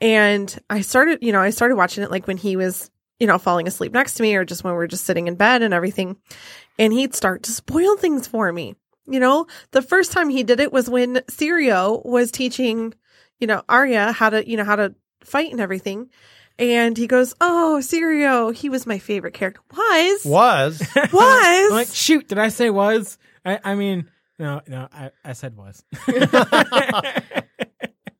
and 0.00 0.58
I 0.68 0.80
started, 0.80 1.18
you 1.22 1.32
know, 1.32 1.40
I 1.40 1.50
started 1.50 1.76
watching 1.76 2.04
it 2.04 2.10
like 2.10 2.26
when 2.26 2.36
he 2.36 2.56
was, 2.56 2.90
you 3.18 3.26
know, 3.26 3.38
falling 3.38 3.66
asleep 3.66 3.92
next 3.92 4.14
to 4.14 4.22
me, 4.22 4.34
or 4.34 4.44
just 4.44 4.64
when 4.64 4.72
we 4.72 4.78
were 4.78 4.86
just 4.86 5.04
sitting 5.04 5.28
in 5.28 5.34
bed 5.34 5.62
and 5.62 5.74
everything, 5.74 6.16
and 6.78 6.92
he'd 6.92 7.14
start 7.14 7.42
to 7.44 7.52
spoil 7.52 7.96
things 7.96 8.26
for 8.26 8.52
me. 8.52 8.74
You 9.06 9.18
know, 9.18 9.46
the 9.72 9.82
first 9.82 10.12
time 10.12 10.28
he 10.28 10.44
did 10.44 10.60
it 10.60 10.72
was 10.72 10.88
when 10.88 11.16
Syrio 11.30 12.04
was 12.06 12.30
teaching, 12.30 12.94
you 13.40 13.46
know, 13.46 13.62
Arya 13.68 14.12
how 14.12 14.30
to, 14.30 14.48
you 14.48 14.56
know, 14.56 14.64
how 14.64 14.76
to 14.76 14.94
fight 15.24 15.50
and 15.50 15.60
everything. 15.60 16.10
And 16.60 16.96
he 16.96 17.06
goes, 17.06 17.34
"Oh, 17.40 17.78
Syrio, 17.80 18.54
he 18.54 18.68
was 18.68 18.86
my 18.86 18.98
favorite 18.98 19.32
character. 19.32 19.62
Was 19.74 20.24
Was 20.26 20.80
was 20.94 21.12
I'm 21.12 21.70
like, 21.70 21.88
shoot, 21.88 22.28
did 22.28 22.38
I 22.38 22.48
say 22.48 22.68
was? 22.68 23.16
I, 23.46 23.58
I 23.64 23.74
mean, 23.74 24.10
no, 24.38 24.60
no, 24.68 24.86
I, 24.92 25.10
I 25.24 25.32
said 25.32 25.56
was. 25.56 25.82
that 26.06 27.34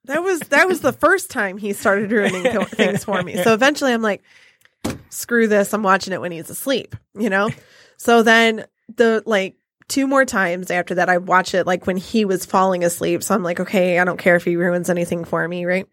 was 0.07 0.41
that 0.41 0.67
was 0.67 0.81
the 0.81 0.93
first 0.95 1.31
time 1.31 1.59
he 1.59 1.75
started 1.75 2.11
ruining 2.11 2.43
th- 2.43 2.69
things 2.69 3.05
for 3.05 3.23
me. 3.23 3.37
So 3.43 3.53
eventually, 3.53 3.93
I'm 3.93 4.01
like, 4.03 4.23
screw 5.11 5.47
this. 5.47 5.75
I'm 5.75 5.83
watching 5.83 6.15
it 6.15 6.21
when 6.23 6.33
he's 6.33 6.49
asleep. 6.49 6.97
You 7.15 7.29
know. 7.29 7.51
So 7.99 8.23
then 8.23 8.65
the 8.97 9.23
like 9.27 9.57
two 9.89 10.07
more 10.07 10.25
times 10.25 10.71
after 10.71 10.95
that, 10.95 11.11
I 11.11 11.19
watch 11.19 11.53
it 11.53 11.67
like 11.67 11.87
when 11.87 11.99
he 11.99 12.25
was 12.25 12.47
falling 12.47 12.85
asleep. 12.85 13.23
So 13.23 13.35
I'm 13.35 13.43
like, 13.43 13.61
okay, 13.61 13.99
I 13.99 14.05
don't 14.05 14.17
care 14.19 14.37
if 14.37 14.45
he 14.45 14.57
ruins 14.57 14.89
anything 14.89 15.25
for 15.27 15.47
me, 15.47 15.67
right? 15.67 15.87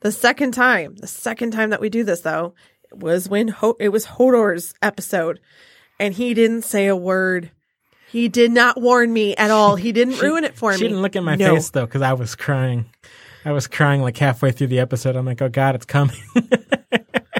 The 0.00 0.12
second 0.12 0.52
time, 0.52 0.94
the 0.96 1.06
second 1.06 1.52
time 1.52 1.70
that 1.70 1.80
we 1.80 1.88
do 1.88 2.04
this 2.04 2.20
though, 2.20 2.54
was 2.92 3.28
when 3.28 3.48
Ho- 3.48 3.76
it 3.80 3.88
was 3.90 4.06
Hodor's 4.06 4.74
episode, 4.82 5.40
and 5.98 6.14
he 6.14 6.34
didn't 6.34 6.62
say 6.62 6.86
a 6.86 6.96
word. 6.96 7.50
He 8.10 8.28
did 8.28 8.52
not 8.52 8.80
warn 8.80 9.12
me 9.12 9.34
at 9.36 9.50
all. 9.50 9.76
He 9.76 9.90
didn't 9.92 10.20
ruin 10.20 10.44
it 10.44 10.56
for 10.56 10.72
she 10.72 10.76
me. 10.76 10.78
She 10.78 10.88
didn't 10.88 11.02
look 11.02 11.16
in 11.16 11.24
my 11.24 11.34
No. 11.36 11.54
face 11.54 11.70
though, 11.70 11.86
because 11.86 12.02
I 12.02 12.12
was 12.12 12.34
crying. 12.34 12.86
I 13.44 13.52
was 13.52 13.66
crying 13.66 14.02
like 14.02 14.16
halfway 14.16 14.52
through 14.52 14.68
the 14.68 14.80
episode. 14.80 15.16
I'm 15.16 15.24
like, 15.26 15.40
oh 15.42 15.48
god, 15.48 15.74
it's 15.74 15.84
coming. 15.86 16.16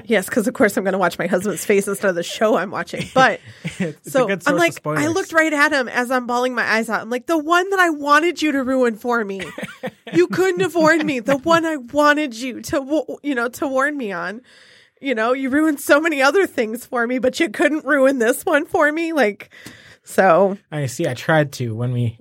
Yes, 0.07 0.25
because 0.25 0.47
of 0.47 0.53
course 0.53 0.77
I'm 0.77 0.85
going 0.85 0.93
to 0.93 0.97
watch 0.97 1.19
my 1.19 1.27
husband's 1.27 1.65
face 1.65 1.85
instead 1.85 2.07
of 2.07 2.15
the 2.15 2.23
show 2.23 2.55
I'm 2.55 2.71
watching. 2.71 3.09
But 3.13 3.41
so 4.03 4.29
I'm 4.29 4.55
like. 4.55 4.79
I 4.85 5.07
looked 5.07 5.33
right 5.33 5.51
at 5.51 5.73
him 5.73 5.89
as 5.89 6.09
I'm 6.11 6.25
bawling 6.25 6.55
my 6.55 6.63
eyes 6.63 6.89
out. 6.89 7.01
I'm 7.01 7.09
like, 7.09 7.25
the 7.25 7.37
one 7.37 7.69
that 7.71 7.79
I 7.79 7.89
wanted 7.89 8.41
you 8.41 8.53
to 8.53 8.63
ruin 8.63 8.95
for 8.95 9.23
me, 9.25 9.41
you 10.13 10.27
couldn't 10.27 10.61
have 10.61 10.75
warned 10.75 11.03
me. 11.03 11.19
The 11.19 11.37
one 11.37 11.65
I 11.65 11.75
wanted 11.75 12.35
you 12.35 12.61
to, 12.61 13.19
you 13.21 13.35
know, 13.35 13.49
to 13.49 13.67
warn 13.67 13.97
me 13.97 14.13
on. 14.13 14.41
You 15.01 15.13
know, 15.13 15.33
you 15.33 15.49
ruined 15.49 15.79
so 15.79 15.99
many 15.99 16.21
other 16.21 16.47
things 16.47 16.85
for 16.85 17.05
me, 17.05 17.19
but 17.19 17.39
you 17.39 17.49
couldn't 17.49 17.85
ruin 17.85 18.17
this 18.17 18.43
one 18.43 18.65
for 18.65 18.91
me. 18.91 19.13
Like, 19.13 19.51
so 20.03 20.57
I 20.71 20.85
see. 20.85 21.05
I 21.05 21.13
tried 21.13 21.51
to 21.53 21.75
when 21.75 21.91
we 21.91 22.17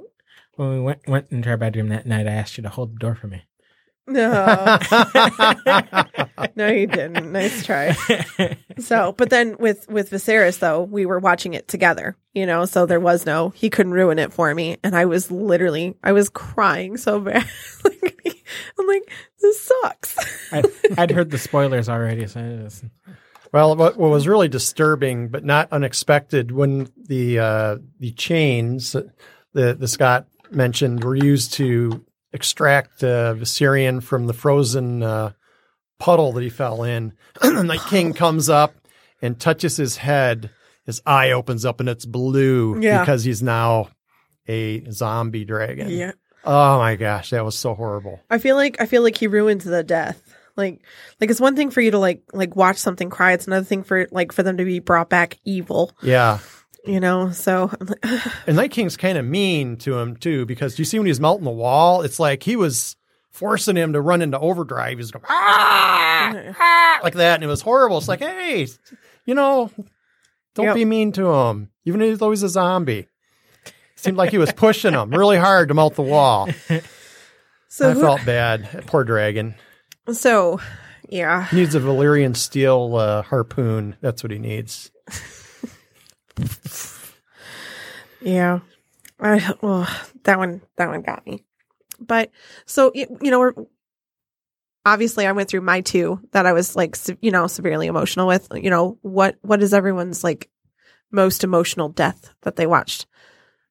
when 0.57 0.70
we 0.70 0.80
went 0.80 1.07
went 1.07 1.30
into 1.30 1.49
our 1.51 1.57
bedroom 1.57 1.89
that 1.91 2.05
night. 2.05 2.26
I 2.26 2.32
asked 2.32 2.59
you 2.59 2.62
to 2.64 2.68
hold 2.68 2.95
the 2.95 2.99
door 2.99 3.14
for 3.14 3.28
me. 3.28 3.45
No, 4.07 4.78
no, 6.57 6.68
you 6.68 6.86
didn't. 6.86 7.32
Nice 7.32 7.64
try. 7.64 7.96
So, 8.78 9.12
but 9.12 9.30
then 9.30 9.57
with 9.59 9.88
with 9.88 10.11
Viserys 10.11 10.59
though, 10.59 10.82
we 10.82 11.07
were 11.07 11.18
watching 11.18 11.54
it 11.54 11.66
together, 11.66 12.16
you 12.34 12.46
know, 12.46 12.64
so 12.66 12.86
there 12.86 13.00
was 13.00 13.26
no 13.26 13.50
he 13.50 13.70
couldn't 13.70 13.92
ruin 13.92 14.18
it 14.18 14.32
for 14.32 14.54
me, 14.54 14.76
and 14.84 14.94
I 14.94 15.07
was 15.07 15.30
literally 15.30 15.96
I 16.02 16.12
was 16.12 16.28
crying 16.28 16.96
so 16.96 17.20
bad. 17.20 17.46
like, 17.84 18.44
I'm 18.78 18.86
like, 18.86 19.11
this 19.40 19.61
sucks. 19.62 20.16
I, 20.52 20.62
I'd 20.98 21.11
heard 21.11 21.30
the 21.30 21.38
spoilers 21.38 21.88
already, 21.88 22.26
so 22.26 22.40
I 22.40 22.62
just, 22.64 22.84
Well, 23.52 23.74
what, 23.76 23.96
what 23.96 24.11
was 24.11 24.28
really 24.28 24.48
disturbing, 24.48 25.28
but 25.28 25.44
not 25.44 25.72
unexpected, 25.72 26.52
when 26.52 26.88
the 26.96 27.38
uh, 27.38 27.76
the 27.98 28.12
chains 28.12 28.94
that 29.54 29.80
the 29.80 29.88
Scott 29.88 30.26
mentioned 30.50 31.02
were 31.02 31.16
used 31.16 31.54
to 31.54 32.04
extract 32.32 33.02
uh, 33.02 33.34
Viserion 33.34 34.02
from 34.02 34.26
the 34.26 34.32
frozen 34.34 35.02
uh, 35.02 35.32
puddle 35.98 36.32
that 36.32 36.42
he 36.42 36.50
fell 36.50 36.82
in, 36.82 37.12
and 37.42 37.70
the 37.70 37.78
king 37.88 38.12
comes 38.12 38.48
up 38.48 38.74
and 39.22 39.38
touches 39.38 39.76
his 39.76 39.96
head. 39.98 40.50
His 40.84 41.02
eye 41.04 41.32
opens 41.32 41.64
up 41.64 41.80
and 41.80 41.88
it's 41.88 42.04
blue 42.06 42.78
Yeah. 42.80 43.00
because 43.00 43.24
he's 43.24 43.42
now 43.42 43.88
a 44.46 44.88
zombie 44.92 45.44
dragon. 45.44 45.90
Yeah. 45.90 46.12
Oh 46.44 46.78
my 46.78 46.94
gosh, 46.94 47.30
that 47.30 47.44
was 47.44 47.56
so 47.56 47.74
horrible. 47.74 48.20
I 48.30 48.38
feel 48.38 48.54
like 48.54 48.80
I 48.80 48.86
feel 48.86 49.02
like 49.02 49.16
he 49.16 49.26
ruins 49.26 49.64
the 49.64 49.82
death. 49.82 50.22
Like, 50.56 50.80
like 51.20 51.28
it's 51.28 51.40
one 51.40 51.56
thing 51.56 51.70
for 51.70 51.80
you 51.80 51.90
to 51.90 51.98
like 51.98 52.22
like 52.32 52.54
watch 52.54 52.76
something 52.76 53.10
cry. 53.10 53.32
It's 53.32 53.48
another 53.48 53.64
thing 53.66 53.82
for 53.82 54.06
like 54.12 54.30
for 54.30 54.44
them 54.44 54.58
to 54.58 54.64
be 54.64 54.78
brought 54.78 55.10
back 55.10 55.38
evil. 55.44 55.90
Yeah. 56.02 56.38
You 56.87 57.01
know. 57.01 57.30
So 57.32 57.70
And 58.47 58.57
Night 58.57 58.70
King's 58.70 58.97
kind 58.97 59.18
of 59.18 59.24
mean 59.24 59.76
to 59.78 59.99
him 59.99 60.16
too, 60.16 60.47
because 60.47 60.78
you 60.78 60.84
see 60.84 60.99
when 60.99 61.07
he's 61.07 61.20
melting 61.20 61.45
the 61.45 61.51
wall, 61.51 62.03
it's 62.03 62.18
like 62.20 62.43
he 62.43 62.57
was 62.57 62.97
forcing 63.30 63.76
him 63.76 63.93
to 63.93 64.01
run 64.01 64.22
into 64.22 64.39
overdrive. 64.39 64.99
He's 64.99 65.11
going 65.11 65.24
ah, 65.28 66.53
ah, 66.59 67.01
like 67.03 67.14
that, 67.14 67.34
and 67.34 67.45
it 67.45 67.49
was 67.49 67.61
horrible. 67.61 67.99
It's 67.99 68.09
like, 68.09 68.20
hey, 68.20 68.66
you 69.24 69.34
know, 69.34 69.70
don't 70.55 70.66
Yep. 70.66 70.74
be 70.74 70.84
mean 70.84 71.12
to 71.12 71.32
him, 71.32 71.70
even 71.84 72.16
though 72.16 72.30
he's 72.30 72.43
a 72.43 72.49
zombie. 72.49 73.09
Seemed 73.97 74.16
like 74.16 74.30
he 74.30 74.39
was 74.39 74.53
pushing 74.53 74.93
him 74.95 75.11
really 75.11 75.37
hard 75.39 75.68
to 75.68 75.74
melt 75.74 75.95
the 75.97 76.03
wall. 76.03 76.49
so 77.68 77.91
I 77.91 77.93
who- 77.95 78.01
felt 78.01 78.24
bad. 78.24 78.84
Poor 78.87 79.05
dragon. 79.05 79.55
so 80.12 80.61
yeah. 81.09 81.47
He 81.49 81.57
needs 81.57 81.74
a 81.74 81.80
Valyrian 81.80 82.37
steel 82.37 82.95
uh, 82.97 83.22
harpoon. 83.22 83.97
That's 84.01 84.22
what 84.22 84.30
he 84.32 84.39
needs. 84.39 84.91
Yeah. 88.20 88.61
I 89.20 89.55
well, 89.62 89.89
that 90.24 90.39
one 90.39 90.61
that 90.76 90.89
one 90.89 91.03
got 91.03 91.26
me. 91.26 91.45
But 92.01 92.30
so 92.66 92.93
y- 92.95 93.07
you 93.22 93.30
know, 93.30 93.39
we're 93.41 93.53
obviously 94.84 95.26
I 95.26 95.32
went 95.32 95.49
through 95.49 95.62
my 95.62 95.80
two 95.80 96.20
that 96.32 96.47
I 96.47 96.53
was 96.53 96.76
like 96.76 96.97
you 97.20 97.30
know, 97.30 97.47
severely 97.47 97.87
emotional 97.87 98.26
with. 98.26 98.49
You 98.55 98.70
know, 98.70 98.99
what 99.03 99.37
what 99.43 99.62
is 99.62 99.72
everyone's 99.72 100.22
like 100.24 100.51
most 101.11 101.45
emotional 101.45 101.89
death 101.89 102.34
that 102.43 102.57
they 102.57 102.66
watched? 102.66 103.07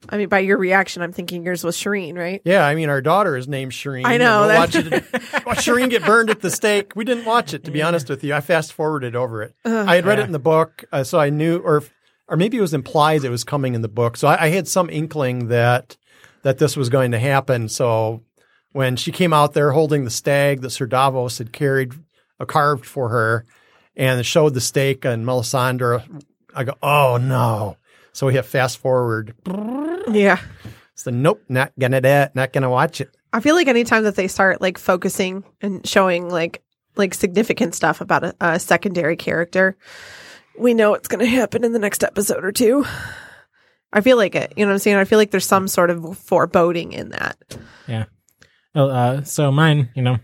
I 0.07 0.17
mean, 0.17 0.29
by 0.29 0.39
your 0.39 0.57
reaction, 0.59 1.01
I'm 1.01 1.11
thinking 1.11 1.43
yours 1.43 1.63
was 1.63 1.75
Shireen, 1.75 2.15
right? 2.15 2.39
Yeah, 2.45 2.63
I 2.63 2.75
mean, 2.75 2.89
our 2.89 3.01
daughter 3.01 3.35
is 3.35 3.47
named 3.47 3.71
Shireen. 3.71 4.05
I 4.05 4.17
know, 4.17 4.43
and 4.43 4.49
We'll 4.49 4.59
watch, 4.59 4.71
that- 4.73 4.93
it, 4.93 5.45
watch 5.47 5.57
Shireen 5.65 5.89
get 5.89 6.05
burned 6.05 6.29
at 6.29 6.41
the 6.41 6.51
stake. 6.51 6.95
We 6.95 7.05
didn't 7.05 7.25
watch 7.25 7.55
it, 7.55 7.63
to 7.63 7.71
be 7.71 7.81
honest 7.83 8.07
with 8.07 8.23
you. 8.23 8.35
I 8.35 8.41
fast 8.41 8.73
forwarded 8.73 9.15
over 9.15 9.41
it. 9.41 9.55
Ugh. 9.65 9.87
I 9.87 9.95
had 9.95 10.05
read 10.05 10.19
Yeah. 10.19 10.25
it 10.25 10.27
in 10.27 10.31
the 10.31 10.37
book, 10.39 10.85
uh, 10.91 11.03
so 11.03 11.19
I 11.19 11.31
knew, 11.31 11.57
or 11.57 11.81
or 12.27 12.37
maybe 12.37 12.57
it 12.57 12.61
was 12.61 12.73
implied 12.73 13.23
it 13.23 13.29
was 13.29 13.43
coming 13.43 13.75
in 13.75 13.81
the 13.81 13.87
book. 13.87 14.17
So 14.17 14.27
I, 14.27 14.45
I 14.45 14.47
had 14.49 14.67
some 14.67 14.89
inkling 14.89 15.47
that 15.49 15.97
that 16.43 16.57
this 16.59 16.77
was 16.77 16.89
going 16.89 17.11
to 17.11 17.19
happen. 17.19 17.69
So 17.69 18.21
when 18.71 18.95
she 18.95 19.11
came 19.11 19.33
out 19.33 19.53
there 19.53 19.71
holding 19.71 20.03
the 20.03 20.11
stag 20.11 20.61
that 20.61 20.69
Sir 20.69 20.85
Davos 20.85 21.37
had 21.39 21.51
carried, 21.51 21.93
uh, 22.39 22.45
carved 22.45 22.85
for 22.85 23.09
her, 23.09 23.45
and 23.95 24.23
showed 24.25 24.53
the 24.53 24.61
stake 24.61 25.05
and 25.05 25.25
Melisandre, 25.25 26.23
I 26.53 26.63
go, 26.65 26.73
oh 26.83 27.17
no. 27.17 27.77
So 28.13 28.27
we 28.27 28.35
have 28.35 28.45
fast 28.45 28.77
forward. 28.77 29.33
Yeah. 30.07 30.39
So 30.93 31.11
nope, 31.11 31.43
not 31.49 31.73
gonna 31.79 32.01
that, 32.01 32.35
not 32.35 32.53
gonna 32.53 32.69
watch 32.69 33.01
it. 33.01 33.09
I 33.33 33.41
feel 33.41 33.55
like 33.55 33.67
anytime 33.67 34.03
that 34.03 34.15
they 34.15 34.27
start 34.27 34.61
like 34.61 34.77
focusing 34.77 35.43
and 35.61 35.85
showing 35.85 36.29
like 36.29 36.63
like 36.95 37.13
significant 37.13 37.75
stuff 37.75 37.99
about 37.99 38.23
a, 38.23 38.35
a 38.39 38.59
secondary 38.59 39.17
character, 39.17 39.75
we 40.57 40.73
know 40.73 40.93
it's 40.93 41.07
going 41.07 41.19
to 41.19 41.25
happen 41.25 41.63
in 41.63 41.73
the 41.73 41.79
next 41.79 42.03
episode 42.03 42.43
or 42.43 42.51
two. 42.51 42.85
I 43.93 44.01
feel 44.01 44.17
like 44.17 44.35
it. 44.35 44.53
You 44.55 44.65
know 44.65 44.69
what 44.69 44.75
I'm 44.75 44.79
saying? 44.79 44.97
I 44.97 45.05
feel 45.05 45.17
like 45.17 45.31
there's 45.31 45.45
some 45.45 45.67
sort 45.67 45.89
of 45.89 46.17
foreboding 46.17 46.91
in 46.93 47.09
that. 47.09 47.37
Yeah. 47.87 48.05
Well, 48.73 48.91
uh, 48.91 49.23
so 49.23 49.51
mine, 49.51 49.89
you 49.95 50.01
know, 50.01 50.17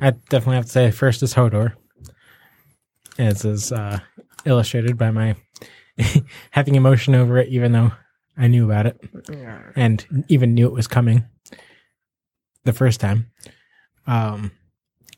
I 0.00 0.10
definitely 0.10 0.56
have 0.56 0.66
to 0.66 0.70
say 0.70 0.90
first 0.90 1.22
is 1.22 1.34
Hodor. 1.34 1.72
as 3.18 3.44
is 3.44 3.72
uh, 3.72 4.00
illustrated 4.44 4.98
by 4.98 5.10
my 5.10 5.36
having 6.50 6.74
emotion 6.74 7.14
over 7.14 7.38
it, 7.38 7.48
even 7.48 7.72
though 7.72 7.92
I 8.36 8.46
knew 8.46 8.66
about 8.66 8.86
it 8.86 9.00
and 9.74 10.24
even 10.28 10.54
knew 10.54 10.66
it 10.66 10.72
was 10.72 10.86
coming 10.86 11.24
the 12.64 12.72
first 12.72 13.00
time. 13.00 13.30
Um, 14.06 14.52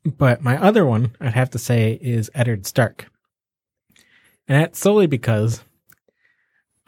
but 0.04 0.42
my 0.42 0.60
other 0.60 0.86
one, 0.86 1.16
I'd 1.20 1.34
have 1.34 1.50
to 1.50 1.58
say, 1.58 1.98
is 2.00 2.30
Eddard 2.34 2.66
Stark. 2.66 3.10
And 4.50 4.60
that's 4.60 4.80
solely 4.80 5.06
because 5.06 5.62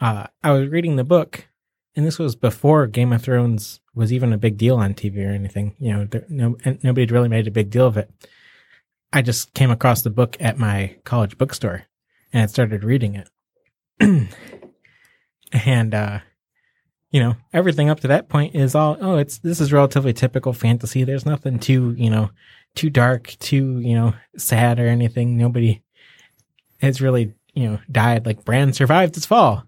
uh, 0.01 0.27
I 0.43 0.51
was 0.51 0.67
reading 0.67 0.97
the 0.97 1.05
book, 1.05 1.47
and 1.95 2.05
this 2.05 2.19
was 2.19 2.35
before 2.35 2.87
Game 2.87 3.13
of 3.13 3.21
Thrones 3.21 3.79
was 3.95 4.11
even 4.11 4.33
a 4.33 4.37
big 4.37 4.57
deal 4.57 4.75
on 4.75 4.93
TV 4.93 5.25
or 5.25 5.31
anything. 5.31 5.73
You 5.79 5.93
know, 5.93 6.05
there, 6.05 6.25
no, 6.27 6.57
nobody 6.83 7.05
really 7.05 7.29
made 7.29 7.47
a 7.47 7.51
big 7.51 7.69
deal 7.69 7.87
of 7.87 7.95
it. 7.95 8.11
I 9.13 9.21
just 9.21 9.53
came 9.53 9.71
across 9.71 10.01
the 10.01 10.09
book 10.09 10.35
at 10.41 10.57
my 10.57 10.97
college 11.05 11.37
bookstore 11.37 11.85
and 12.33 12.43
I 12.43 12.47
started 12.47 12.83
reading 12.83 13.15
it. 13.15 13.29
and, 15.53 15.95
uh, 15.95 16.19
you 17.11 17.21
know, 17.21 17.37
everything 17.53 17.89
up 17.89 18.01
to 18.01 18.09
that 18.09 18.27
point 18.27 18.55
is 18.55 18.75
all, 18.75 18.97
oh, 18.99 19.15
it's, 19.15 19.37
this 19.37 19.61
is 19.61 19.71
relatively 19.71 20.11
typical 20.11 20.51
fantasy. 20.51 21.05
There's 21.05 21.25
nothing 21.25 21.59
too, 21.59 21.95
you 21.97 22.09
know, 22.09 22.29
too 22.75 22.89
dark, 22.89 23.37
too, 23.39 23.79
you 23.79 23.95
know, 23.95 24.15
sad 24.35 24.81
or 24.81 24.87
anything. 24.87 25.37
Nobody 25.37 25.81
has 26.81 26.99
really, 26.99 27.35
you 27.53 27.69
know, 27.69 27.79
died. 27.91 28.25
Like 28.25 28.45
Bran 28.45 28.73
survived 28.73 29.15
his 29.15 29.25
fall 29.25 29.63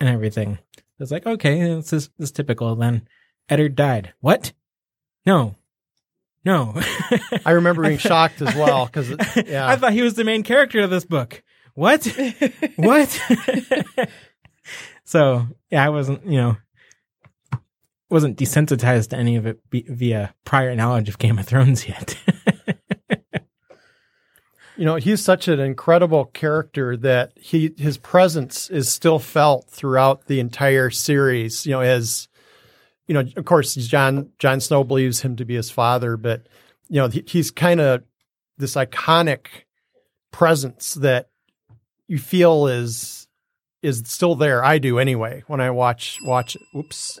and 0.00 0.08
everything. 0.08 0.58
It's 0.98 1.10
like, 1.10 1.26
okay, 1.26 1.60
this 1.74 1.92
is, 1.92 2.08
this 2.18 2.28
is 2.28 2.32
typical. 2.32 2.74
Then 2.74 3.08
Eddard 3.48 3.76
died. 3.76 4.14
What? 4.20 4.52
No. 5.24 5.54
No. 6.44 6.74
I 7.44 7.52
remember 7.52 7.82
being 7.82 7.98
shocked 7.98 8.42
as 8.42 8.54
well 8.54 8.86
because 8.86 9.10
yeah, 9.46 9.68
I 9.68 9.76
thought 9.76 9.92
he 9.92 10.02
was 10.02 10.14
the 10.14 10.24
main 10.24 10.42
character 10.42 10.80
of 10.80 10.90
this 10.90 11.04
book. 11.04 11.42
What? 11.74 12.06
what? 12.76 13.20
so 15.04 15.46
yeah, 15.70 15.84
I 15.84 15.90
wasn't, 15.90 16.26
you 16.26 16.38
know, 16.38 16.56
wasn't 18.10 18.38
desensitized 18.38 19.10
to 19.10 19.16
any 19.16 19.36
of 19.36 19.46
it 19.46 19.60
be- 19.70 19.86
via 19.88 20.34
prior 20.44 20.74
knowledge 20.74 21.08
of 21.08 21.18
Game 21.18 21.38
of 21.38 21.46
Thrones 21.46 21.88
yet. 21.88 22.16
You 24.78 24.84
know 24.84 24.94
he's 24.96 25.22
such 25.24 25.48
an 25.48 25.58
incredible 25.58 26.26
character 26.26 26.96
that 26.98 27.32
he 27.36 27.74
his 27.76 27.98
presence 27.98 28.70
is 28.70 28.88
still 28.90 29.18
felt 29.18 29.68
throughout 29.68 30.26
the 30.26 30.38
entire 30.40 30.88
series. 30.90 31.66
You 31.66 31.72
know, 31.72 31.80
as 31.80 32.28
you 33.08 33.14
know, 33.14 33.24
of 33.36 33.44
course, 33.44 33.74
Jon 33.74 34.30
Jon 34.38 34.60
Snow 34.60 34.84
believes 34.84 35.20
him 35.20 35.34
to 35.36 35.44
be 35.44 35.56
his 35.56 35.68
father, 35.70 36.16
but 36.16 36.46
you 36.88 37.00
know, 37.00 37.08
he, 37.08 37.24
he's 37.26 37.50
kind 37.50 37.80
of 37.80 38.04
this 38.56 38.76
iconic 38.76 39.46
presence 40.30 40.94
that 40.94 41.28
you 42.06 42.18
feel 42.18 42.68
is 42.68 43.26
is 43.82 44.02
still 44.06 44.36
there. 44.36 44.64
I 44.64 44.78
do 44.78 44.98
anyway 45.00 45.42
when 45.48 45.60
I 45.60 45.70
watch 45.70 46.20
watch. 46.22 46.54
it. 46.54 46.62
Oops, 46.76 47.18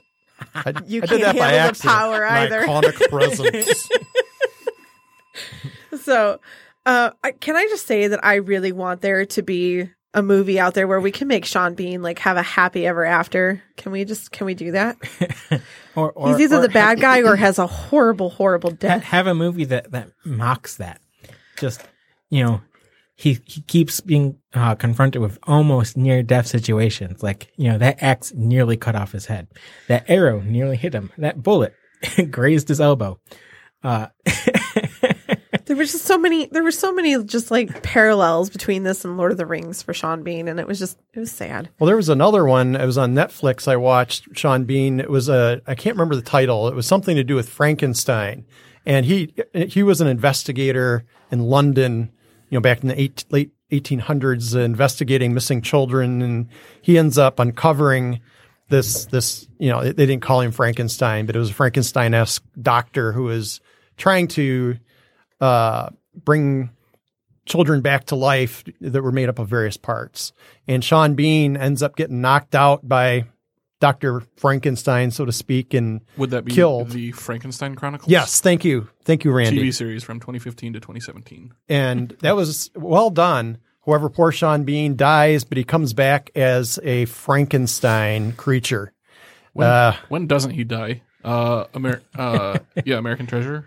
I, 0.54 0.74
You 0.86 1.02
I 1.02 1.06
did 1.06 1.20
can't 1.22 1.22
that 1.22 1.36
by 1.36 1.48
handle 1.48 1.50
the 1.50 1.68
accident. 1.68 1.92
power 1.96 2.24
either. 2.24 2.62
iconic 2.62 3.10
presence. 3.10 3.88
So, 6.02 6.40
uh, 6.88 7.10
can 7.40 7.54
I 7.54 7.66
just 7.66 7.86
say 7.86 8.08
that 8.08 8.24
I 8.24 8.36
really 8.36 8.72
want 8.72 9.02
there 9.02 9.26
to 9.26 9.42
be 9.42 9.90
a 10.14 10.22
movie 10.22 10.58
out 10.58 10.72
there 10.72 10.88
where 10.88 11.00
we 11.00 11.12
can 11.12 11.28
make 11.28 11.44
Sean 11.44 11.74
Bean 11.74 12.00
like 12.00 12.18
have 12.20 12.38
a 12.38 12.42
happy 12.42 12.86
ever 12.86 13.04
after? 13.04 13.62
Can 13.76 13.92
we 13.92 14.06
just 14.06 14.32
can 14.32 14.46
we 14.46 14.54
do 14.54 14.72
that? 14.72 14.96
or, 15.94 16.12
or 16.12 16.28
He's 16.28 16.40
either 16.40 16.58
or 16.58 16.62
the 16.62 16.70
bad 16.70 16.98
guy 16.98 17.22
or 17.22 17.36
has 17.36 17.58
a 17.58 17.66
horrible, 17.66 18.30
horrible 18.30 18.70
death. 18.70 19.02
have 19.02 19.26
a 19.26 19.34
movie 19.34 19.66
that 19.66 19.90
that 19.92 20.12
mocks 20.24 20.76
that. 20.76 21.02
Just 21.58 21.86
you 22.30 22.42
know, 22.42 22.62
he 23.16 23.38
he 23.44 23.60
keeps 23.60 24.00
being 24.00 24.38
uh, 24.54 24.74
confronted 24.74 25.20
with 25.20 25.38
almost 25.42 25.94
near 25.94 26.22
death 26.22 26.46
situations. 26.46 27.22
Like 27.22 27.52
you 27.56 27.70
know, 27.70 27.76
that 27.76 28.02
axe 28.02 28.32
nearly 28.34 28.78
cut 28.78 28.96
off 28.96 29.12
his 29.12 29.26
head. 29.26 29.48
That 29.88 30.08
arrow 30.08 30.40
nearly 30.40 30.78
hit 30.78 30.94
him. 30.94 31.12
That 31.18 31.42
bullet 31.42 31.74
grazed 32.30 32.68
his 32.68 32.80
elbow. 32.80 33.20
Uh, 33.84 34.06
There 35.68 35.76
was 35.76 35.92
just 35.92 36.06
so 36.06 36.16
many. 36.16 36.46
There 36.46 36.62
were 36.62 36.70
so 36.70 36.92
many 36.92 37.22
just 37.24 37.50
like 37.50 37.82
parallels 37.82 38.48
between 38.48 38.84
this 38.84 39.04
and 39.04 39.18
Lord 39.18 39.32
of 39.32 39.38
the 39.38 39.44
Rings 39.44 39.82
for 39.82 39.92
Sean 39.92 40.22
Bean, 40.22 40.48
and 40.48 40.58
it 40.58 40.66
was 40.66 40.78
just 40.78 40.98
it 41.12 41.20
was 41.20 41.30
sad. 41.30 41.68
Well, 41.78 41.86
there 41.86 41.96
was 41.96 42.08
another 42.08 42.46
one. 42.46 42.74
It 42.74 42.86
was 42.86 42.96
on 42.96 43.14
Netflix. 43.14 43.68
I 43.68 43.76
watched 43.76 44.28
Sean 44.32 44.64
Bean. 44.64 44.98
It 44.98 45.10
was 45.10 45.28
a 45.28 45.60
I 45.66 45.74
can't 45.74 45.94
remember 45.94 46.16
the 46.16 46.22
title. 46.22 46.68
It 46.68 46.74
was 46.74 46.86
something 46.86 47.16
to 47.16 47.22
do 47.22 47.34
with 47.34 47.50
Frankenstein, 47.50 48.46
and 48.86 49.04
he 49.04 49.34
he 49.52 49.82
was 49.82 50.00
an 50.00 50.06
investigator 50.06 51.04
in 51.30 51.40
London. 51.40 52.12
You 52.48 52.56
know, 52.56 52.62
back 52.62 52.80
in 52.80 52.88
the 52.88 52.98
eight, 52.98 53.26
late 53.28 53.52
1800s, 53.70 54.56
uh, 54.56 54.60
investigating 54.60 55.34
missing 55.34 55.60
children, 55.60 56.22
and 56.22 56.48
he 56.80 56.96
ends 56.96 57.18
up 57.18 57.38
uncovering 57.38 58.20
this 58.70 59.04
this. 59.04 59.46
You 59.58 59.68
know, 59.68 59.84
they 59.84 60.06
didn't 60.06 60.22
call 60.22 60.40
him 60.40 60.50
Frankenstein, 60.50 61.26
but 61.26 61.36
it 61.36 61.38
was 61.38 61.50
a 61.50 61.54
Frankenstein 61.54 62.14
esque 62.14 62.42
doctor 62.60 63.12
who 63.12 63.24
was 63.24 63.60
trying 63.98 64.28
to 64.28 64.78
uh, 65.40 65.90
bring 66.14 66.70
children 67.46 67.80
back 67.80 68.04
to 68.06 68.14
life 68.16 68.62
that 68.80 69.02
were 69.02 69.12
made 69.12 69.28
up 69.28 69.38
of 69.38 69.48
various 69.48 69.76
parts. 69.76 70.32
And 70.66 70.84
Sean 70.84 71.14
Bean 71.14 71.56
ends 71.56 71.82
up 71.82 71.96
getting 71.96 72.20
knocked 72.20 72.54
out 72.54 72.86
by 72.86 73.24
Dr. 73.80 74.22
Frankenstein, 74.36 75.10
so 75.10 75.24
to 75.24 75.32
speak. 75.32 75.72
And 75.72 76.00
Would 76.18 76.30
that 76.30 76.44
be 76.44 76.52
Killed. 76.52 76.90
the 76.90 77.12
Frankenstein 77.12 77.74
Chronicles? 77.74 78.10
yes, 78.10 78.40
thank 78.40 78.64
you. 78.64 78.88
Thank 79.04 79.24
you, 79.24 79.32
Randy. 79.32 79.62
TV 79.62 79.72
series 79.74 80.04
from 80.04 80.20
2015 80.20 80.74
to 80.74 80.80
2017. 80.80 81.52
And 81.68 82.10
that 82.20 82.36
was 82.36 82.70
well 82.74 83.08
done. 83.10 83.58
However, 83.86 84.10
poor 84.10 84.30
Sean 84.32 84.64
Bean 84.64 84.96
dies, 84.96 85.44
but 85.44 85.56
he 85.56 85.64
comes 85.64 85.94
back 85.94 86.30
as 86.36 86.78
a 86.82 87.06
Frankenstein 87.06 88.32
creature. 88.32 88.92
When, 89.54 89.66
Uh, 89.66 89.96
when 90.10 90.26
doesn't 90.26 90.50
he 90.50 90.64
die? 90.64 91.00
Uh, 91.24 91.64
Amer- 91.74 92.02
uh, 92.14 92.58
yeah, 92.84 92.98
American 92.98 93.26
Treasure 93.26 93.66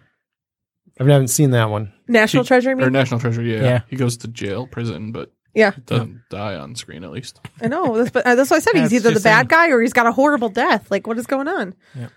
I 1.10 1.14
haven't 1.14 1.30
seen 1.30 1.52
that 1.52 1.70
one. 1.70 1.94
National 2.08 2.44
He- 2.44 2.48
Treasure, 2.48 2.70
I 2.70 2.74
or 2.74 2.76
mean, 2.78 2.92
National 2.94 3.20
Treasure. 3.20 3.42
Yeah, 3.42 3.62
Yeah. 3.64 3.82
he 3.88 3.96
goes 3.96 4.18
to 4.18 4.28
jail, 4.28 4.68
prison, 4.68 5.12
but 5.12 5.32
yeah, 5.54 5.72
doesn't 5.86 6.22
die 6.30 6.56
on 6.56 6.76
screen 6.76 7.04
at 7.04 7.12
least. 7.12 7.40
I 7.62 7.68
know. 7.68 7.98
That's, 7.98 8.12
but 8.12 8.26
uh, 8.26 8.36
that's 8.36 8.50
what 8.52 8.58
I 8.58 8.60
said. 8.60 8.74
He's 8.76 8.84
That's 8.84 8.94
either 8.94 9.10
the 9.10 9.14
just 9.16 9.24
bad 9.26 9.38
saying. 9.40 9.48
guy 9.48 9.70
or 9.70 9.82
he's 9.82 9.94
got 9.94 10.06
a 10.08 10.12
horrible 10.12 10.50
death. 10.50 10.90
Like, 10.92 11.08
what 11.08 11.18
is 11.18 11.26
going 11.28 11.48
on? 11.48 11.74
Yeah. 11.96 12.08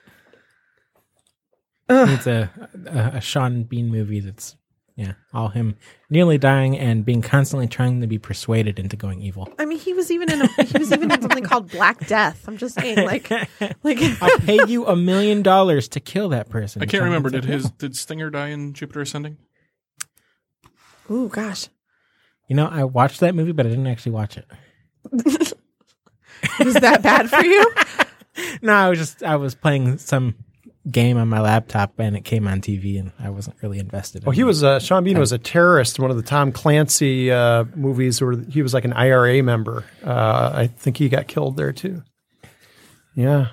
Ugh. 1.89 2.09
it's 2.11 2.27
a, 2.27 2.51
a 2.87 3.17
a 3.17 3.21
Sean 3.21 3.65
Bean 3.65 3.89
movie 3.91 4.21
that's 4.21 4.57
yeah, 4.97 5.15
all 5.33 5.49
him 5.49 5.77
nearly 6.09 6.39
dying 6.39 6.79
and 6.79 7.05
being 7.05 7.21
constantly 7.21 7.67
trying 7.67 8.01
to 8.01 8.07
be 8.07 8.19
persuaded 8.19 8.79
into 8.79 8.97
going 8.97 9.21
evil. 9.21 9.53
I 9.59 9.65
mean, 9.65 9.79
he 9.79 9.93
was 9.93 10.11
even 10.11 10.31
in 10.31 10.43
a, 10.43 10.47
he 10.63 10.79
was 10.79 10.93
even 10.93 11.11
in 11.11 11.21
something 11.21 11.43
called 11.43 11.71
Black 11.71 12.07
Death. 12.07 12.45
I'm 12.47 12.57
just 12.57 12.77
saying, 12.77 13.05
like, 13.05 13.29
like 13.83 13.99
I'll 14.23 14.39
pay 14.39 14.61
you 14.69 14.87
a 14.87 14.95
million 14.95 15.43
dollars 15.43 15.89
to 15.89 16.01
kill 16.01 16.29
that 16.29 16.49
person. 16.49 16.81
I 16.81 16.87
can't 16.87 17.01
Sean 17.01 17.05
remember. 17.05 17.31
Bean's 17.31 17.47
Did 17.47 17.53
his 17.53 17.71
did 17.73 17.97
Stinger 17.97 18.31
die 18.31 18.49
in 18.49 18.73
Jupiter 18.73 19.01
Ascending? 19.01 19.39
ooh, 21.11 21.29
gosh, 21.29 21.69
You 22.49 22.57
know, 22.57 22.67
I 22.67 22.85
watched 22.85 23.21
that 23.21 23.35
movie, 23.35 23.53
but 23.53 23.67
I 23.67 23.71
didn't 23.71 23.89
actually 23.89 24.13
watch 24.13 24.39
it. 24.39 24.47
was 26.65 26.75
that 26.75 27.03
bad 27.03 27.29
for 27.31 27.45
you? 27.45 27.73
No, 28.63 28.73
I 28.73 28.89
was 28.89 28.99
just 28.99 29.23
I 29.23 29.37
was 29.37 29.55
playing 29.55 29.99
some 29.99 30.35
game 30.91 31.17
on 31.17 31.29
my 31.29 31.41
laptop 31.41 31.99
and 31.99 32.17
it 32.17 32.25
came 32.25 32.47
on 32.47 32.61
TV 32.61 32.99
and 32.99 33.13
I 33.19 33.31
wasn't 33.31 33.57
really 33.63 33.79
invested. 33.79 34.25
Well, 34.25 34.33
in 34.33 34.37
he 34.37 34.41
it. 34.43 34.45
was 34.45 34.63
uh, 34.63 34.79
Sean 34.79 35.05
Bean 35.05 35.19
was 35.19 35.33
a 35.33 35.39
terrorist. 35.39 35.99
in 35.99 36.03
One 36.03 36.11
of 36.11 36.17
the 36.17 36.23
Tom 36.23 36.53
Clancy 36.53 37.31
uh, 37.33 37.65
movies 37.75 38.21
where 38.21 38.37
he 38.37 38.63
was 38.63 38.75
like 38.75 38.85
an 38.85 38.93
IRA 38.93 39.43
member. 39.43 39.85
Uh, 40.05 40.53
I 40.55 40.67
think 40.67 40.99
he 40.99 41.09
got 41.09 41.27
killed 41.27 41.57
there 41.57 41.73
too. 41.73 42.03
Yeah, 43.15 43.49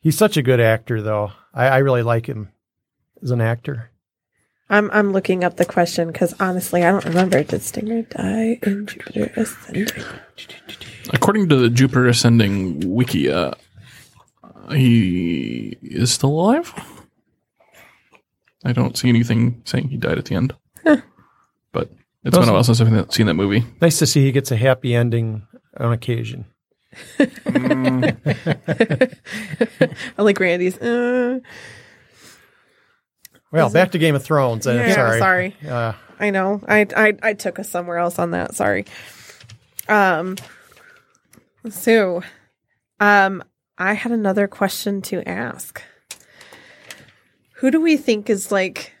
he's 0.00 0.18
such 0.18 0.36
a 0.36 0.42
good 0.42 0.60
actor, 0.60 1.00
though. 1.00 1.32
I, 1.54 1.66
I 1.66 1.78
really 1.78 2.02
like 2.02 2.26
him 2.26 2.50
as 3.22 3.30
an 3.30 3.40
actor. 3.40 3.90
I'm 4.68 4.88
I'm 4.92 5.12
looking 5.12 5.42
up 5.42 5.56
the 5.56 5.64
question 5.64 6.12
because 6.12 6.34
honestly, 6.38 6.84
I 6.84 6.92
don't 6.92 7.04
remember. 7.04 7.42
Did 7.42 7.62
Stinger 7.62 8.02
die 8.02 8.60
in 8.62 8.86
Jupiter 8.86 9.32
Ascending? 9.34 9.88
According 11.12 11.48
to 11.48 11.56
the 11.56 11.68
Jupiter 11.68 12.06
Ascending 12.06 12.88
wiki, 12.94 13.28
uh, 13.30 13.52
he 14.72 15.76
is 15.82 16.12
still 16.12 16.30
alive. 16.30 16.72
I 18.64 18.72
don't 18.72 18.96
see 18.96 19.08
anything 19.08 19.62
saying 19.64 19.88
he 19.88 19.96
died 19.96 20.18
at 20.18 20.26
the 20.26 20.34
end. 20.34 20.54
But 21.72 21.90
it's 22.24 22.36
been 22.36 22.48
a 22.48 22.52
while 22.52 22.64
since 22.64 22.80
I've 22.80 23.12
seen 23.12 23.26
that 23.26 23.34
movie. 23.34 23.64
Nice 23.80 23.98
to 24.00 24.06
see 24.06 24.22
he 24.24 24.32
gets 24.32 24.50
a 24.50 24.56
happy 24.56 24.94
ending 24.94 25.46
on 25.78 25.92
occasion. 25.92 26.44
I 27.20 28.16
like 30.18 30.38
Randy's. 30.40 30.76
Uh, 30.78 31.40
Well, 33.52 33.70
back 33.70 33.92
to 33.92 33.98
Game 33.98 34.14
of 34.14 34.22
Thrones. 34.24 34.66
Uh, 34.66 34.72
yeah, 34.72 34.94
sorry. 34.94 35.18
sorry. 35.18 35.56
Uh, 35.68 35.92
I 36.18 36.30
know. 36.30 36.60
I, 36.68 36.86
I 36.96 37.16
I 37.22 37.34
took 37.34 37.58
us 37.58 37.68
somewhere 37.68 37.98
else 37.98 38.18
on 38.18 38.32
that. 38.32 38.54
Sorry. 38.54 38.84
Um. 39.88 40.36
So, 41.68 42.22
um, 43.00 43.42
I 43.80 43.94
had 43.94 44.12
another 44.12 44.46
question 44.46 45.00
to 45.02 45.26
ask. 45.26 45.82
Who 47.54 47.70
do 47.70 47.80
we 47.80 47.96
think 47.96 48.28
is 48.28 48.52
like 48.52 48.92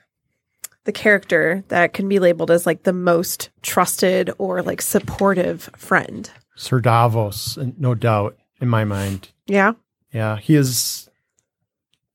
the 0.84 0.92
character 0.92 1.62
that 1.68 1.92
can 1.92 2.08
be 2.08 2.18
labeled 2.18 2.50
as 2.50 2.64
like 2.64 2.84
the 2.84 2.94
most 2.94 3.50
trusted 3.60 4.30
or 4.38 4.62
like 4.62 4.80
supportive 4.80 5.68
friend? 5.76 6.30
Sir 6.56 6.80
Davos, 6.80 7.58
no 7.76 7.94
doubt, 7.94 8.38
in 8.58 8.68
my 8.68 8.84
mind. 8.84 9.28
Yeah. 9.46 9.72
Yeah, 10.14 10.38
he 10.38 10.56
is 10.56 11.10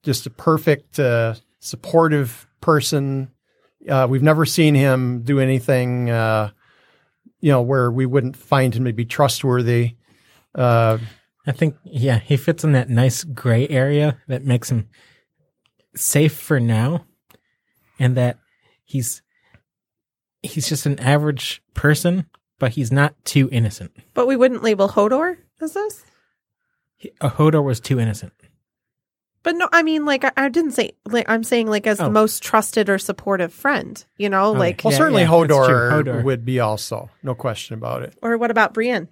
just 0.01 0.25
a 0.25 0.31
perfect, 0.31 0.99
uh, 0.99 1.35
supportive 1.59 2.47
person. 2.61 3.29
Uh, 3.87 4.07
we've 4.09 4.23
never 4.23 4.43
seen 4.43 4.73
him 4.73 5.21
do 5.21 5.39
anything, 5.39 6.09
uh, 6.09 6.49
you 7.41 7.51
know, 7.51 7.61
where 7.61 7.91
we 7.91 8.07
wouldn't 8.07 8.35
find 8.35 8.73
him 8.73 8.85
to 8.85 8.93
be 8.93 9.05
trustworthy. 9.05 9.97
Uh, 10.55 10.97
I 11.47 11.51
think, 11.51 11.75
yeah, 11.83 12.19
he 12.19 12.37
fits 12.37 12.63
in 12.63 12.71
that 12.73 12.89
nice 12.89 13.23
gray 13.23 13.67
area 13.67 14.17
that 14.27 14.43
makes 14.43 14.71
him 14.71 14.87
safe 15.95 16.33
for 16.35 16.59
now, 16.59 17.05
and 17.99 18.17
that 18.17 18.39
he's 18.83 19.21
he's 20.41 20.67
just 20.69 20.85
an 20.85 20.99
average 20.99 21.61
person, 21.73 22.25
but 22.59 22.71
he's 22.73 22.91
not 22.91 23.15
too 23.25 23.49
innocent. 23.51 23.91
But 24.13 24.27
we 24.27 24.35
wouldn't 24.35 24.63
label 24.63 24.89
Hodor 24.89 25.37
as 25.61 25.73
this? 25.73 26.03
He, 26.97 27.11
uh, 27.21 27.29
Hodor 27.31 27.63
was 27.63 27.79
too 27.79 27.99
innocent. 27.99 28.33
But 29.43 29.55
no, 29.55 29.69
I 29.71 29.83
mean, 29.83 30.05
like, 30.05 30.23
I, 30.23 30.31
I 30.37 30.49
didn't 30.49 30.71
say, 30.71 30.93
like, 31.05 31.29
I'm 31.29 31.43
saying, 31.43 31.67
like, 31.67 31.85
as 31.85 31.99
Oh. 31.99 32.05
the 32.05 32.09
most 32.11 32.41
trusted 32.43 32.89
or 32.89 32.97
supportive 32.97 33.53
friend, 33.53 34.03
you 34.17 34.27
know, 34.29 34.49
Okay. 34.51 34.59
like, 34.59 34.81
well, 34.83 34.91
Yeah, 34.91 34.97
certainly 34.97 35.21
yeah. 35.23 35.27
Hodor, 35.29 35.91
Hodor. 35.91 36.23
would 36.23 36.45
be 36.45 36.59
also, 36.59 37.09
no 37.21 37.35
question 37.35 37.75
about 37.75 38.01
it. 38.03 38.17
or 38.23 38.37
what 38.37 38.49
about 38.51 38.73
Brienne? 38.73 39.07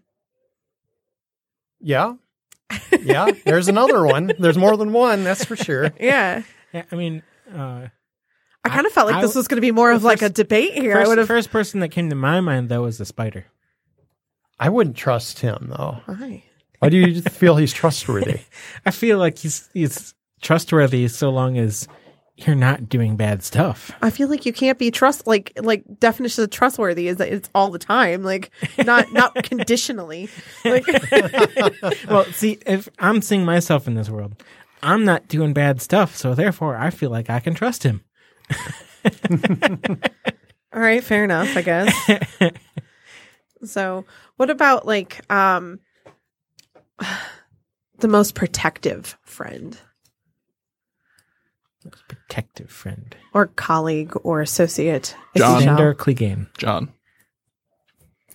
Yeah. 1.80 2.14
Yeah, 3.01 3.32
there's 3.45 3.68
another 3.68 4.05
one. 4.05 4.32
There's 4.39 4.57
more 4.57 4.78
than 4.78 4.93
one, 4.93 5.24
that's 5.24 5.45
for 5.45 5.55
sure. 5.55 5.91
Yeah. 5.99 6.43
Yeah, 6.74 6.84
I 6.91 6.95
mean, 6.95 7.22
uh, 7.53 7.88
I 8.64 8.70
kind 8.70 8.86
of 8.88 8.91
felt 8.93 9.07
like 9.07 9.18
I- 9.18 9.22
this 9.22 9.36
was 9.36 9.47
going 9.47 9.57
to 9.57 9.61
be 9.61 9.72
more 9.72 9.89
the 9.89 9.95
of 9.97 10.03
like 10.03 10.22
a 10.24 10.30
debate 10.30 10.74
here. 10.74 10.93
I 10.93 11.01
first, 11.01 11.09
would 11.09 11.18
have. 11.20 11.28
first 11.28 11.51
person 11.51 11.82
that 11.82 11.89
came 11.89 12.09
to 12.09 12.16
my 12.16 12.39
mind 12.41 12.70
though 12.70 12.84
was 12.84 12.97
the 12.97 13.05
spider. 13.05 13.45
I 14.59 14.70
wouldn't 14.70 14.95
trust 14.95 15.39
him 15.39 15.68
though. 15.76 16.01
Why? 16.05 16.43
Why 16.80 16.89
do 16.89 16.97
you 16.97 17.22
feel 17.22 17.57
he's 17.57 17.74
trustworthy? 17.74 18.41
I 18.86 18.91
feel 18.91 19.18
like 19.20 19.38
he's 19.38 19.70
he's 19.74 20.14
trustworthy 20.41 21.07
so 21.09 21.30
long 21.30 21.57
as 21.57 21.88
you're 22.36 22.56
not 22.56 22.90
doing 22.90 23.16
bad 23.16 23.44
stuff. 23.44 23.92
I 24.02 24.10
feel 24.10 24.28
like 24.28 24.46
you 24.46 24.54
can't 24.54 24.80
be 24.80 24.90
trust 24.90 25.28
like 25.28 25.54
like 25.62 25.84
definition 26.00 26.44
of 26.44 26.50
trustworthy 26.50 27.08
is 27.08 27.18
that 27.18 27.32
it's 27.32 27.50
all 27.54 27.70
the 27.70 27.80
time, 27.80 28.24
like 28.24 28.50
not 28.84 29.12
not 29.14 29.36
conditionally. 29.44 30.30
Like 30.66 30.86
well, 32.10 32.26
see, 32.26 32.58
if 32.66 32.90
I'm 32.98 33.22
seeing 33.22 33.46
myself 33.46 33.88
in 33.88 33.94
this 33.94 34.10
world, 34.10 34.44
I'm 34.82 35.06
not 35.06 35.28
doing 35.28 35.54
bad 35.54 35.82
stuff, 35.82 36.16
so 36.16 36.34
therefore 36.34 36.76
I 36.76 36.90
feel 36.90 37.12
like 37.12 37.30
I 37.30 37.40
can 37.40 37.54
trust 37.54 37.84
him. 37.84 38.04
all 40.74 40.82
right, 40.82 41.04
fair 41.04 41.24
enough, 41.24 41.56
I 41.56 41.62
guess. 41.62 42.10
so, 43.64 44.06
what 44.38 44.50
about 44.50 44.88
like 44.88 45.22
um 45.32 45.80
the 48.00 48.08
most 48.08 48.34
protective 48.34 49.20
friend 49.24 49.78
Protective 52.08 52.70
friend. 52.70 53.16
or 53.34 53.48
colleague 53.48 54.14
or 54.24 54.42
associate? 54.42 55.16
Jon. 55.36 55.62
shall? 55.62 55.76
Gender 55.76 55.94
Clegane. 55.96 56.48
Jon. 56.58 56.92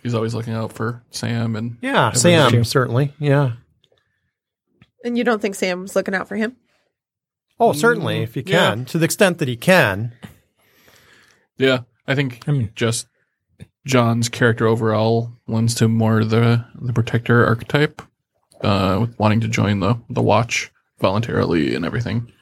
He's 0.02 0.14
always 0.14 0.34
looking 0.34 0.54
out 0.54 0.72
for 0.72 1.02
Sam 1.10 1.56
and 1.56 1.76
Yeah, 1.82 2.12
Sam, 2.12 2.56
was 2.56 2.68
certainly. 2.68 3.12
Yeah. 3.18 3.52
And 5.04 5.18
you 5.18 5.24
don't 5.24 5.40
think 5.42 5.54
Sam's 5.54 5.96
looking 5.96 6.14
out 6.14 6.28
for 6.28 6.36
him? 6.36 6.56
Oh, 7.60 7.72
certainly, 7.72 8.22
if 8.22 8.34
he 8.34 8.42
yeah. 8.46 8.70
can, 8.70 8.84
to 8.86 8.98
the 8.98 9.04
extent 9.04 9.38
that 9.38 9.48
he 9.48 9.56
can. 9.56 10.12
yeah, 11.56 11.80
I 12.06 12.14
think 12.14 12.42
I 12.46 12.52
mean, 12.52 12.70
just 12.76 13.08
Jon's 13.84 14.28
character 14.28 14.66
overall 14.66 15.32
lends 15.48 15.74
to 15.76 15.88
more 15.88 16.24
the 16.24 16.64
the 16.80 16.92
protector 16.92 17.44
archetype, 17.44 18.00
uh, 18.62 18.98
with 19.00 19.18
wanting 19.18 19.40
to 19.40 19.48
join 19.48 19.80
the 19.80 19.96
the 20.08 20.22
watch 20.22 20.70
voluntarily 21.00 21.74
and 21.74 21.84
everything, 21.84 22.32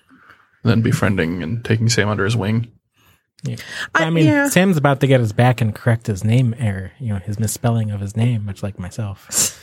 then 0.66 0.82
befriending 0.82 1.42
and 1.42 1.64
taking 1.64 1.88
Sam 1.88 2.08
under 2.08 2.24
his 2.24 2.36
wing. 2.36 2.70
Yeah. 3.42 3.56
I 3.94 4.10
mean, 4.10 4.26
yeah. 4.26 4.48
Sam's 4.48 4.76
about 4.76 5.00
to 5.00 5.06
get 5.06 5.20
his 5.20 5.32
back 5.32 5.60
and 5.60 5.74
correct 5.74 6.06
his 6.06 6.24
name 6.24 6.54
error, 6.58 6.92
you 6.98 7.08
know, 7.08 7.18
his 7.18 7.38
misspelling 7.38 7.90
of 7.90 8.00
his 8.00 8.16
name, 8.16 8.44
much 8.44 8.62
like 8.62 8.78
myself. 8.78 9.60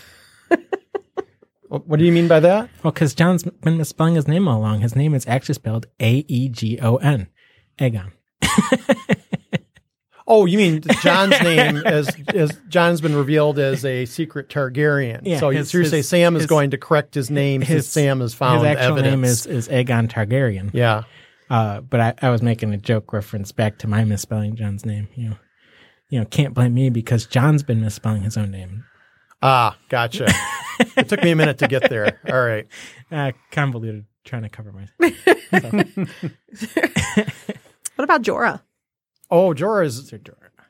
What 1.67 1.87
what 1.87 1.99
do 1.99 2.05
you 2.05 2.11
mean 2.11 2.27
by 2.27 2.39
that? 2.39 2.69
Well, 2.83 2.93
because 2.93 3.13
Jon's 3.13 3.43
been 3.43 3.77
misspelling 3.77 4.15
his 4.15 4.27
name 4.27 4.47
all 4.47 4.59
along. 4.59 4.81
His 4.81 4.95
name 4.95 5.13
is 5.13 5.27
actually 5.27 5.55
spelled 5.55 5.87
A 5.99 6.25
E 6.27 6.49
G 6.49 6.79
O 6.81 6.97
N. 6.97 7.27
Aegon. 7.79 8.11
Oh, 10.27 10.45
you 10.45 10.57
mean 10.57 10.81
Jon's 11.01 11.39
name 11.41 11.77
as 11.77 12.09
as 12.29 12.51
Jon's 12.69 13.01
been 13.01 13.15
revealed 13.15 13.59
as 13.59 13.83
a 13.83 14.05
secret 14.05 14.49
Targaryen. 14.49 15.21
Yeah, 15.23 15.39
so 15.39 15.49
his- 15.49 15.73
you 15.73 15.81
you 15.81 15.85
say 15.85 15.97
his- 15.97 16.09
Sam 16.09 16.35
is 16.35 16.43
his- 16.43 16.49
going 16.49 16.71
to 16.71 16.77
correct 16.77 17.13
his 17.13 17.29
name 17.29 17.61
his- 17.61 17.89
Sam 17.89 18.19
has 18.21 18.33
found 18.33 18.65
his 18.65 18.77
actual 18.77 18.97
evidence. 18.99 19.11
name 19.11 19.23
is, 19.25 19.45
is 19.45 19.67
Aegon 19.69 20.07
Targaryen. 20.09 20.69
yeah. 20.73 21.03
Uh, 21.49 21.81
but 21.81 21.99
I, 21.99 22.13
I 22.21 22.29
was 22.29 22.41
making 22.41 22.73
a 22.73 22.77
joke 22.77 23.11
reference 23.13 23.51
back 23.51 23.77
to 23.79 23.87
my 23.87 24.03
misspelling 24.05 24.55
Jon's 24.55 24.85
name. 24.85 25.07
You 25.13 25.29
know, 25.31 25.35
you 26.09 26.19
know, 26.19 26.25
can't 26.25 26.53
blame 26.53 26.73
me 26.73 26.89
because 26.89 27.25
Jon's 27.27 27.61
been 27.63 27.81
misspelling 27.81 28.23
his 28.23 28.37
own 28.37 28.49
name. 28.49 28.85
Ah, 29.41 29.77
gotcha. 29.89 30.27
it 30.97 31.09
took 31.09 31.21
me 31.21 31.31
a 31.31 31.35
minute 31.35 31.57
to 31.59 31.67
get 31.67 31.89
there. 31.89 32.19
All 32.31 32.41
right. 32.41 32.65
Uh, 33.11 33.31
convoluted, 33.51 34.05
trying 34.23 34.41
to 34.41 34.49
cover 34.49 34.71
my. 34.71 34.87
What 37.95 38.03
about 38.03 38.23
Jorah? 38.23 38.61
Oh, 39.33 39.51
Jorah 39.51 39.85
is 39.85 40.13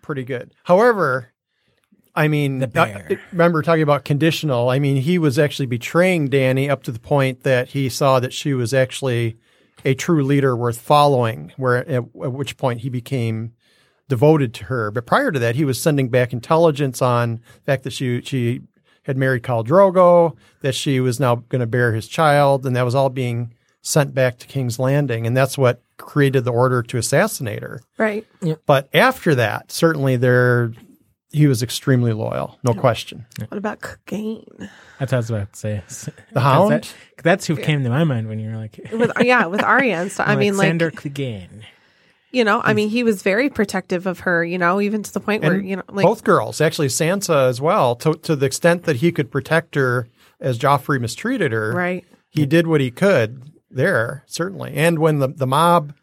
pretty 0.01 0.23
good. 0.23 0.55
However, 0.63 1.33
I 2.15 2.29
mean, 2.29 2.63
uh, 2.63 3.09
remember 3.33 3.61
talking 3.61 3.83
about 3.83 4.05
conditional. 4.05 4.69
I 4.69 4.79
mean, 4.79 4.95
he 4.95 5.17
was 5.17 5.37
actually 5.37 5.65
betraying 5.65 6.29
Dany 6.29 6.69
up 6.69 6.83
to 6.83 6.91
the 6.93 6.99
point 6.99 7.43
that 7.43 7.69
he 7.69 7.89
saw 7.89 8.21
that 8.21 8.31
she 8.31 8.53
was 8.53 8.73
actually 8.73 9.35
a 9.83 9.95
true 9.95 10.23
leader 10.23 10.55
worth 10.55 10.79
following. 10.79 11.51
Where 11.57 11.79
at, 11.79 11.89
at 11.89 12.13
which 12.13 12.55
point 12.55 12.79
he 12.81 12.89
became 12.89 13.51
devoted 14.07 14.53
to 14.53 14.65
her. 14.65 14.91
But 14.91 15.05
prior 15.05 15.29
to 15.33 15.39
that, 15.39 15.55
he 15.55 15.65
was 15.65 15.77
sending 15.77 16.07
back 16.07 16.31
intelligence 16.31 17.01
on 17.01 17.41
the 17.55 17.61
fact 17.65 17.83
that 17.83 17.91
she 17.91 18.21
she 18.21 18.61
had 19.03 19.17
married 19.17 19.43
Khal 19.43 19.65
Drogo, 19.65 20.37
that 20.61 20.73
she 20.73 21.01
was 21.01 21.19
now 21.19 21.35
going 21.35 21.59
to 21.59 21.67
bear 21.67 21.93
his 21.93 22.07
child, 22.07 22.65
and 22.65 22.77
that 22.77 22.85
was 22.85 22.95
all 22.95 23.09
being 23.09 23.53
sent 23.83 24.15
back 24.15 24.39
to 24.39 24.47
King's 24.47 24.79
Landing, 24.79 25.27
and 25.27 25.37
that's 25.37 25.57
what 25.57 25.81
created 25.97 26.45
the 26.45 26.51
order 26.51 26.81
to 26.81 26.97
assassinate 26.97 27.61
her. 27.61 27.81
Right. 27.97 28.25
But 28.65 28.89
after 28.95 29.35
that, 29.35 29.71
certainly 29.71 30.15
there 30.15 30.73
he 31.31 31.47
was 31.47 31.61
extremely 31.63 32.13
loyal, 32.13 32.59
no 32.63 32.73
question. 32.73 33.25
What 33.47 33.57
about 33.57 33.79
Clegane? 33.81 34.69
That's 34.99 35.11
what 35.11 35.13
I 35.13 35.17
was 35.17 35.29
about 35.31 35.53
to 35.53 35.59
say. 35.59 35.83
The 36.31 36.39
Hound? 36.39 36.71
That- 36.71 36.93
that's 37.23 37.45
who 37.47 37.55
came 37.55 37.83
to 37.83 37.89
my 37.89 38.03
mind 38.03 38.27
when 38.27 38.39
you 38.39 38.49
were 38.51 38.57
like, 38.57 38.79
With 38.91 39.11
yeah, 39.21 39.45
with 39.45 39.63
Arya 39.63 40.01
and 40.01 40.11
stuff. 40.11 40.27
I 40.27 40.35
mean, 40.35 40.57
like 40.57 40.65
Alexander 40.69 40.91
Clegane. 40.91 41.63
you 42.31 42.43
know, 42.43 42.61
I 42.63 42.73
mean, 42.73 42.89
he 42.89 43.03
was 43.03 43.23
very 43.23 43.49
protective 43.49 44.05
of 44.07 44.19
her. 44.21 44.43
You 44.45 44.57
know, 44.57 44.79
even 44.81 45.03
to 45.03 45.11
the 45.13 45.19
point 45.19 45.43
where 45.43 45.53
And 45.53 45.67
you 45.67 45.75
know, 45.77 45.83
like 45.89 46.05
Both 46.05 46.23
girls, 46.23 46.61
actually 46.61 46.89
Sansa 46.89 47.47
as 47.49 47.59
well, 47.61 47.95
to 47.97 48.13
to 48.13 48.35
the 48.35 48.45
extent 48.45 48.83
that 48.83 48.97
he 48.97 49.11
could 49.11 49.31
protect 49.31 49.75
her 49.75 50.07
as 50.39 50.59
Joffrey 50.59 50.99
mistreated 51.01 51.51
her. 51.51 51.73
right. 51.73 52.05
He 52.29 52.45
did 52.45 52.67
what 52.67 52.81
he 52.81 52.91
could 52.91 53.41
there, 53.73 54.23
certainly. 54.27 54.73
And 54.75 54.99
when 54.99 55.19
the, 55.19 55.27
the 55.27 55.47
mob 55.47 55.93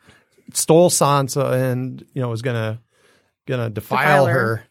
stole 0.53 0.91
Sansa 0.91 1.53
and, 1.53 2.05
you 2.15 2.21
know, 2.23 2.29
was 2.29 2.43
gonna 2.43 2.81
gonna 3.47 3.71
defile, 3.71 3.99
Defile 3.99 4.27
her. 4.27 4.33
her, 4.57 4.65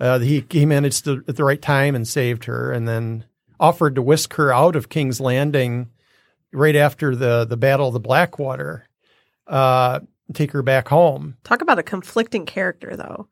uh, 0.00 0.18
he 0.18 0.44
he 0.50 0.66
managed 0.66 1.04
to 1.04 1.24
at 1.28 1.36
the 1.36 1.44
right 1.44 1.60
time 1.60 1.94
and 1.94 2.06
saved 2.06 2.44
her 2.44 2.72
and 2.72 2.86
then 2.88 3.24
offered 3.60 3.94
to 3.96 4.02
whisk 4.02 4.34
her 4.34 4.52
out 4.52 4.76
of 4.76 4.88
King's 4.88 5.20
Landing 5.20 5.90
right 6.52 6.76
after 6.76 7.14
the 7.16 7.44
the 7.44 7.56
Battle 7.56 7.88
of 7.88 7.92
the 7.94 8.00
Blackwater. 8.00 8.86
Uh 9.46 10.00
take 10.34 10.52
her 10.52 10.62
back 10.62 10.88
home. 10.88 11.36
Talk 11.44 11.62
about 11.62 11.78
a 11.78 11.82
conflicting 11.82 12.44
character, 12.46 12.96
though. 12.96 13.28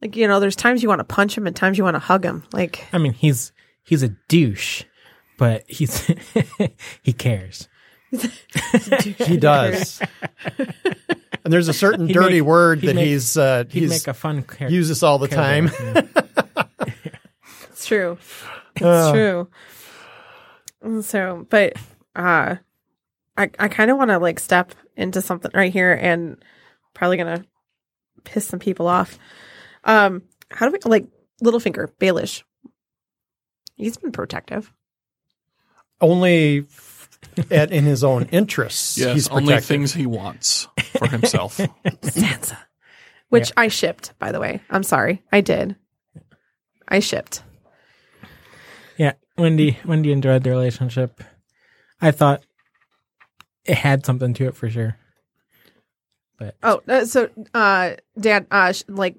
Like 0.00 0.14
you 0.16 0.28
know, 0.28 0.38
there's 0.40 0.56
times 0.56 0.82
you 0.82 0.88
want 0.88 1.00
to 1.00 1.04
punch 1.04 1.36
him 1.36 1.46
and 1.46 1.56
times 1.56 1.78
you 1.78 1.84
want 1.84 1.96
to 1.96 2.00
hug 2.00 2.24
him. 2.24 2.44
Like 2.52 2.86
I 2.92 2.98
mean, 2.98 3.12
he's 3.12 3.52
he's 3.82 4.02
a 4.04 4.10
douche, 4.28 4.84
but 5.36 5.64
he's 5.68 6.06
he 7.02 7.12
cares. 7.12 7.68
He 8.10 9.36
does. 9.36 10.00
and 10.58 11.52
there's 11.52 11.68
a 11.68 11.72
certain 11.74 12.06
He'd 12.06 12.14
dirty 12.14 12.40
make- 12.40 12.48
word 12.48 12.80
that 12.82 12.94
make- 12.96 13.06
he's 13.06 13.36
uh 13.36 13.64
He'd 13.68 13.80
he's 13.82 13.90
make 13.90 14.06
a 14.08 14.14
fun 14.14 14.42
character. 14.42 14.68
uses 14.74 15.02
all 15.02 15.18
the 15.18 15.28
time. 15.28 15.70
it's 17.70 17.86
true. 17.86 18.18
It's 18.76 18.84
Uh. 18.84 19.12
true. 19.12 19.48
So, 21.02 21.46
but 21.50 21.72
uh, 22.14 22.56
I 23.36 23.50
I 23.58 23.68
kind 23.68 23.90
of 23.90 23.96
want 23.98 24.10
to 24.10 24.18
like 24.18 24.38
step 24.38 24.74
into 24.96 25.20
something 25.20 25.50
right 25.54 25.72
here, 25.72 25.92
and 25.92 26.42
probably 26.94 27.16
gonna 27.16 27.44
piss 28.24 28.46
some 28.46 28.58
people 28.60 28.86
off. 28.86 29.18
Um, 29.84 30.22
how 30.50 30.66
do 30.68 30.72
we 30.72 30.78
like 30.90 31.06
Littlefinger, 31.42 31.88
Baelish? 32.00 32.42
He's 33.76 33.96
been 33.96 34.12
protective. 34.12 34.72
only 36.00 36.60
at 37.50 37.70
in 37.70 37.84
his 37.84 38.02
own 38.04 38.24
interests. 38.32 38.98
Yes, 38.98 39.14
he's 39.14 39.28
only 39.28 39.46
protected. 39.46 39.68
things 39.68 39.94
he 39.94 40.06
wants 40.06 40.68
for 40.98 41.08
himself. 41.08 41.56
Sansa. 41.86 42.56
which 43.28 43.48
Yeah. 43.50 43.54
I 43.62 43.68
shipped, 43.68 44.12
by 44.18 44.32
the 44.32 44.40
way. 44.40 44.60
I'm 44.70 44.82
sorry. 44.82 45.22
I 45.32 45.40
did. 45.40 45.76
I 46.88 47.00
shipped. 47.00 47.42
Yeah, 48.96 49.12
Wendy. 49.36 49.78
Wendy 49.84 50.10
enjoyed 50.12 50.42
the 50.42 50.50
relationship. 50.50 51.22
I 52.00 52.10
thought 52.10 52.42
it 53.64 53.76
had 53.76 54.04
something 54.06 54.34
to 54.34 54.46
it 54.46 54.56
for 54.56 54.68
sure. 54.70 54.96
But 56.38 56.56
Oh, 56.62 56.80
uh, 56.88 57.04
so 57.04 57.28
uh 57.54 57.94
dad 58.18 58.46
uh 58.50 58.72
sh- 58.72 58.84
like 58.88 59.16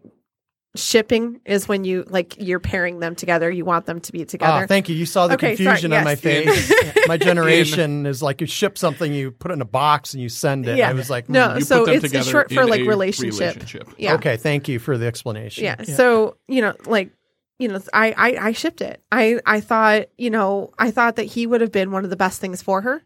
shipping 0.76 1.42
is 1.46 1.68
when 1.68 1.84
you 1.84 2.04
like 2.08 2.36
you're 2.40 2.60
pairing 2.60 3.00
them 3.00 3.16
together. 3.16 3.50
You 3.50 3.66
want 3.66 3.86
them 3.86 4.00
to 4.02 4.12
be 4.12 4.22
Ah, 4.22 4.26
together. 4.26 4.68
thank 4.68 4.88
you. 4.90 4.96
You 4.96 5.06
saw 5.06 5.28
the 5.28 5.34
Okay, 5.34 5.56
sorry, 5.56 5.66
confusion 5.66 5.94
on 5.94 6.04
my 6.04 6.16
face. 6.28 6.72
my 7.08 7.18
generation 7.30 8.06
is 8.06 8.22
like 8.22 8.40
you 8.42 8.48
ship 8.48 8.78
something, 8.78 9.12
you 9.14 9.32
put 9.32 9.52
it 9.52 9.56
in 9.56 9.62
a 9.62 9.66
box, 9.66 10.14
and 10.14 10.22
you 10.22 10.30
send 10.30 10.68
it. 10.68 10.78
Yeah. 10.78 10.90
I 10.90 10.94
was 10.94 11.10
like, 11.10 11.28
No, 11.30 11.50
hmm. 11.52 11.58
You 11.60 11.64
so 11.66 11.80
put 11.80 11.86
them 11.88 11.96
it's, 11.96 12.04
it's 12.06 12.12
together 12.14 12.30
short 12.32 12.52
for 12.54 12.66
like 12.66 12.82
relationship. 12.82 13.40
relationship. 13.40 13.90
Yeah. 13.98 14.14
okay. 14.16 14.38
Thank 14.38 14.68
you 14.68 14.80
for 14.80 14.98
the 14.98 15.08
explanation. 15.08 15.64
Yeah. 15.64 15.82
So, 15.84 16.38
you 16.48 16.62
know, 16.62 16.76
like, 16.86 17.12
you 17.58 17.68
know, 17.68 17.82
I, 17.92 18.14
I, 18.16 18.48
I 18.48 18.52
shipped 18.54 18.82
it. 18.82 19.02
I, 19.12 19.40
I 19.46 19.60
thought, 19.60 20.06
you 20.18 20.30
know, 20.30 20.72
I 20.78 20.92
thought 20.92 21.18
that 21.18 21.24
he 21.26 21.46
would 21.48 21.62
have 21.62 21.72
been 21.72 21.92
one 21.92 22.04
of 22.04 22.10
the 22.10 22.16
best 22.16 22.40
things 22.40 22.62
for 22.62 22.82
her, 22.82 23.02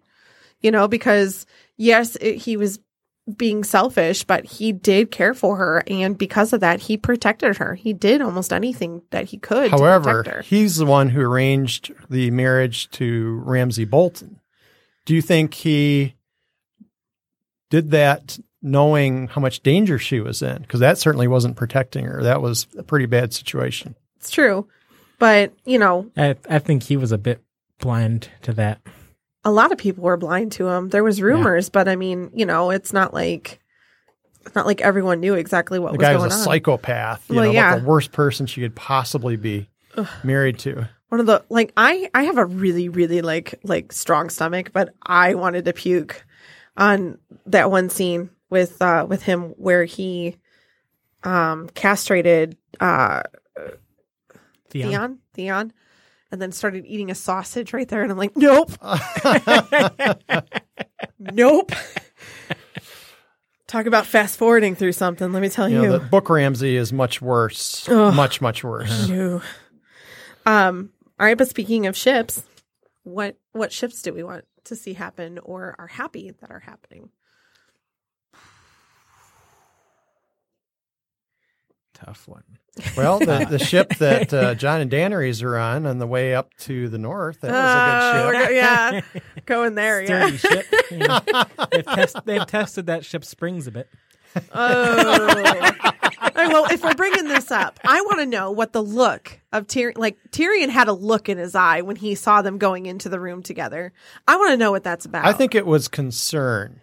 you 0.59 0.69
know, 0.69 0.87
because 0.87 1.45
yes, 1.77 2.15
it, 2.17 2.35
he 2.35 2.55
was 2.57 2.79
being 3.37 3.63
selfish, 3.63 4.23
but 4.25 4.43
he 4.45 4.71
did 4.73 5.09
care 5.11 5.33
for 5.33 5.55
her. 5.57 5.83
And 5.87 6.17
because 6.17 6.51
of 6.51 6.59
that, 6.59 6.81
he 6.81 6.97
protected 6.97 7.57
her. 7.57 7.75
He 7.75 7.93
did 7.93 8.21
almost 8.21 8.51
anything 8.51 9.01
that 9.11 9.25
he 9.25 9.37
could. 9.37 9.71
to 9.71 9.77
However, 9.77 10.23
protect 10.23 10.35
her. 10.35 10.41
he's 10.43 10.75
the 10.77 10.85
one 10.85 11.09
who 11.09 11.21
arranged 11.21 11.93
the 12.09 12.31
marriage 12.31 12.89
to 12.91 13.41
Ramsay 13.45 13.85
Bolton. 13.85 14.39
Do 15.05 15.15
you 15.15 15.21
think 15.21 15.53
he 15.53 16.15
did 17.69 17.91
that 17.91 18.39
knowing 18.61 19.27
how 19.27 19.41
much 19.41 19.61
danger 19.63 19.97
she 19.97 20.19
was 20.19 20.41
in? 20.41 20.61
Because 20.61 20.79
that 20.81 20.97
certainly 20.97 21.27
wasn't 21.27 21.55
protecting 21.55 22.05
her. 22.05 22.23
That 22.23 22.41
was 22.41 22.67
a 22.77 22.83
pretty 22.83 23.05
bad 23.05 23.33
situation. 23.33 23.95
it's 24.17 24.31
true. 24.31 24.67
But, 25.19 25.53
you 25.63 25.79
know, 25.79 26.11
I 26.17 26.35
I 26.49 26.59
think 26.59 26.83
he 26.83 26.97
was 26.97 27.11
a 27.13 27.17
bit 27.17 27.41
blind 27.79 28.29
to 28.41 28.51
that. 28.53 28.81
A 29.45 29.51
lot 29.51 29.71
of 29.71 29.77
people 29.77 30.03
were 30.03 30.17
blind 30.17 30.51
to 30.53 30.67
him. 30.67 30.89
There 30.89 31.03
was 31.03 31.21
rumors, 31.21 31.69
but 31.69 31.87
I 31.87 31.95
mean, 31.95 32.31
you 32.33 32.45
know, 32.45 32.69
it's 32.69 32.93
not 32.93 33.13
like, 33.13 33.59
it's 34.45 34.55
not 34.55 34.65
like 34.65 34.81
everyone 34.81 35.19
knew 35.19 35.33
exactly 35.33 35.79
what 35.79 35.91
was 35.91 35.97
The 35.97 35.97
was 35.99 36.05
guy 36.07 36.13
going 36.13 36.23
was 36.25 36.33
a 36.33 36.37
on. 36.37 36.43
psychopath. 36.43 37.29
You 37.29 37.35
Well, 37.35 37.45
know, 37.45 37.51
yeah. 37.51 37.77
the 37.79 37.85
worst 37.85 38.11
person 38.11 38.45
she 38.45 38.61
could 38.61 38.75
possibly 38.75 39.35
be 39.35 39.69
married 40.23 40.59
to. 40.59 40.89
one 41.09 41.19
of 41.19 41.25
the 41.27 41.43
like 41.49 41.71
I 41.77 42.09
I 42.15 42.23
have 42.23 42.37
a 42.37 42.45
really 42.45 42.89
really 42.89 43.21
like 43.21 43.59
like 43.63 43.91
strong 43.91 44.29
stomach, 44.29 44.71
but 44.73 44.93
I 45.03 45.35
wanted 45.35 45.65
to 45.65 45.73
puke 45.73 46.25
on 46.77 47.19
that 47.45 47.69
one 47.69 47.89
scene 47.89 48.29
with 48.49 48.81
uh 48.81 49.05
with 49.07 49.21
him 49.23 49.49
where 49.57 49.85
he 49.85 50.37
um 51.23 51.69
castrated 51.75 52.57
uh 52.79 53.21
Theon. 54.69 54.89
Theon 54.89 55.19
Theon 55.33 55.73
and 56.33 56.41
then 56.41 56.51
started 56.51 56.83
eating 56.87 57.11
a 57.11 57.15
sausage 57.15 57.73
right 57.73 57.87
there 57.87 58.01
and 58.01 58.11
I'm 58.11 58.17
like 58.17 58.35
nope 58.35 58.71
nope 61.19 61.71
talk 63.67 63.85
about 63.85 64.07
fast 64.07 64.37
forwarding 64.37 64.73
through 64.73 64.93
something 64.93 65.31
let 65.31 65.43
me 65.43 65.49
tell 65.49 65.69
You 65.69 65.83
you, 65.83 65.87
know, 65.87 65.99
the 65.99 66.01
book 66.05 66.31
Ramsay 66.31 66.75
is 66.75 66.91
much 66.91 67.21
worse. 67.21 67.87
Ugh. 67.87 68.15
Much, 68.15 68.41
much 68.41 68.63
worse. 68.63 69.07
No. 69.07 69.41
Um. 70.45 70.89
All 71.19 71.27
right, 71.27 71.37
but 71.37 71.47
speaking 71.47 71.85
of 71.85 71.95
ships, 71.95 72.43
what 73.03 73.37
what 73.51 73.71
ships 73.71 74.01
do 74.01 74.11
we 74.11 74.23
want 74.23 74.45
to 74.65 74.75
see 74.75 74.93
happen 74.93 75.39
or 75.39 75.75
are 75.77 75.87
happy 75.87 76.33
that 76.41 76.51
are 76.51 76.59
happening? 76.59 77.09
Tough 81.93 82.27
one. 82.27 82.57
Well, 82.97 83.19
the, 83.19 83.45
the 83.49 83.59
ship 83.63 83.95
that 83.99 84.33
uh, 84.33 84.55
Jon 84.55 84.81
and 84.81 84.89
Daenerys 84.91 85.43
are 85.43 85.57
on 85.57 85.85
on 85.85 85.99
the 85.99 86.07
way 86.07 86.33
up 86.33 86.53
to 86.61 86.89
the 86.89 86.97
north, 86.97 87.41
that 87.41 87.51
was 87.51 87.59
a 87.59 88.31
good 88.31 88.39
ship. 88.39 88.49
go- 88.49 88.55
yeah, 88.55 89.21
going 89.45 89.75
there. 89.75 90.01
Yeah. 90.01 90.31
Ship. 90.31 90.65
you 90.91 90.97
they've, 91.71 91.85
test, 91.85 92.17
they've 92.25 92.47
tested 92.47 92.87
that 92.87 93.05
ship's 93.05 93.29
springs 93.29 93.67
a 93.67 93.71
bit. 93.71 93.89
Oh. 94.51 95.27
All 96.35 96.43
right, 96.43 96.51
well, 96.51 96.65
if 96.71 96.83
we're 96.83 96.95
bringing 96.95 97.27
this 97.27 97.51
up, 97.51 97.79
I 97.85 98.01
want 98.01 98.19
to 98.19 98.25
know 98.25 98.49
what 98.49 98.73
the 98.73 98.81
look 98.81 99.39
of 99.51 99.67
Tyrion. 99.67 99.97
Like 99.97 100.17
Tyrion 100.31 100.69
had 100.69 100.87
a 100.87 100.93
look 100.93 101.29
in 101.29 101.37
his 101.37 101.53
eye 101.53 101.81
when 101.81 101.95
he 101.95 102.15
saw 102.15 102.41
them 102.41 102.57
going 102.57 102.87
into 102.87 103.09
the 103.09 103.19
room 103.19 103.43
together. 103.43 103.93
I 104.27 104.37
want 104.37 104.51
to 104.51 104.57
know 104.57 104.71
what 104.71 104.83
that's 104.83 105.05
about. 105.05 105.25
I 105.25 105.33
think 105.33 105.53
it 105.53 105.67
was 105.67 105.87
concern. 105.87 106.81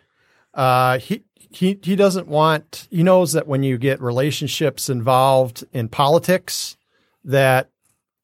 Uh, 0.55 0.99
he 0.99 1.25
he 1.51 1.79
he 1.83 1.97
doesn't 1.97 2.29
want. 2.29 2.89
He 2.91 3.03
knows 3.03 3.33
that 3.33 3.47
when 3.47 3.63
you 3.63 3.79
get 3.79 4.01
relationships 4.01 4.89
involved 4.89 5.65
in 5.73 5.89
politics, 5.89 6.77
that 7.25 7.71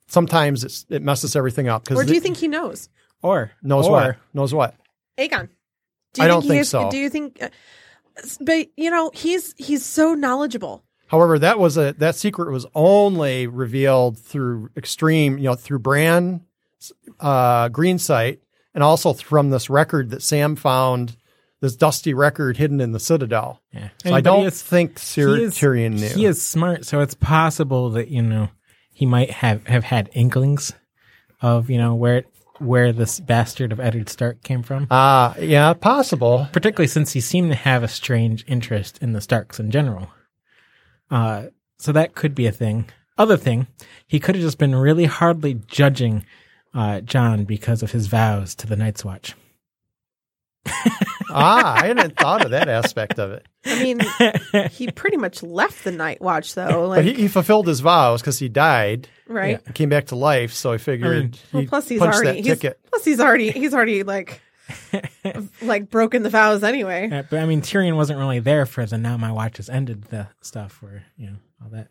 sometimes 0.08 0.64
it's, 0.64 0.86
it 0.88 1.02
messes 1.02 1.36
everything 1.36 1.68
up. 1.68 1.90
Or 1.90 2.04
do 2.04 2.12
you 2.12 2.18
it 2.18 2.22
think 2.22 2.36
he 2.36 2.48
knows? 2.48 2.88
Or 3.22 3.52
knows 3.62 3.86
or, 3.86 3.90
what 3.92 4.16
knows 4.34 4.54
what? 4.54 4.74
Aegon. 5.18 5.48
Do 6.14 6.22
I 6.22 6.28
don't 6.28 6.42
he 6.42 6.48
think 6.48 6.58
has- 6.58 6.68
so. 6.68 6.90
Do 6.90 6.96
you 6.96 7.10
think? 7.10 7.42
Uh, 7.42 7.48
but 8.40 8.68
you 8.76 8.90
know, 8.90 9.10
he's 9.14 9.54
he's 9.56 9.84
so 9.84 10.14
knowledgeable. 10.14 10.84
However, 11.08 11.38
that 11.38 11.58
was 11.58 11.76
a 11.76 11.94
that 11.98 12.16
secret 12.16 12.50
was 12.50 12.66
only 12.74 13.46
revealed 13.46 14.18
through 14.18 14.70
extreme, 14.76 15.38
you 15.38 15.44
know, 15.44 15.54
through 15.54 15.78
Bran, 15.78 16.42
uh, 17.20 17.68
Green 17.68 17.98
Sight, 17.98 18.40
and 18.74 18.82
also 18.82 19.12
from 19.12 19.50
this 19.50 19.70
record 19.70 20.10
that 20.10 20.22
Sam 20.22 20.56
found, 20.56 21.16
this 21.60 21.76
dusty 21.76 22.12
record 22.14 22.56
hidden 22.56 22.80
in 22.80 22.92
the 22.92 23.00
Citadel. 23.00 23.60
Yeah. 23.72 23.88
So 24.04 24.14
I 24.14 24.20
don't 24.20 24.46
is- 24.46 24.62
think 24.62 24.98
he 24.98 25.20
is- 25.22 25.54
Tyrion 25.54 25.98
knew. 26.00 26.08
He 26.08 26.26
is 26.26 26.42
smart, 26.42 26.84
so 26.84 27.00
it's 27.00 27.14
possible 27.14 27.90
that 27.90 28.08
you 28.08 28.22
know 28.22 28.48
he 28.92 29.06
might 29.06 29.30
have 29.30 29.66
have 29.66 29.84
had 29.84 30.10
inklings 30.12 30.72
of 31.40 31.70
you 31.70 31.78
know 31.78 31.94
where 31.94 32.24
where 32.58 32.92
this 32.92 33.20
bastard 33.20 33.70
of 33.72 33.80
Eddard 33.80 34.08
Stark 34.08 34.42
came 34.42 34.62
from. 34.62 34.86
Ah, 34.90 35.36
yeah, 35.38 35.72
possible. 35.74 36.48
Particularly 36.52 36.88
since 36.88 37.12
he 37.12 37.20
seemed 37.20 37.50
to 37.50 37.56
have 37.56 37.82
a 37.82 37.88
strange 37.88 38.44
interest 38.48 38.98
in 39.02 39.12
the 39.12 39.20
Starks 39.20 39.60
in 39.60 39.70
general. 39.70 40.08
Uh, 41.10 41.46
so 41.78 41.92
that 41.92 42.14
could 42.14 42.34
be 42.34 42.46
a 42.46 42.52
thing. 42.52 42.86
Other 43.18 43.36
thing, 43.36 43.66
he 44.06 44.18
could 44.20 44.34
have 44.34 44.44
just 44.44 44.58
been 44.58 44.74
really 44.74 45.04
hardly 45.04 45.54
judging 45.66 46.24
uh, 46.74 47.00
Jon 47.00 47.44
because 47.44 47.82
of 47.82 47.92
his 47.92 48.06
vows 48.06 48.54
to 48.56 48.66
the 48.66 48.76
Night's 48.76 49.04
Watch. 49.04 49.34
Ah, 51.30 51.80
I 51.82 51.86
hadn't 51.86 52.16
thought 52.16 52.44
of 52.44 52.50
that 52.52 52.68
aspect 52.68 53.18
of 53.18 53.32
it. 53.32 53.46
I 53.64 53.82
mean, 53.82 54.00
he 54.70 54.90
pretty 54.90 55.16
much 55.16 55.42
left 55.42 55.84
the 55.84 55.92
Night 55.92 56.20
Watch 56.20 56.54
though. 56.54 56.88
Like, 56.88 56.98
But 56.98 57.04
he, 57.04 57.14
he 57.14 57.28
fulfilled 57.28 57.66
his 57.66 57.80
vows 57.80 58.20
because 58.20 58.38
he 58.38 58.48
died 58.48 59.08
right? 59.28 59.60
and 59.64 59.74
came 59.74 59.88
back 59.88 60.06
to 60.06 60.16
life. 60.16 60.52
So 60.52 60.72
I 60.72 60.78
figured 60.78 61.38
Well, 61.52 61.62
he 61.62 61.66
plus 61.68 61.88
he's 61.88 61.98
punched 61.98 62.16
already 62.16 62.42
that 62.42 62.48
he's, 62.48 62.58
ticket. 62.58 62.80
plus 62.90 63.04
he's 63.04 63.20
already 63.20 63.50
he's 63.50 63.74
already 63.74 64.02
like 64.02 64.40
like 65.62 65.90
broken 65.90 66.22
the 66.22 66.30
vows 66.30 66.62
anyway. 66.62 67.10
Uh, 67.10 67.22
but 67.28 67.40
I 67.40 67.46
mean, 67.46 67.62
Tyrion 67.62 67.96
wasn't 67.96 68.18
really 68.18 68.40
there 68.40 68.66
for 68.66 68.84
the 68.86 68.98
now 68.98 69.16
my 69.16 69.32
watch 69.32 69.58
has 69.58 69.68
ended 69.68 70.04
the 70.04 70.28
stuff 70.40 70.82
where 70.82 71.04
you 71.16 71.26
know 71.28 71.36
all 71.62 71.70
that. 71.70 71.88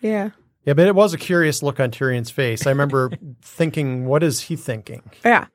Yeah, 0.00 0.30
Yeah, 0.64 0.72
but 0.72 0.86
it 0.86 0.94
was 0.94 1.12
a 1.12 1.18
curious 1.18 1.62
look 1.62 1.78
on 1.78 1.90
Tyrion's 1.90 2.30
face. 2.30 2.66
I 2.66 2.70
remember 2.70 3.10
thinking, 3.42 4.06
what 4.06 4.22
is 4.22 4.40
he 4.42 4.56
thinking? 4.56 5.02
yeah. 5.24 5.46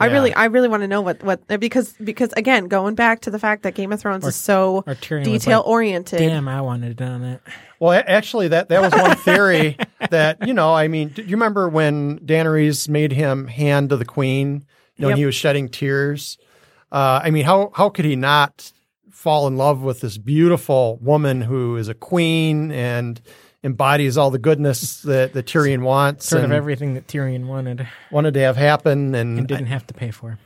I 0.00 0.06
Yeah. 0.06 0.12
really, 0.14 0.34
I 0.34 0.46
really 0.46 0.68
want 0.68 0.82
to 0.82 0.88
know 0.88 1.00
what, 1.02 1.22
what, 1.22 1.46
because, 1.60 1.92
because 2.02 2.32
again, 2.32 2.66
going 2.68 2.94
back 2.94 3.20
to 3.22 3.30
the 3.30 3.38
fact 3.38 3.62
that 3.64 3.74
Game 3.74 3.92
of 3.92 4.00
Thrones 4.00 4.24
is 4.26 4.34
so 4.34 4.82
Or 4.86 4.94
Tyrion 4.94 5.24
detail 5.24 5.58
like, 5.58 5.66
oriented. 5.68 6.18
Damn, 6.18 6.48
I 6.48 6.60
wanted 6.62 7.00
it 7.00 7.04
on 7.04 7.22
it. 7.22 7.40
Well, 7.78 7.92
a- 7.92 8.10
actually, 8.10 8.48
that 8.48 8.68
that 8.70 8.80
was 8.82 8.92
one 8.92 9.16
theory 9.18 9.76
that 10.10 10.46
you 10.46 10.54
know. 10.54 10.72
I 10.74 10.88
mean, 10.88 11.08
do 11.10 11.22
you 11.22 11.32
remember 11.36 11.68
when 11.68 12.18
Daenerys 12.20 12.88
made 12.88 13.12
him 13.12 13.46
hand 13.46 13.90
to 13.90 13.96
the 13.96 14.04
queen? 14.04 14.64
You 14.96 15.02
know, 15.02 15.08
Yep. 15.08 15.12
and 15.14 15.18
he 15.18 15.26
was 15.26 15.34
shedding 15.34 15.68
tears. 15.68 16.36
Uh, 16.92 17.20
I 17.22 17.30
mean, 17.30 17.44
how 17.44 17.70
how 17.74 17.88
could 17.90 18.04
he 18.04 18.16
not 18.16 18.72
fall 19.10 19.46
in 19.46 19.56
love 19.56 19.82
with 19.82 20.00
this 20.00 20.16
beautiful 20.18 20.98
woman 21.02 21.42
who 21.42 21.76
is 21.76 21.88
a 21.88 21.94
queen 21.94 22.72
and 22.72 23.20
embodies 23.62 24.16
all 24.16 24.30
the 24.30 24.38
goodness 24.38 25.02
that, 25.02 25.32
that 25.34 25.46
Tyrion 25.46 25.82
wants 25.82 26.26
Sort 26.26 26.44
of 26.44 26.52
everything 26.52 26.94
that 26.94 27.06
Tyrion 27.06 27.46
wanted 27.46 27.86
wanted 28.10 28.34
to 28.34 28.40
have 28.40 28.56
happen? 28.56 29.14
And, 29.14 29.38
and 29.38 29.48
didn't 29.48 29.66
have 29.66 29.86
to 29.88 29.94
pay 29.94 30.10
for. 30.10 30.38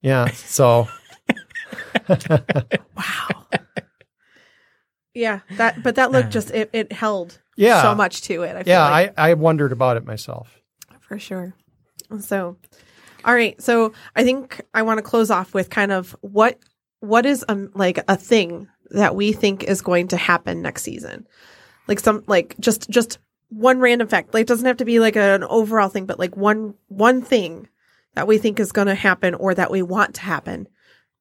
yeah, 0.00 0.28
so 0.30 0.88
Wow. 2.08 3.46
Yeah, 5.14 5.40
that, 5.56 5.82
but 5.82 5.96
that 5.96 6.10
look 6.10 6.30
just 6.30 6.50
it, 6.52 6.70
it 6.72 6.90
held 6.92 7.38
Yeah. 7.56 7.82
so 7.82 7.94
much 7.94 8.22
to 8.22 8.42
it. 8.44 8.56
I 8.56 8.62
feel 8.62 8.72
yeah, 8.72 8.88
like. 8.90 9.14
I 9.18 9.30
I 9.30 9.34
wondered 9.34 9.72
about 9.72 9.96
it 9.98 10.06
myself. 10.06 10.58
for 11.00 11.18
sure. 11.18 11.54
So, 12.20 12.56
all 13.24 13.34
right. 13.34 13.60
So 13.60 13.92
I 14.16 14.24
think 14.24 14.60
I 14.72 14.82
want 14.82 14.98
to 14.98 15.02
close 15.02 15.30
off 15.30 15.52
with 15.52 15.68
kind 15.68 15.92
of 15.92 16.16
what 16.22 16.58
what 17.00 17.26
is 17.26 17.44
um 17.48 17.70
like 17.74 18.02
a 18.08 18.16
thing 18.16 18.68
that 18.90 19.14
we 19.14 19.32
think 19.32 19.64
is 19.64 19.82
going 19.82 20.08
to 20.08 20.16
happen 20.16 20.62
next 20.62 20.82
season, 20.82 21.26
like 21.88 22.00
some 22.00 22.22
like 22.26 22.56
just 22.60 22.90
just 22.90 23.18
one 23.48 23.80
random 23.80 24.08
fact. 24.08 24.34
Like 24.34 24.42
it 24.42 24.48
doesn't 24.48 24.66
have 24.66 24.76
to 24.78 24.84
be 24.84 25.00
like 25.00 25.16
an 25.16 25.44
overall 25.44 25.88
thing, 25.88 26.06
but 26.06 26.18
like 26.18 26.36
one 26.36 26.74
one 26.88 27.22
thing 27.22 27.68
that 28.14 28.26
we 28.26 28.38
think 28.38 28.60
is 28.60 28.72
going 28.72 28.88
to 28.88 28.94
happen 28.94 29.34
or 29.34 29.54
that 29.54 29.70
we 29.70 29.82
want 29.82 30.14
to 30.16 30.22
happen 30.22 30.68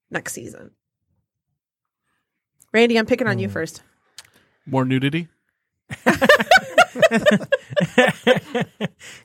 next 0.10 0.34
season. 0.34 0.72
Randy, 2.74 2.98
I'm 2.98 3.06
picking 3.06 3.28
on 3.28 3.40
you 3.40 3.50
first. 3.50 3.82
More 4.66 4.86
nudity. 4.86 5.28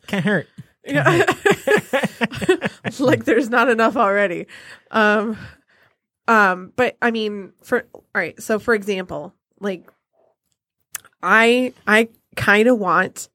Can't 0.06 0.24
hurt. 0.24 0.48
like 2.98 3.24
there's 3.24 3.50
not 3.50 3.68
enough 3.68 3.96
already. 3.96 4.46
Um 4.90 5.36
um 6.28 6.72
but 6.76 6.96
I 7.02 7.10
mean 7.10 7.52
for 7.62 7.86
all 7.92 8.04
right, 8.14 8.40
so 8.40 8.58
for 8.58 8.74
example, 8.74 9.34
like 9.60 9.88
I 11.22 11.72
I 11.86 12.08
kind 12.36 12.68
of 12.68 12.78
want 12.78 13.28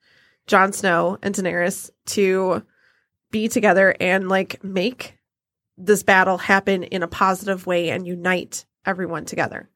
Jon 0.47 0.73
Snow 0.73 1.17
and 1.21 1.33
Daenerys 1.33 1.89
to 2.07 2.63
be 3.31 3.47
together 3.47 3.95
and 3.99 4.29
like 4.29 4.63
make 4.63 5.17
this 5.77 6.03
battle 6.03 6.37
happen 6.37 6.83
in 6.83 7.03
a 7.03 7.07
positive 7.07 7.65
way 7.65 7.89
and 7.89 8.05
unite 8.05 8.65
everyone 8.85 9.25
together. 9.25 9.69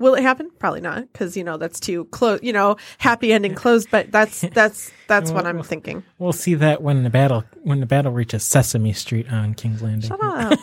Will 0.00 0.16
it 0.16 0.22
happen? 0.22 0.50
Probably 0.58 0.80
not, 0.80 1.12
because 1.12 1.36
you 1.36 1.44
know 1.44 1.56
that's 1.56 1.78
too 1.78 2.06
close. 2.06 2.40
You 2.42 2.52
know, 2.52 2.76
happy 2.98 3.32
ending 3.32 3.54
closed. 3.54 3.90
But 3.92 4.10
that's 4.10 4.40
that's 4.52 4.90
that's 5.06 5.30
what 5.30 5.46
I'm 5.46 5.62
thinking. 5.62 6.02
We'll 6.18 6.32
see 6.32 6.54
that 6.54 6.82
when 6.82 7.04
the 7.04 7.10
battle 7.10 7.44
when 7.62 7.78
the 7.78 7.86
battle 7.86 8.10
reaches 8.10 8.42
Sesame 8.44 8.92
Street 8.92 9.30
on 9.30 9.54
King's 9.54 9.82
Landing. 9.82 10.10
Shut 10.10 10.18
up. 10.20 10.58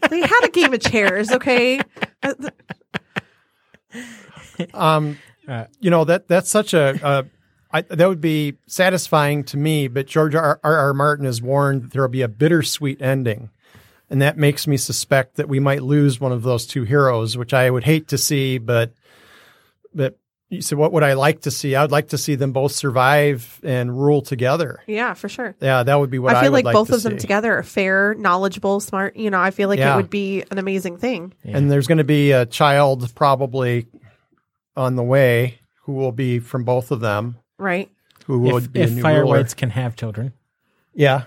they 0.10 0.20
had 0.20 0.44
a 0.44 0.50
game 0.50 0.74
of 0.74 0.80
chairs, 0.80 1.32
okay? 1.32 1.80
Um, 4.72 5.18
Uh, 5.48 5.64
you 5.80 5.90
know 5.90 6.04
that 6.04 6.28
that's 6.28 6.50
such 6.50 6.74
a, 6.74 6.98
a 7.02 7.24
I, 7.72 7.82
that 7.82 8.08
would 8.08 8.20
be 8.20 8.54
satisfying 8.66 9.44
to 9.44 9.56
me. 9.56 9.88
But 9.88 10.06
George 10.06 10.34
R. 10.34 10.60
R. 10.62 10.76
R. 10.76 10.94
Martin 10.94 11.24
has 11.26 11.40
warned 11.42 11.82
that 11.82 11.92
there 11.92 12.02
will 12.02 12.08
be 12.08 12.22
a 12.22 12.28
bittersweet 12.28 13.00
ending, 13.02 13.50
and 14.10 14.20
that 14.22 14.36
makes 14.38 14.66
me 14.66 14.76
suspect 14.76 15.36
that 15.36 15.48
we 15.48 15.60
might 15.60 15.82
lose 15.82 16.20
one 16.20 16.32
of 16.32 16.42
those 16.42 16.66
two 16.66 16.84
heroes, 16.84 17.36
which 17.36 17.52
I 17.54 17.70
would 17.70 17.84
hate 17.84 18.08
to 18.08 18.18
see. 18.18 18.58
But 18.58 18.92
but 19.94 20.18
you 20.48 20.62
said, 20.62 20.78
what 20.78 20.92
would 20.92 21.02
I 21.02 21.14
like 21.14 21.40
to 21.42 21.50
see? 21.50 21.74
I 21.74 21.82
would 21.82 21.90
like 21.90 22.08
to 22.10 22.18
see 22.18 22.36
them 22.36 22.52
both 22.52 22.70
survive 22.70 23.58
and 23.64 23.98
rule 23.98 24.22
together. 24.22 24.80
Yeah, 24.86 25.14
for 25.14 25.28
sure. 25.28 25.56
Yeah, 25.60 25.82
that 25.82 25.98
would 25.98 26.10
be 26.10 26.20
what 26.20 26.36
I 26.36 26.38
I, 26.38 26.42
feel 26.44 26.52
would 26.52 26.64
like 26.64 26.72
both 26.72 26.88
to 26.88 26.94
of 26.94 27.02
them 27.02 27.18
together 27.18 27.58
are 27.58 27.64
fair, 27.64 28.14
knowledgeable, 28.14 28.78
smart. 28.78 29.16
You 29.16 29.28
know, 29.30 29.40
I 29.40 29.50
feel 29.50 29.68
like 29.68 29.80
Yeah. 29.80 29.94
it 29.94 29.96
would 29.96 30.10
be 30.10 30.44
an 30.50 30.58
amazing 30.58 30.98
thing. 30.98 31.34
And 31.44 31.68
there's 31.68 31.88
going 31.88 31.98
to 31.98 32.04
be 32.04 32.30
a 32.30 32.46
child 32.46 33.12
probably 33.16 33.86
on 34.76 34.96
the 34.96 35.02
way 35.02 35.58
who 35.82 35.92
will 35.92 36.12
be 36.12 36.38
from 36.38 36.64
both 36.64 36.90
of 36.90 37.00
them, 37.00 37.36
Right. 37.58 37.90
who 38.26 38.38
will 38.38 38.56
if 38.58 38.72
be 38.72 38.80
a 38.80 38.84
if 38.84 38.92
new 38.92 39.02
fire 39.02 39.20
ruler. 39.22 39.36
whites 39.38 39.54
can 39.54 39.70
have 39.70 39.96
children, 39.96 40.32
Yeah, 40.94 41.24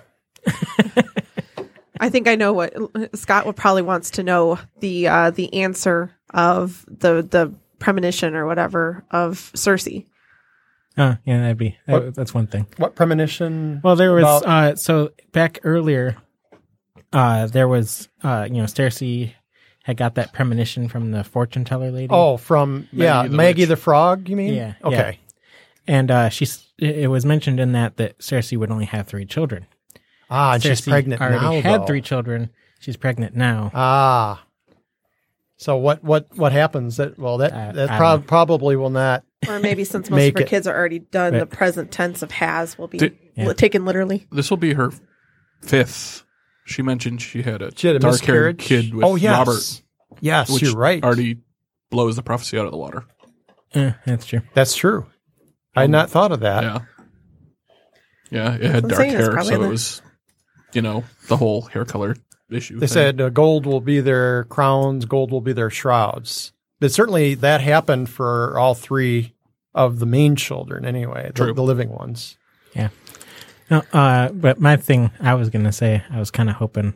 I 2.02 2.10
think 2.10 2.28
I 2.28 2.36
know 2.36 2.54
what 2.54 2.74
Scott 3.16 3.45
would 3.45 3.56
probably 3.58 3.82
wants 3.82 4.12
to 4.12 4.24
know 4.24 4.58
the 4.80 5.08
uh 5.08 5.32
the 5.32 5.54
answer 5.54 6.12
of 6.34 6.86
the 6.88 7.22
the 7.22 7.54
premonition 7.80 8.36
or 8.36 8.45
whatever 8.45 9.04
of 9.12 9.52
Cersei. 9.56 10.06
oh 10.97 11.18
yeah, 11.26 11.41
that'd 11.41 11.58
be 11.58 11.78
that, 11.88 12.04
What- 12.06 12.16
that's 12.16 12.34
one 12.34 12.47
thing. 12.47 12.68
what 12.78 12.95
premonition? 12.95 13.82
Well, 13.84 13.95
there 13.95 14.14
was 14.14 14.24
About- 14.24 14.45
uh 14.45 14.76
so 14.76 15.12
back 15.34 15.60
earlier, 15.64 16.16
uh 17.12 17.47
there 17.47 17.68
was 17.68 18.08
uh 18.24 18.47
you 18.50 18.58
know 18.58 18.64
Cersei 18.66 19.34
had 19.84 19.98
got 19.98 20.16
that 20.16 20.34
premonition 20.34 20.88
from 20.88 21.12
the 21.12 21.24
fortune 21.24 21.64
teller 21.66 21.92
lady. 21.92 22.08
Oh, 22.10 22.38
from 22.38 22.88
yeah, 22.92 23.22
Maggie 23.24 23.30
the 23.30 23.36
Maggie 23.38 23.62
Witch. 23.64 23.70
the 23.70 23.76
Frog. 23.78 24.30
You 24.30 24.36
mean? 24.36 24.54
Yeah, 24.54 24.74
Okay. 24.84 25.20
and 25.88 26.12
uh 26.12 26.30
she's 26.30 26.66
it 26.78 26.98
it 27.00 27.08
was 27.08 27.26
mentioned 27.26 27.60
in 27.60 27.72
that 27.74 27.98
that 27.98 28.18
Cersei 28.20 28.58
would 28.58 28.72
only 28.72 28.86
have 28.86 29.08
three 29.08 29.26
children. 29.26 29.66
Ah, 30.30 30.54
and 30.54 30.64
she's 30.64 30.82
Cersei 30.82 30.90
pregnant 30.90 31.22
already 31.22 31.44
now. 31.44 31.62
had 31.62 31.82
though. 31.82 31.86
three 31.86 32.02
children. 32.02 32.50
She's 32.80 32.98
pregnant 32.98 33.36
now. 33.36 33.72
Ah. 33.74 34.44
So 35.58 35.76
what 35.76 36.04
what 36.04 36.28
what 36.38 36.52
happens? 36.52 36.98
That 36.98 37.18
well 37.20 37.38
that 37.40 37.52
Uh, 37.52 37.72
that 37.74 37.92
I 37.92 37.98
prob- 37.98 38.28
probably 38.28 38.76
will 38.76 38.90
not. 38.92 39.24
Or 39.48 39.60
maybe 39.60 39.84
since 39.86 40.10
most 40.10 40.28
of 40.28 40.34
her 40.36 40.42
it. 40.42 40.48
kids 40.48 40.68
are 40.68 40.76
already 40.78 41.00
done, 41.00 41.34
Right. 41.34 41.40
the 41.40 41.46
present 41.46 41.92
tense 41.92 42.22
of 42.22 42.32
has 42.32 42.78
will 42.78 42.88
be 42.90 42.98
Did- 42.98 43.18
Yeah. 43.36 43.52
taken 43.54 43.86
literally. 43.86 44.28
This 44.32 44.50
will 44.50 44.58
be 44.58 44.74
her 44.74 44.92
fifth. 45.62 46.24
She 46.70 46.82
mentioned 46.84 47.22
she 47.22 47.41
had 47.41 47.61
a 47.61 47.72
She 47.76 47.88
had 47.88 47.95
a 47.95 47.99
dark 47.99 48.22
haired 48.22 48.59
kid 48.59 48.93
with 48.93 49.03
oh 49.03 49.15
yes, 49.15 49.38
Robert, 49.38 49.82
yes, 50.22 50.49
which 50.49 50.61
you're 50.61 50.76
right. 50.76 51.03
already 51.03 51.39
blows 51.89 52.15
the 52.15 52.24
prophecy 52.24 52.59
out 52.59 52.65
of 52.65 52.72
the 52.72 52.78
water. 52.78 53.05
Eh, 53.74 53.93
that's 54.05 54.26
true. 54.26 54.41
That's 54.53 54.76
true. 54.76 55.07
I 55.76 55.82
had 55.82 55.89
not 55.89 56.09
thought 56.09 56.32
of 56.32 56.41
that. 56.41 56.63
Yeah. 56.63 56.80
Yeah, 58.32 58.55
it 58.55 58.63
had 58.63 58.88
dark 58.88 59.07
hair, 59.07 59.41
so 59.41 59.53
it 59.53 59.67
was, 59.67 60.03
you 60.74 60.84
know, 60.84 61.03
the 61.28 61.38
whole 61.38 61.63
hair 61.63 61.86
color 61.86 62.15
issue. 62.51 62.76
They 62.76 62.86
thing. 62.86 62.93
said 62.93 63.22
uh, 63.22 63.30
gold 63.30 63.65
will 63.65 63.82
be 63.82 64.01
their 64.01 64.43
crowns, 64.45 65.05
gold 65.05 65.32
will 65.32 65.41
be 65.41 65.53
their 65.53 65.72
shrouds. 65.72 66.53
But 66.80 66.91
certainly 66.91 67.34
that 67.36 67.61
happened 67.61 68.09
for 68.09 68.57
all 68.59 68.76
three 68.76 69.34
of 69.74 69.97
the 69.97 70.05
main 70.05 70.36
children, 70.36 70.86
anyway, 70.86 71.28
the, 71.28 71.45
True. 71.45 71.53
the 71.53 71.63
living 71.63 71.89
ones. 71.89 72.38
No, 73.70 73.84
uh, 73.93 74.30
but 74.30 74.59
my 74.59 74.76
thing 74.78 75.11
I 75.20 75.34
was 75.36 75.49
gonna 75.49 75.72
say, 75.72 76.03
I 76.09 76.20
was 76.20 76.32
kind 76.32 76.49
of 76.49 76.55
hoping 76.55 76.93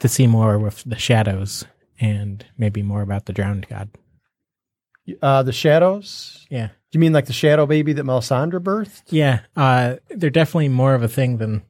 to 0.00 0.08
see 0.08 0.26
more 0.26 0.58
with 0.58 0.82
the 0.84 0.96
shadows 0.98 1.64
and 2.00 2.44
maybe 2.58 2.82
more 2.82 3.02
about 3.02 3.26
the 3.26 3.32
drowned 3.32 3.66
god. 3.68 3.88
Uh, 5.20 5.42
the 5.42 5.52
shadows. 5.52 6.46
Yeah, 6.50 6.68
Do 6.68 6.72
You 6.96 7.00
mean 7.00 7.12
like 7.12 7.26
the 7.26 7.32
shadow 7.32 7.66
baby 7.66 7.92
that 7.92 8.04
Melisandre 8.04 8.58
birthed? 8.60 9.02
yeah. 9.10 9.40
Uh, 9.56 9.96
they're 10.10 10.30
definitely 10.30 10.68
more 10.68 10.94
of 10.94 11.02
a 11.02 11.08
thing 11.08 11.36
than 11.38 11.62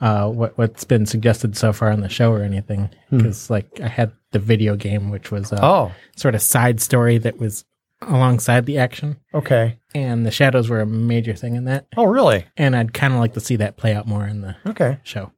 uh, 0.00 0.28
what 0.28 0.56
what's 0.58 0.84
been 0.84 1.06
suggested 1.06 1.56
so 1.56 1.72
far 1.72 1.90
on 1.90 2.00
the 2.00 2.08
show 2.08 2.30
or 2.32 2.42
anything. 2.42 2.90
Because 3.10 3.48
like 3.50 3.80
I 3.80 3.88
had 3.88 4.12
the 4.32 4.38
video 4.38 4.76
game, 4.76 5.10
which 5.10 5.30
was 5.32 5.50
a 5.52 5.64
Oh, 5.64 5.92
sort 6.16 6.34
of 6.34 6.42
side 6.42 6.80
story 6.80 7.16
that 7.18 7.38
was 7.38 7.64
alongside 8.02 8.66
the 8.66 8.78
action, 8.78 9.16
okay. 9.34 9.77
And 9.94 10.24
the 10.26 10.30
shadows 10.30 10.68
were 10.68 10.80
a 10.80 10.86
major 10.86 11.34
thing 11.34 11.54
in 11.56 11.64
that. 11.64 11.86
Oh, 11.96 12.04
really? 12.04 12.46
And 12.56 12.76
I'd 12.76 12.92
kind 12.94 13.12
of 13.14 13.20
like 13.20 13.34
to 13.34 13.40
see 13.40 13.56
that 13.56 13.76
play 13.76 13.94
out 13.94 14.06
more 14.06 14.26
in 14.26 14.40
the 14.42 14.56
Okay. 14.66 14.98
show. 15.02 15.32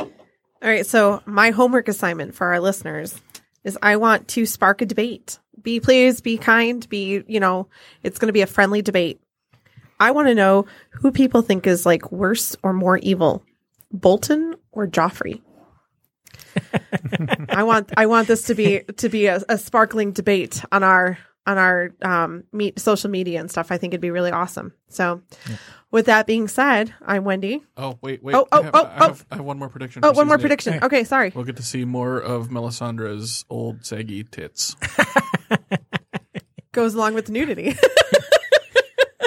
All 0.00 0.70
right, 0.70 0.86
so 0.86 1.22
my 1.26 1.50
homework 1.50 1.88
assignment 1.88 2.34
for 2.34 2.46
our 2.46 2.60
listeners 2.60 3.20
is 3.64 3.78
I 3.82 3.96
want 3.96 4.28
to 4.28 4.46
spark 4.46 4.80
a 4.80 4.86
debate. 4.86 5.38
Be 5.62 5.78
please, 5.80 6.20
be 6.20 6.38
kind, 6.38 6.86
be, 6.88 7.22
you 7.26 7.38
know, 7.40 7.68
it's 8.02 8.18
going 8.18 8.28
to 8.28 8.32
be 8.32 8.40
a 8.42 8.46
friendly 8.46 8.80
debate. 8.82 9.20
I 10.00 10.10
want 10.10 10.28
to 10.28 10.34
know 10.34 10.66
who 10.90 11.12
people 11.12 11.42
think 11.42 11.66
is 11.66 11.84
like 11.86 12.10
worse 12.10 12.56
or 12.62 12.72
more 12.72 12.98
evil, 12.98 13.44
Bolton 13.92 14.54
or 14.72 14.86
Joffrey. 14.86 15.40
I 17.50 17.62
want 17.62 17.92
I 17.96 18.06
want 18.06 18.28
this 18.28 18.44
to 18.44 18.54
be 18.54 18.80
to 18.96 19.08
be 19.08 19.26
a, 19.26 19.40
a 19.48 19.58
sparkling 19.58 20.12
debate 20.12 20.62
on 20.72 20.82
our 20.82 21.18
on 21.46 21.58
our 21.58 21.90
um 22.02 22.44
meet 22.52 22.78
social 22.78 23.10
media 23.10 23.40
and 23.40 23.50
stuff. 23.50 23.70
I 23.70 23.78
think 23.78 23.92
it'd 23.92 24.00
be 24.00 24.10
really 24.10 24.30
awesome. 24.30 24.72
So, 24.88 25.22
with 25.90 26.06
that 26.06 26.26
being 26.26 26.48
said, 26.48 26.94
I'm 27.04 27.24
Wendy. 27.24 27.62
Oh 27.76 27.98
wait, 28.00 28.22
wait. 28.22 28.34
Oh, 28.34 28.46
I 28.50 28.58
oh, 28.58 28.62
have, 28.62 28.74
oh, 28.74 28.78
I 28.78 28.82
oh. 28.82 29.08
have, 29.08 29.26
I 29.30 29.36
have 29.36 29.44
one 29.44 29.58
more 29.58 29.68
prediction. 29.68 30.04
Oh, 30.04 30.12
for 30.12 30.16
one 30.16 30.26
more 30.26 30.36
season 30.38 30.46
eight. 30.46 30.48
prediction. 30.48 30.84
Okay, 30.84 31.04
sorry. 31.04 31.32
We'll 31.34 31.44
get 31.44 31.56
to 31.56 31.62
see 31.62 31.84
more 31.84 32.18
of 32.18 32.48
Melisandre's 32.48 33.44
old 33.50 33.84
saggy 33.84 34.24
tits. 34.24 34.74
Goes 36.72 36.94
along 36.94 37.14
with 37.14 37.30
nudity. 37.30 37.62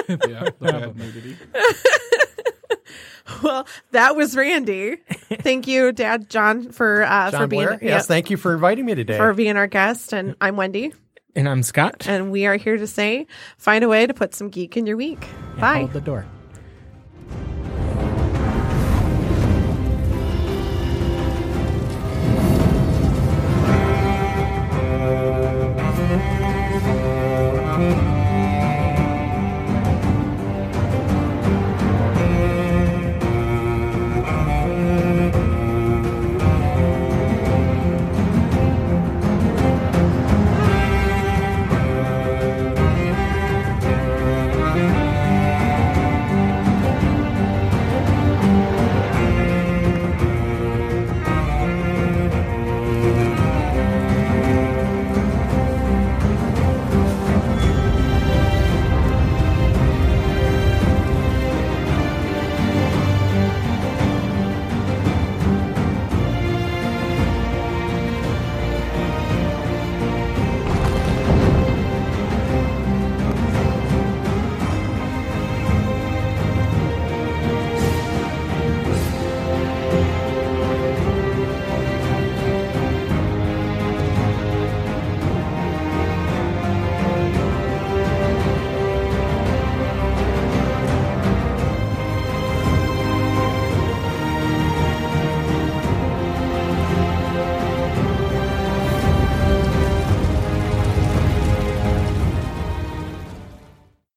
yeah, 0.08 0.44
the 0.44 0.54
bad 0.60 0.96
nudity. 0.96 1.36
well, 3.42 3.66
that 3.92 4.16
was 4.16 4.36
Randy. 4.36 4.96
Thank 5.40 5.66
you, 5.66 5.92
Dad 5.92 6.28
John, 6.30 6.70
for 6.72 7.04
uh, 7.04 7.30
John 7.30 7.40
for 7.40 7.46
being 7.46 7.66
Blair? 7.66 7.78
yeah, 7.80 7.88
Yes, 7.88 8.06
thank 8.06 8.30
you 8.30 8.36
for 8.36 8.54
inviting 8.54 8.84
me 8.84 8.94
today. 8.94 9.16
for 9.16 9.32
being 9.34 9.56
our 9.56 9.66
guest. 9.66 10.12
And 10.12 10.34
I'm 10.40 10.56
Wendy, 10.56 10.92
And 11.38 11.48
I'm 11.48 11.62
Scott. 11.62 12.08
and 12.08 12.32
we 12.32 12.46
are 12.46 12.56
here 12.56 12.76
to 12.76 12.86
say, 12.88 13.28
find 13.58 13.84
a 13.84 13.88
way 13.88 14.08
to 14.08 14.12
put 14.12 14.34
some 14.34 14.48
geek 14.48 14.76
in 14.76 14.88
your 14.88 14.96
week. 14.96 15.24
And 15.52 15.60
Bye. 15.60 15.78
Hold 15.78 15.92
the 15.92 16.00
door. 16.00 16.26